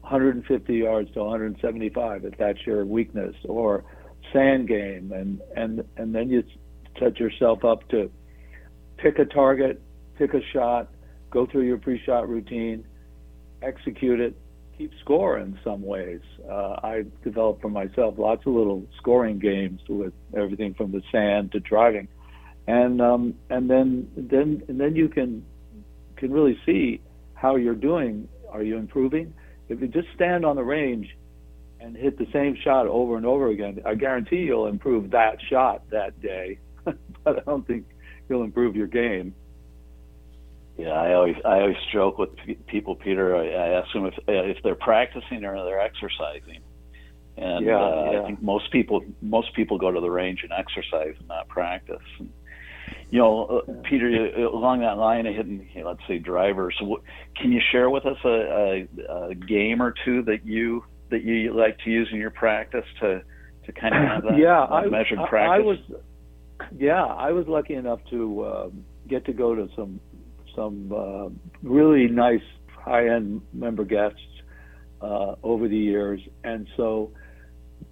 150 0.00 0.74
yards 0.74 1.12
to 1.12 1.22
175 1.22 2.24
if 2.24 2.38
that's 2.38 2.58
your 2.66 2.86
weakness, 2.86 3.34
or 3.44 3.84
sand 4.32 4.68
game, 4.68 5.12
and 5.12 5.40
and 5.54 5.84
and 5.96 6.14
then 6.14 6.30
you 6.30 6.42
set 6.98 7.18
yourself 7.18 7.64
up 7.64 7.86
to 7.90 8.10
pick 8.96 9.18
a 9.18 9.24
target, 9.24 9.80
pick 10.16 10.32
a 10.34 10.40
shot, 10.52 10.88
go 11.30 11.46
through 11.46 11.62
your 11.62 11.78
pre-shot 11.78 12.28
routine, 12.28 12.84
execute 13.62 14.20
it, 14.20 14.34
keep 14.76 14.92
score 15.00 15.38
in 15.38 15.58
some 15.64 15.82
ways. 15.82 16.20
Uh, 16.48 16.76
I 16.82 17.04
developed 17.22 17.62
for 17.62 17.68
myself 17.68 18.14
lots 18.18 18.46
of 18.46 18.54
little 18.54 18.84
scoring 18.98 19.38
games 19.38 19.80
with 19.88 20.12
everything 20.36 20.74
from 20.74 20.92
the 20.92 21.02
sand 21.12 21.52
to 21.52 21.60
driving, 21.60 22.08
and 22.66 23.00
um, 23.00 23.34
and 23.50 23.68
then 23.68 24.10
then 24.16 24.62
and 24.68 24.80
then 24.80 24.96
you 24.96 25.08
can 25.08 25.44
can 26.16 26.32
really 26.32 26.58
see 26.66 27.00
how 27.34 27.56
you're 27.56 27.74
doing. 27.74 28.28
Are 28.50 28.62
you 28.62 28.76
improving? 28.76 29.34
If 29.68 29.80
you 29.80 29.88
just 29.88 30.08
stand 30.14 30.44
on 30.44 30.56
the 30.56 30.62
range 30.62 31.08
and 31.80 31.96
hit 31.96 32.18
the 32.18 32.26
same 32.32 32.56
shot 32.62 32.86
over 32.86 33.16
and 33.16 33.26
over 33.26 33.48
again, 33.48 33.80
I 33.84 33.94
guarantee 33.94 34.38
you'll 34.38 34.68
improve 34.68 35.10
that 35.10 35.38
shot 35.50 35.82
that 35.90 36.20
day. 36.20 36.58
but 36.84 36.96
I 37.26 37.40
don't 37.40 37.66
think 37.66 37.86
you'll 38.28 38.44
improve 38.44 38.76
your 38.76 38.86
game. 38.86 39.34
Yeah, 40.76 40.90
I 40.90 41.14
always 41.14 41.36
I 41.44 41.60
always 41.60 41.76
joke 41.92 42.18
with 42.18 42.30
people, 42.66 42.96
Peter. 42.96 43.36
I, 43.36 43.48
I 43.48 43.80
ask 43.80 43.92
them 43.92 44.06
if 44.06 44.14
if 44.26 44.62
they're 44.64 44.74
practicing 44.74 45.44
or 45.44 45.54
they're 45.64 45.80
exercising, 45.80 46.60
and 47.36 47.64
yeah, 47.64 47.80
uh, 47.80 48.10
yeah. 48.12 48.20
I 48.20 48.26
think 48.26 48.42
most 48.42 48.72
people 48.72 49.04
most 49.22 49.54
people 49.54 49.78
go 49.78 49.92
to 49.92 50.00
the 50.00 50.10
range 50.10 50.42
and 50.42 50.52
exercise 50.52 51.14
and 51.18 51.28
not 51.28 51.48
practice. 51.48 52.02
And, 52.18 52.32
you 53.10 53.20
know, 53.20 53.62
uh, 53.68 53.72
Peter, 53.88 54.08
along 54.46 54.80
that 54.80 54.98
line 54.98 55.26
of 55.26 55.34
hitting, 55.34 55.68
you 55.72 55.82
know, 55.82 55.90
let's 55.90 56.00
say 56.08 56.18
drivers, 56.18 56.76
can 57.36 57.52
you 57.52 57.60
share 57.70 57.88
with 57.88 58.04
us 58.04 58.18
a, 58.24 58.28
a, 58.98 59.28
a 59.30 59.34
game 59.34 59.80
or 59.80 59.94
two 60.04 60.22
that 60.22 60.44
you 60.44 60.84
that 61.10 61.22
you 61.22 61.54
like 61.54 61.78
to 61.84 61.90
use 61.90 62.08
in 62.10 62.18
your 62.18 62.30
practice 62.30 62.84
to 63.00 63.22
to 63.66 63.72
kind 63.72 63.94
of 63.94 64.02
have 64.02 64.22
that, 64.24 64.38
yeah, 64.38 64.66
that 64.68 64.74
I, 64.74 64.86
measured 64.86 65.20
I, 65.20 65.28
practice? 65.28 65.54
I 65.54 65.58
was, 65.60 65.78
yeah, 66.76 67.04
I 67.04 67.30
was 67.30 67.46
lucky 67.46 67.74
enough 67.74 68.00
to 68.10 68.46
um, 68.46 68.84
get 69.08 69.24
to 69.26 69.32
go 69.32 69.54
to 69.54 69.68
some 69.76 70.00
some 70.54 70.92
uh, 70.92 71.28
really 71.62 72.08
nice 72.08 72.42
high-end 72.76 73.42
member 73.52 73.84
guests 73.84 74.20
uh, 75.00 75.34
over 75.42 75.68
the 75.68 75.76
years, 75.76 76.20
and 76.44 76.66
so 76.76 77.12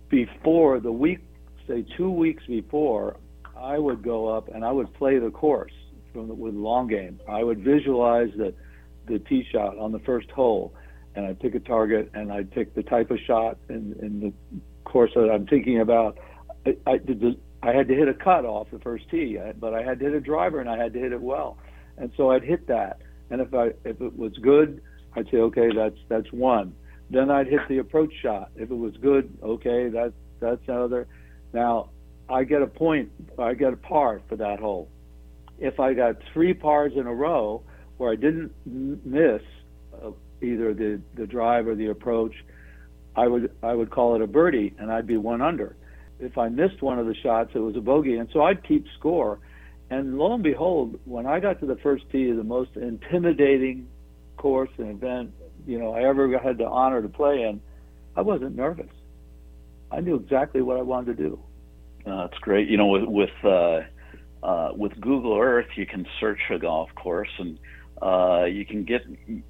before 0.08 0.80
the 0.80 0.92
week, 0.92 1.20
say 1.66 1.84
two 1.96 2.10
weeks 2.10 2.44
before, 2.46 3.16
I 3.56 3.78
would 3.78 4.02
go 4.02 4.28
up 4.28 4.48
and 4.48 4.64
I 4.64 4.72
would 4.72 4.92
play 4.94 5.18
the 5.18 5.30
course 5.30 5.72
from 6.12 6.28
the, 6.28 6.34
with 6.34 6.54
long 6.54 6.88
game. 6.88 7.20
I 7.28 7.42
would 7.42 7.60
visualize 7.60 8.30
the 8.36 8.54
the 9.08 9.18
tee 9.18 9.44
shot 9.50 9.78
on 9.78 9.90
the 9.90 9.98
first 10.00 10.30
hole, 10.30 10.74
and 11.14 11.26
I'd 11.26 11.40
pick 11.40 11.54
a 11.54 11.60
target 11.60 12.10
and 12.14 12.32
I'd 12.32 12.50
pick 12.50 12.74
the 12.74 12.82
type 12.82 13.10
of 13.10 13.18
shot 13.26 13.58
in, 13.68 13.96
in 14.00 14.20
the 14.20 14.32
course 14.84 15.10
that 15.14 15.28
I'm 15.28 15.46
thinking 15.46 15.80
about. 15.80 16.18
I, 16.64 16.76
I, 16.86 16.98
the, 16.98 17.36
I 17.62 17.72
had 17.72 17.88
to 17.88 17.94
hit 17.94 18.08
a 18.08 18.14
cut 18.14 18.44
off 18.44 18.68
the 18.70 18.78
first 18.78 19.10
tee, 19.10 19.38
but 19.58 19.74
I 19.74 19.82
had 19.82 19.98
to 19.98 20.04
hit 20.04 20.14
a 20.14 20.20
driver 20.20 20.60
and 20.60 20.68
I 20.68 20.76
had 20.76 20.92
to 20.92 21.00
hit 21.00 21.12
it 21.12 21.20
well, 21.20 21.58
and 21.98 22.12
so 22.16 22.30
I'd 22.30 22.42
hit 22.42 22.66
that. 22.68 23.00
And 23.30 23.40
if 23.40 23.54
I 23.54 23.68
if 23.84 24.00
it 24.00 24.16
was 24.16 24.32
good, 24.42 24.82
I'd 25.14 25.28
say 25.30 25.38
okay, 25.38 25.68
that's 25.74 25.98
that's 26.08 26.30
one. 26.32 26.74
Then 27.10 27.30
I'd 27.30 27.46
hit 27.46 27.60
the 27.68 27.78
approach 27.78 28.12
shot. 28.22 28.50
If 28.56 28.70
it 28.70 28.74
was 28.74 28.94
good, 29.00 29.36
okay, 29.42 29.88
that's 29.88 30.14
that's 30.40 30.62
another. 30.66 31.06
Now 31.52 31.90
I 32.28 32.44
get 32.44 32.62
a 32.62 32.66
point, 32.66 33.10
I 33.38 33.54
get 33.54 33.72
a 33.72 33.76
par 33.76 34.20
for 34.28 34.36
that 34.36 34.60
hole. 34.60 34.88
If 35.58 35.78
I 35.78 35.94
got 35.94 36.16
three 36.32 36.54
pars 36.54 36.92
in 36.96 37.06
a 37.06 37.14
row 37.14 37.62
where 37.98 38.10
I 38.10 38.16
didn't 38.16 38.52
miss 38.66 39.42
uh, 39.94 40.10
either 40.40 40.74
the 40.74 41.00
the 41.14 41.26
drive 41.26 41.68
or 41.68 41.74
the 41.74 41.88
approach, 41.88 42.34
I 43.14 43.26
would 43.28 43.50
I 43.62 43.74
would 43.74 43.90
call 43.90 44.14
it 44.14 44.22
a 44.22 44.26
birdie 44.26 44.74
and 44.78 44.90
I'd 44.90 45.06
be 45.06 45.16
one 45.16 45.42
under. 45.42 45.76
If 46.18 46.38
I 46.38 46.48
missed 46.48 46.82
one 46.82 46.98
of 46.98 47.06
the 47.06 47.14
shots, 47.14 47.50
it 47.54 47.58
was 47.58 47.76
a 47.76 47.80
bogey, 47.80 48.16
and 48.16 48.28
so 48.32 48.42
I'd 48.42 48.62
keep 48.66 48.86
score. 48.98 49.40
And 49.90 50.18
lo 50.18 50.32
and 50.32 50.42
behold, 50.42 50.98
when 51.04 51.26
I 51.26 51.40
got 51.40 51.60
to 51.60 51.66
the 51.66 51.76
first 51.76 52.04
tee, 52.10 52.32
the 52.32 52.44
most 52.44 52.70
intimidating 52.76 53.88
course 54.36 54.70
and 54.78 54.90
event 54.90 55.32
you 55.66 55.78
know 55.78 55.92
I 55.92 56.04
ever 56.04 56.38
had 56.38 56.58
the 56.58 56.66
honor 56.66 57.02
to 57.02 57.08
play 57.08 57.42
in, 57.42 57.60
I 58.16 58.22
wasn't 58.22 58.56
nervous. 58.56 58.90
I 59.90 60.00
knew 60.00 60.16
exactly 60.16 60.62
what 60.62 60.78
I 60.78 60.82
wanted 60.82 61.16
to 61.16 61.22
do. 61.22 61.38
Uh, 62.06 62.26
that's 62.26 62.38
great. 62.40 62.68
You 62.68 62.76
know, 62.78 62.86
with 62.86 63.04
with 63.04 63.44
uh, 63.44 63.80
uh, 64.42 64.72
with 64.74 64.98
Google 65.00 65.38
Earth, 65.38 65.68
you 65.76 65.86
can 65.86 66.06
search 66.18 66.40
a 66.50 66.58
golf 66.58 66.90
course 66.96 67.30
and 67.38 67.58
uh, 68.02 68.46
you 68.46 68.66
can 68.66 68.82
get 68.82 69.02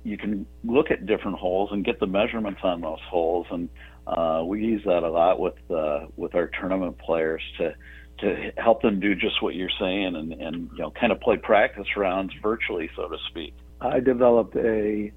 you 0.05 0.19
can 0.19 0.45
look 0.63 0.91
at 0.91 1.07
different 1.07 1.39
holes 1.39 1.71
and 1.73 1.85
get 1.85 1.99
the 2.01 2.07
measurements 2.07 2.61
on 2.63 2.83
those 2.83 3.01
holes, 3.09 3.47
and 3.51 3.71
uh, 4.07 4.43
we 4.45 4.63
use 4.63 4.83
that 4.85 5.03
a 5.03 5.11
lot 5.11 5.41
with 5.41 5.55
uh, 5.71 6.01
with 6.17 6.35
our 6.35 6.51
tournament 6.61 6.99
players 6.99 7.41
to 7.57 7.75
to 8.23 8.53
help 8.57 8.83
them 8.83 9.01
do 9.01 9.15
just 9.15 9.43
what 9.43 9.55
you're 9.55 9.71
saying 9.79 10.17
and 10.17 10.33
and 10.33 10.71
you 10.73 10.79
know 10.79 10.91
kind 10.99 11.13
of 11.13 11.21
play 11.21 11.37
practice 11.37 11.87
rounds 11.97 12.33
virtually, 12.43 12.89
so 12.97 13.09
to 13.09 13.17
speak. 13.29 13.55
I 13.81 14.01
developed 14.01 14.57
a 14.57 15.13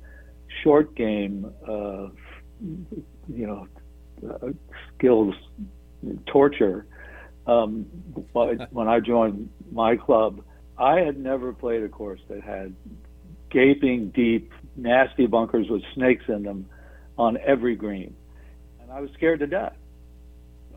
short 0.64 0.96
game, 0.96 1.52
uh, 1.68 2.08
you 3.28 3.48
know, 3.48 3.68
uh, 4.28 4.50
skills 4.98 5.36
torture 6.26 6.88
um, 7.48 7.84
when 8.34 8.88
I 8.88 9.00
joined 9.00 9.50
my 9.72 9.96
club. 9.96 10.42
I 10.78 11.00
had 11.00 11.18
never 11.18 11.54
played 11.54 11.84
a 11.84 11.90
course 11.90 12.20
that 12.28 12.44
had 12.44 12.76
gaping 13.50 14.10
deep, 14.10 14.52
nasty 14.76 15.28
bunkers 15.28 15.68
with 15.70 15.82
snakes 15.94 16.26
in 16.28 16.44
them 16.44 16.66
on 17.18 17.38
every 17.38 17.76
green. 17.76 18.16
And 18.82 18.92
I 18.92 19.00
was 19.00 19.10
scared 19.14 19.40
to 19.40 19.48
death. 19.48 19.76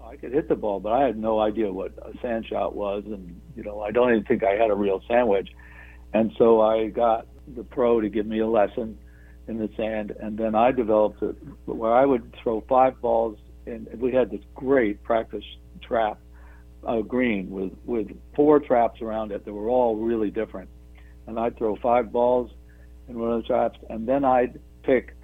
I 0.09 0.17
could 0.17 0.33
hit 0.33 0.49
the 0.49 0.57
ball, 0.57 0.81
but 0.81 0.93
I 0.93 1.05
had 1.05 1.19
no 1.19 1.39
idea 1.39 1.73
what 1.73 1.93
a 1.99 2.17
sand 2.23 2.47
shot 2.47 2.75
was. 2.75 3.05
And, 3.07 3.41
you 3.55 3.63
know, 3.63 3.81
I 3.81 3.91
don't 3.91 4.11
even 4.11 4.25
think 4.25 4.43
I 4.43 4.53
had 4.53 4.71
a 4.71 4.75
real 4.75 5.03
sand 5.07 5.29
wedge. 5.29 5.51
And 6.15 6.33
so 6.39 6.61
I 6.61 6.89
got 6.89 7.27
the 7.55 7.63
pro 7.63 8.01
to 8.01 8.09
give 8.09 8.27
me 8.27 8.39
a 8.39 8.47
lesson 8.47 8.99
in 9.47 9.59
the 9.59 9.69
sand. 9.77 10.15
And 10.19 10.39
then 10.39 10.55
I 10.55 10.73
developed 10.73 11.23
it 11.23 11.37
where 11.67 11.93
I 11.93 12.07
would 12.07 12.35
throw 12.43 12.65
five 12.69 13.01
balls. 13.01 13.39
And 13.67 13.87
we 13.99 14.13
had 14.13 14.31
this 14.31 14.41
great 14.55 15.03
practice 15.03 15.45
trap 15.83 16.19
uh, 16.87 17.01
green 17.01 17.51
with, 17.51 17.73
with 17.85 18.09
four 18.35 18.61
traps 18.61 19.03
around 19.03 19.33
it 19.33 19.45
that 19.45 19.53
were 19.53 19.69
all 19.69 19.97
really 19.97 20.31
different. 20.31 20.71
And 21.27 21.39
I'd 21.39 21.59
throw 21.59 21.77
five 21.77 22.11
balls 22.11 22.51
in 23.09 23.19
one 23.19 23.33
of 23.33 23.43
the 23.43 23.47
traps, 23.47 23.79
and 23.91 24.07
then 24.07 24.25
I'd 24.25 24.61
pick 24.83 25.17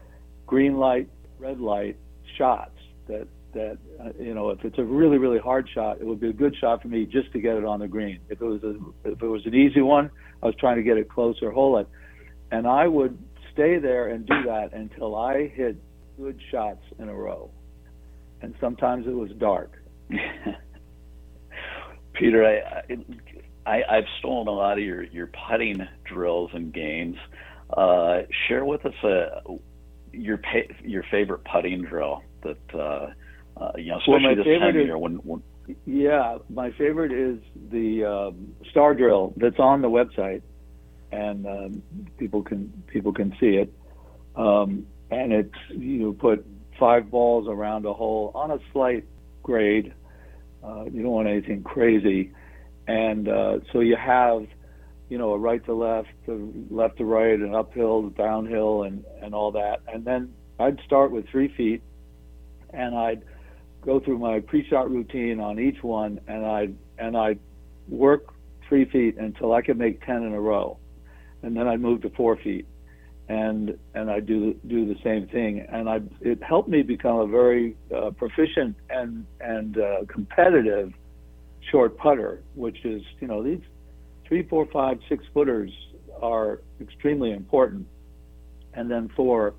green 0.47 0.77
light, 0.77 1.09
red 1.39 1.61
light 1.61 1.97
shots 2.37 2.79
that 3.07 3.27
that 3.55 3.79
uh, 4.01 4.11
you 4.19 4.35
know 4.35 4.51
if 4.51 4.65
it's 4.65 4.79
a 4.79 4.85
really 4.85 5.19
really 5.19 5.39
hard 5.39 5.69
shot, 5.75 6.01
it 6.01 6.07
would 6.07 6.21
be 6.21 6.29
a 6.29 6.33
good 6.33 6.55
shot 6.61 6.83
for 6.83 6.89
me 6.89 7.07
just 7.07 7.33
to 7.33 7.41
get 7.41 7.57
it 7.57 7.65
on 7.65 7.81
the 7.81 7.89
green. 7.89 8.21
If 8.29 8.41
it 8.41 8.45
was 8.45 8.63
a 8.63 8.77
if 9.09 9.23
it 9.23 9.27
was 9.27 9.45
an 9.47 9.55
easy 9.55 9.81
one, 9.81 10.11
I 10.43 10.47
was 10.47 10.55
trying 10.57 10.77
to 10.77 10.83
get 10.83 10.97
it 10.99 11.09
closer, 11.09 11.51
hole 11.51 11.79
it, 11.79 11.89
and 12.51 12.67
I 12.67 12.87
would 12.87 13.19
stay 13.53 13.79
there 13.79 14.09
and 14.09 14.27
do 14.27 14.43
that 14.47 14.73
until 14.73 15.17
I 15.17 15.49
hit 15.49 15.77
good 16.19 16.39
shots 16.51 16.83
in 16.99 17.09
a 17.09 17.15
row. 17.15 17.51
And 18.43 18.55
sometimes 18.61 19.07
it 19.07 19.15
was 19.15 19.31
dark. 19.39 19.81
Peter, 22.13 22.45
I, 22.45 22.83
I 23.67 23.83
I've 23.89 24.05
stolen 24.19 24.49
a 24.49 24.53
lot 24.53 24.79
of 24.79 24.85
your 24.85 25.05
your 25.05 25.31
putting 25.49 25.87
drills 26.05 26.51
and 26.53 26.73
games. 26.73 27.17
Uh, 27.77 28.23
share 28.47 28.65
with 28.65 28.85
us 28.85 28.95
uh, 29.03 29.41
your 30.13 30.41
your 30.83 31.05
favorite 31.11 31.43
putting 31.51 31.83
drill 31.83 32.23
that 32.43 32.79
uh, 32.79 33.07
uh, 33.57 33.73
you 33.77 33.91
know, 33.91 33.99
especially 33.99 34.27
well, 34.27 34.37
this 34.37 34.61
time 34.61 34.69
of 34.69 34.75
year 34.75 34.99
when, 34.99 35.15
when. 35.17 35.43
Yeah, 35.87 36.39
my 36.51 36.73
favorite 36.73 37.13
is 37.13 37.39
the 37.71 38.05
um, 38.05 38.55
star 38.71 38.95
drill 38.95 39.33
that's 39.37 39.59
on 39.59 39.81
the 39.81 39.89
website, 39.89 40.43
and 41.11 41.47
um, 41.47 41.83
people 42.19 42.43
can 42.43 42.83
people 42.87 43.13
can 43.13 43.35
see 43.41 43.57
it. 43.57 43.73
Um, 44.37 44.87
and 45.11 45.33
it's 45.33 45.55
you 45.71 46.13
put 46.15 46.45
five 46.79 47.11
balls 47.11 47.47
around 47.49 47.87
a 47.87 47.95
hole 47.95 48.33
on 48.35 48.51
a 48.51 48.59
slight 48.73 49.05
grade. 49.43 49.95
Uh, 50.63 50.85
you 50.85 51.03
don't 51.03 51.13
want 51.13 51.29
anything 51.29 51.63
crazy, 51.63 52.33
and 52.87 53.29
uh, 53.29 53.61
so 53.73 53.81
you 53.81 53.97
have 53.97 54.47
you 55.09 55.19
know, 55.19 55.33
a 55.33 55.39
right 55.39 55.65
to 55.67 55.75
left, 55.75 56.09
to 56.27 56.67
left 56.71 56.99
to 56.99 57.05
right, 57.05 57.39
and 57.39 57.55
uphill, 57.55 58.09
downhill, 58.11 58.85
and 58.85 59.05
and 59.23 59.35
all 59.35 59.53
that. 59.53 59.81
And 59.87 60.05
then 60.05 60.33
I'd 60.59 60.81
start 60.85 61.11
with 61.11 61.29
three 61.29 61.55
feet, 61.55 61.83
and 62.71 62.95
I'd 62.95 63.23
go 63.85 64.01
through 64.01 64.19
my 64.19 64.41
pre-shot 64.41 64.91
routine 64.91 65.41
on 65.41 65.59
each 65.59 65.83
one, 65.83 66.21
and 66.27 66.45
I'd 66.45 66.77
and 66.99 67.17
I'd 67.17 67.39
work 67.89 68.33
three 68.69 68.85
feet 68.87 69.17
until 69.19 69.53
I 69.53 69.63
could 69.63 69.79
make 69.79 70.05
ten 70.05 70.23
in 70.23 70.33
a 70.33 70.41
row, 70.41 70.79
and 71.43 71.57
then 71.57 71.69
I'd 71.69 71.81
move 71.81 72.03
to 72.03 72.11
four 72.11 72.37
feet, 72.37 72.67
and 73.29 73.77
and 73.95 74.11
I 74.11 74.21
do 74.21 74.55
do 74.67 74.87
the 74.87 74.99
same 75.03 75.29
thing, 75.29 75.67
and 75.71 75.89
I 75.89 76.01
it 76.21 76.43
helped 76.43 76.69
me 76.69 76.83
become 76.83 77.17
a 77.17 77.27
very 77.27 77.77
uh, 77.95 78.11
proficient 78.11 78.77
and 78.91 79.27
and 79.41 79.79
uh, 79.79 79.97
competitive 80.09 80.93
short 81.71 81.97
putter, 81.97 82.43
which 82.55 82.85
is 82.85 83.03
you 83.21 83.29
know 83.29 83.43
these 83.43 83.61
three, 84.27 84.43
four, 84.43 84.67
five, 84.73 84.99
six 85.09 85.25
footers 85.33 85.71
are 86.21 86.61
extremely 86.81 87.33
important. 87.33 87.87
And 88.75 88.91
then 88.91 89.11
for 89.15 89.55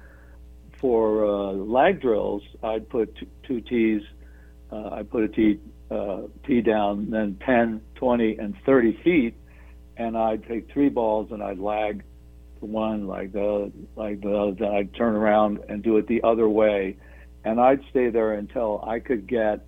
for 0.81 1.25
uh, 1.25 1.51
lag 1.53 2.01
drills, 2.01 2.43
I'd 2.61 2.89
put 2.89 3.15
two 3.47 3.61
tees. 3.61 4.01
Uh, 4.75 4.95
I 4.95 5.03
put 5.03 5.23
a 5.23 5.27
tee 5.27 5.59
uh, 5.89 6.23
tee 6.45 6.61
down, 6.61 7.09
then 7.09 7.39
10, 7.45 7.81
20, 7.95 8.37
and 8.37 8.55
30 8.65 8.99
feet, 9.03 9.35
and 9.97 10.17
I'd 10.17 10.45
take 10.47 10.71
three 10.71 10.89
balls 10.89 11.31
and 11.31 11.41
I'd 11.43 11.59
lag 11.59 12.03
to 12.59 12.65
one 12.65 13.07
like 13.07 13.31
the 13.31 13.71
like 13.95 14.21
the 14.21 14.55
then 14.59 14.71
I'd 14.71 14.93
turn 14.95 15.15
around 15.15 15.59
and 15.69 15.83
do 15.83 15.97
it 15.97 16.07
the 16.07 16.23
other 16.23 16.49
way, 16.49 16.97
and 17.43 17.59
I'd 17.59 17.81
stay 17.91 18.09
there 18.09 18.33
until 18.33 18.83
I 18.85 18.99
could 18.99 19.27
get 19.27 19.65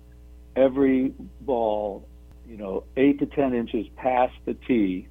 every 0.56 1.14
ball 1.40 2.08
you 2.48 2.56
know, 2.56 2.84
eight 2.96 3.18
to 3.18 3.26
ten 3.26 3.54
inches 3.54 3.86
past 3.96 4.32
the 4.46 4.54
tee, 4.54 5.06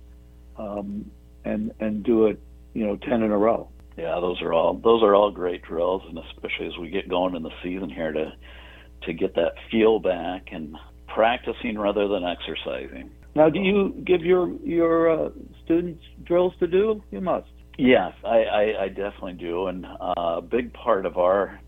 um, 0.57 1.09
and 1.45 1.71
and 1.79 2.03
do 2.03 2.25
it, 2.25 2.39
you 2.73 2.85
know, 2.85 2.97
ten 2.97 3.21
in 3.21 3.31
a 3.31 3.37
row. 3.37 3.69
Yeah, 3.95 4.19
those 4.19 4.41
are 4.41 4.53
all 4.53 4.73
those 4.73 5.03
are 5.03 5.13
all 5.13 5.29
great 5.29 5.61
drills, 5.61 6.01
and 6.09 6.17
especially 6.17 6.65
as 6.65 6.77
we 6.77 6.89
get 6.89 7.07
going 7.07 7.35
in 7.35 7.43
the 7.43 7.51
season 7.61 7.89
here 7.89 8.11
to 8.11 8.33
to 9.03 9.13
get 9.13 9.35
that 9.35 9.53
feel 9.71 9.99
back 9.99 10.49
and 10.51 10.75
practicing 11.07 11.77
rather 11.77 12.07
than 12.07 12.23
exercising. 12.23 13.11
Now, 13.35 13.49
do 13.49 13.59
you 13.59 14.03
give 14.05 14.21
your 14.21 14.49
your 14.63 15.09
uh, 15.09 15.29
students 15.63 16.03
drills 16.23 16.53
to 16.59 16.67
do? 16.67 17.03
You 17.11 17.21
must. 17.21 17.47
Yes, 17.77 18.13
I, 18.23 18.43
I, 18.43 18.83
I 18.83 18.87
definitely 18.87 19.33
do, 19.33 19.67
and 19.67 19.85
uh, 19.85 20.13
a 20.17 20.41
big 20.41 20.73
part 20.73 21.05
of 21.05 21.17
our 21.17 21.59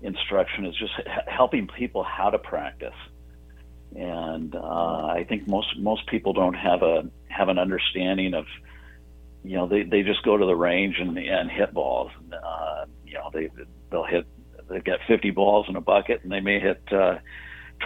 instruction 0.00 0.64
is 0.64 0.74
just 0.78 0.92
helping 1.26 1.68
people 1.68 2.02
how 2.02 2.30
to 2.30 2.38
practice 2.38 2.94
and 3.94 4.54
uh, 4.54 5.06
I 5.06 5.26
think 5.28 5.48
most 5.48 5.78
most 5.78 6.06
people 6.06 6.32
don't 6.32 6.54
have 6.54 6.82
a 6.82 7.08
have 7.28 7.48
an 7.48 7.58
understanding 7.58 8.34
of 8.34 8.46
you 9.42 9.56
know 9.56 9.66
they, 9.66 9.82
they 9.82 10.02
just 10.02 10.22
go 10.24 10.36
to 10.36 10.46
the 10.46 10.54
range 10.54 10.96
and 10.98 11.16
and 11.18 11.50
hit 11.50 11.72
balls. 11.72 12.10
Uh, 12.32 12.84
you 13.04 13.14
know 13.14 13.30
they 13.32 13.48
they'll 13.90 14.04
hit 14.04 14.26
they've 14.70 14.84
got 14.84 15.00
50 15.06 15.30
balls 15.30 15.66
in 15.68 15.76
a 15.76 15.80
bucket 15.80 16.22
and 16.22 16.32
they 16.32 16.40
may 16.40 16.60
hit 16.60 16.82
uh, 16.92 17.18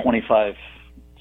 25 0.03 0.55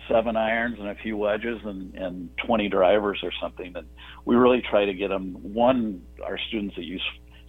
seven 0.10 0.36
irons 0.36 0.78
and 0.80 0.90
a 0.90 0.96
few 0.96 1.16
wedges 1.16 1.60
and, 1.64 1.96
and 1.96 2.30
20 2.46 2.70
drivers 2.70 3.20
or 3.24 3.32
something. 3.42 3.74
And 3.76 3.88
we 4.26 4.36
really 4.36 4.62
try 4.62 4.86
to 4.86 4.94
get 4.94 5.10
them 5.10 5.38
one 5.42 6.02
our 6.24 6.38
students 6.48 6.76
that 6.76 6.84
use 6.84 7.04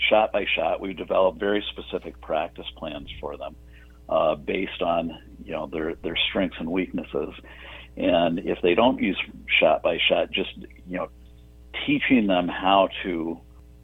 shot 0.08 0.32
by 0.32 0.44
shot. 0.56 0.80
We 0.80 0.92
develop 0.92 1.38
very 1.38 1.64
specific 1.70 2.20
practice 2.20 2.66
plans 2.76 3.08
for 3.20 3.36
them 3.36 3.56
uh, 4.08 4.34
based 4.36 4.82
on 4.82 5.10
you 5.44 5.52
know 5.52 5.66
their 5.66 5.94
their 5.96 6.16
strengths 6.28 6.56
and 6.58 6.70
weaknesses. 6.70 7.34
And 7.96 8.40
if 8.40 8.58
they 8.62 8.74
don't 8.74 9.00
use 9.00 9.20
shot 9.60 9.82
by 9.82 9.98
shot, 10.08 10.30
just 10.30 10.50
you 10.86 10.96
know 10.96 11.08
teaching 11.86 12.26
them 12.26 12.48
how 12.48 12.88
to 13.02 13.40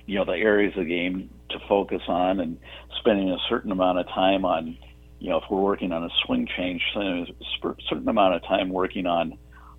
you 0.06 0.18
know 0.18 0.24
the 0.24 0.32
areas 0.32 0.72
of 0.76 0.84
the 0.84 0.90
game 0.90 1.30
to 1.50 1.58
focus 1.68 2.02
on 2.08 2.40
and 2.40 2.58
spending 2.98 3.30
a 3.30 3.38
certain 3.48 3.70
amount 3.72 3.98
of 3.98 4.06
time 4.08 4.44
on 4.44 4.76
you 5.18 5.30
know 5.30 5.38
if 5.38 5.44
we're 5.50 5.60
working 5.60 5.92
on 5.92 6.04
a 6.04 6.10
swing 6.24 6.46
change 6.56 6.82
a 6.96 7.26
certain 7.88 8.08
amount 8.08 8.34
of 8.34 8.42
time 8.42 8.70
working 8.70 9.06
on 9.06 9.36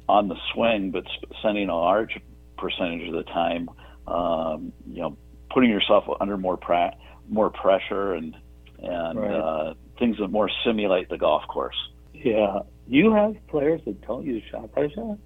on 0.07 0.27
the 0.27 0.35
swing 0.53 0.91
but 0.91 1.05
spending 1.39 1.69
a 1.69 1.75
large 1.75 2.19
percentage 2.57 3.07
of 3.07 3.13
the 3.13 3.23
time 3.23 3.69
um, 4.07 4.71
you 4.87 5.01
know 5.01 5.17
putting 5.53 5.69
yourself 5.69 6.05
under 6.19 6.37
more 6.37 6.57
pra- 6.57 6.95
more 7.29 7.49
pressure 7.49 8.13
and 8.13 8.35
and 8.79 9.19
right. 9.19 9.31
uh, 9.31 9.73
things 9.99 10.17
that 10.17 10.29
more 10.29 10.49
simulate 10.65 11.09
the 11.09 11.17
golf 11.17 11.43
course. 11.47 11.75
Yeah, 12.13 12.59
you 12.87 13.13
have 13.13 13.35
players 13.47 13.81
that 13.85 14.01
don't 14.01 14.25
use 14.25 14.43
shot 14.51 14.73
by 14.73 14.89
shot. 14.89 15.17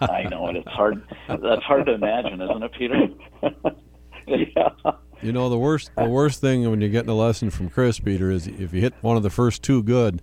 I 0.00 0.24
know 0.24 0.48
it. 0.48 0.56
It's 0.56 0.68
hard. 0.68 1.02
That's 1.28 1.62
hard 1.62 1.86
to 1.86 1.94
imagine, 1.94 2.40
isn't 2.40 2.62
it, 2.62 2.72
Peter? 2.72 3.08
yeah. 4.26 4.92
You 5.22 5.32
know 5.32 5.48
the 5.48 5.58
worst. 5.58 5.90
The 5.96 6.08
worst 6.08 6.40
thing 6.40 6.68
when 6.70 6.80
you're 6.80 6.90
getting 6.90 7.10
a 7.10 7.14
lesson 7.14 7.50
from 7.50 7.68
Chris, 7.68 8.00
Peter, 8.00 8.30
is 8.30 8.46
if 8.46 8.72
you 8.72 8.80
hit 8.80 8.94
one 9.02 9.16
of 9.16 9.22
the 9.22 9.30
first 9.30 9.62
two 9.62 9.82
good, 9.82 10.22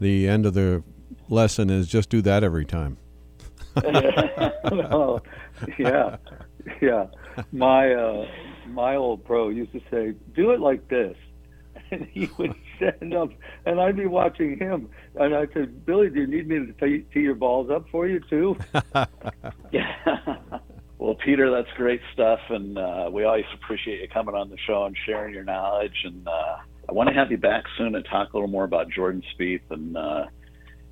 the 0.00 0.28
end 0.28 0.46
of 0.46 0.54
the 0.54 0.82
lesson 1.28 1.70
is 1.70 1.88
just 1.88 2.10
do 2.10 2.22
that 2.22 2.44
every 2.44 2.64
time. 2.64 2.96
well, 4.72 5.22
yeah, 5.78 6.16
yeah. 6.80 7.06
My 7.52 7.92
uh, 7.92 8.26
my 8.68 8.96
old 8.96 9.24
pro 9.24 9.48
used 9.48 9.72
to 9.72 9.80
say, 9.90 10.14
"Do 10.34 10.52
it 10.52 10.60
like 10.60 10.88
this," 10.88 11.16
and 11.90 12.06
he 12.06 12.28
would 12.38 12.54
stand 12.76 13.14
up, 13.14 13.30
and 13.64 13.80
I'd 13.80 13.96
be 13.96 14.06
watching 14.06 14.58
him. 14.58 14.88
And 15.16 15.34
I 15.34 15.46
said, 15.52 15.84
Billy, 15.84 16.10
do 16.10 16.20
you 16.20 16.26
need 16.26 16.48
me 16.48 16.66
to 16.66 16.72
tee, 16.72 17.04
tee 17.12 17.20
your 17.20 17.34
balls 17.34 17.70
up 17.70 17.86
for 17.90 18.06
you 18.06 18.20
too? 18.28 18.56
yeah. 19.72 20.58
Well, 20.98 21.14
Peter, 21.14 21.50
that's 21.50 21.68
great 21.76 22.00
stuff, 22.14 22.40
and 22.48 22.78
uh, 22.78 23.10
we 23.12 23.24
always 23.24 23.44
appreciate 23.54 24.00
you 24.00 24.08
coming 24.08 24.34
on 24.34 24.48
the 24.48 24.56
show 24.66 24.84
and 24.84 24.96
sharing 25.04 25.34
your 25.34 25.44
knowledge. 25.44 26.04
And 26.04 26.26
uh, 26.26 26.56
I 26.88 26.92
want 26.92 27.08
to 27.10 27.14
have 27.14 27.30
you 27.30 27.36
back 27.36 27.64
soon 27.76 27.94
and 27.94 28.04
talk 28.04 28.32
a 28.32 28.36
little 28.36 28.48
more 28.48 28.64
about 28.64 28.90
Jordan 28.90 29.22
Spieth 29.34 29.60
and 29.70 29.96
uh, 29.96 30.26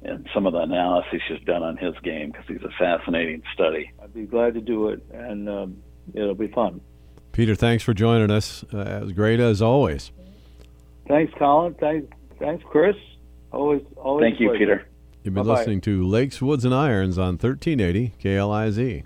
and 0.02 0.28
some 0.34 0.46
of 0.46 0.52
the 0.52 0.59
analysis 0.59 1.22
you've 1.30 1.46
done 1.46 1.62
on 1.62 1.78
his 1.78 1.94
game 2.02 2.30
because 2.30 2.46
he's 2.46 2.62
a 2.62 2.72
fascinating 2.78 3.42
study. 3.55 3.90
I'd 4.02 4.12
be 4.12 4.24
glad 4.26 4.52
to 4.55 4.61
do 4.61 4.88
it, 4.88 5.02
and 5.11 5.48
um, 5.48 5.82
it'll 6.12 6.34
be 6.34 6.48
fun. 6.48 6.82
Peter, 7.32 7.55
thanks 7.55 7.82
for 7.82 7.94
joining 7.94 8.30
us. 8.30 8.64
Uh, 8.72 8.80
as 8.80 9.12
great 9.12 9.40
as 9.40 9.62
always. 9.62 10.12
Thanks, 11.09 11.32
Colin. 11.38 11.74
Thanks, 11.74 12.07
thanks, 12.38 12.62
Chris. 12.70 12.96
Always, 13.50 13.82
always. 13.96 14.24
Thank 14.24 14.40
you, 14.40 14.52
Peter. 14.59 14.86
You've 15.22 15.32
been 15.32 15.44
Bye-bye. 15.44 15.59
listening 15.61 15.80
to 15.82 16.07
Lakes, 16.07 16.42
Woods, 16.42 16.66
and 16.66 16.74
Irons 16.74 17.16
on 17.16 17.38
1380 17.38 18.12
KLIZ. 18.22 19.05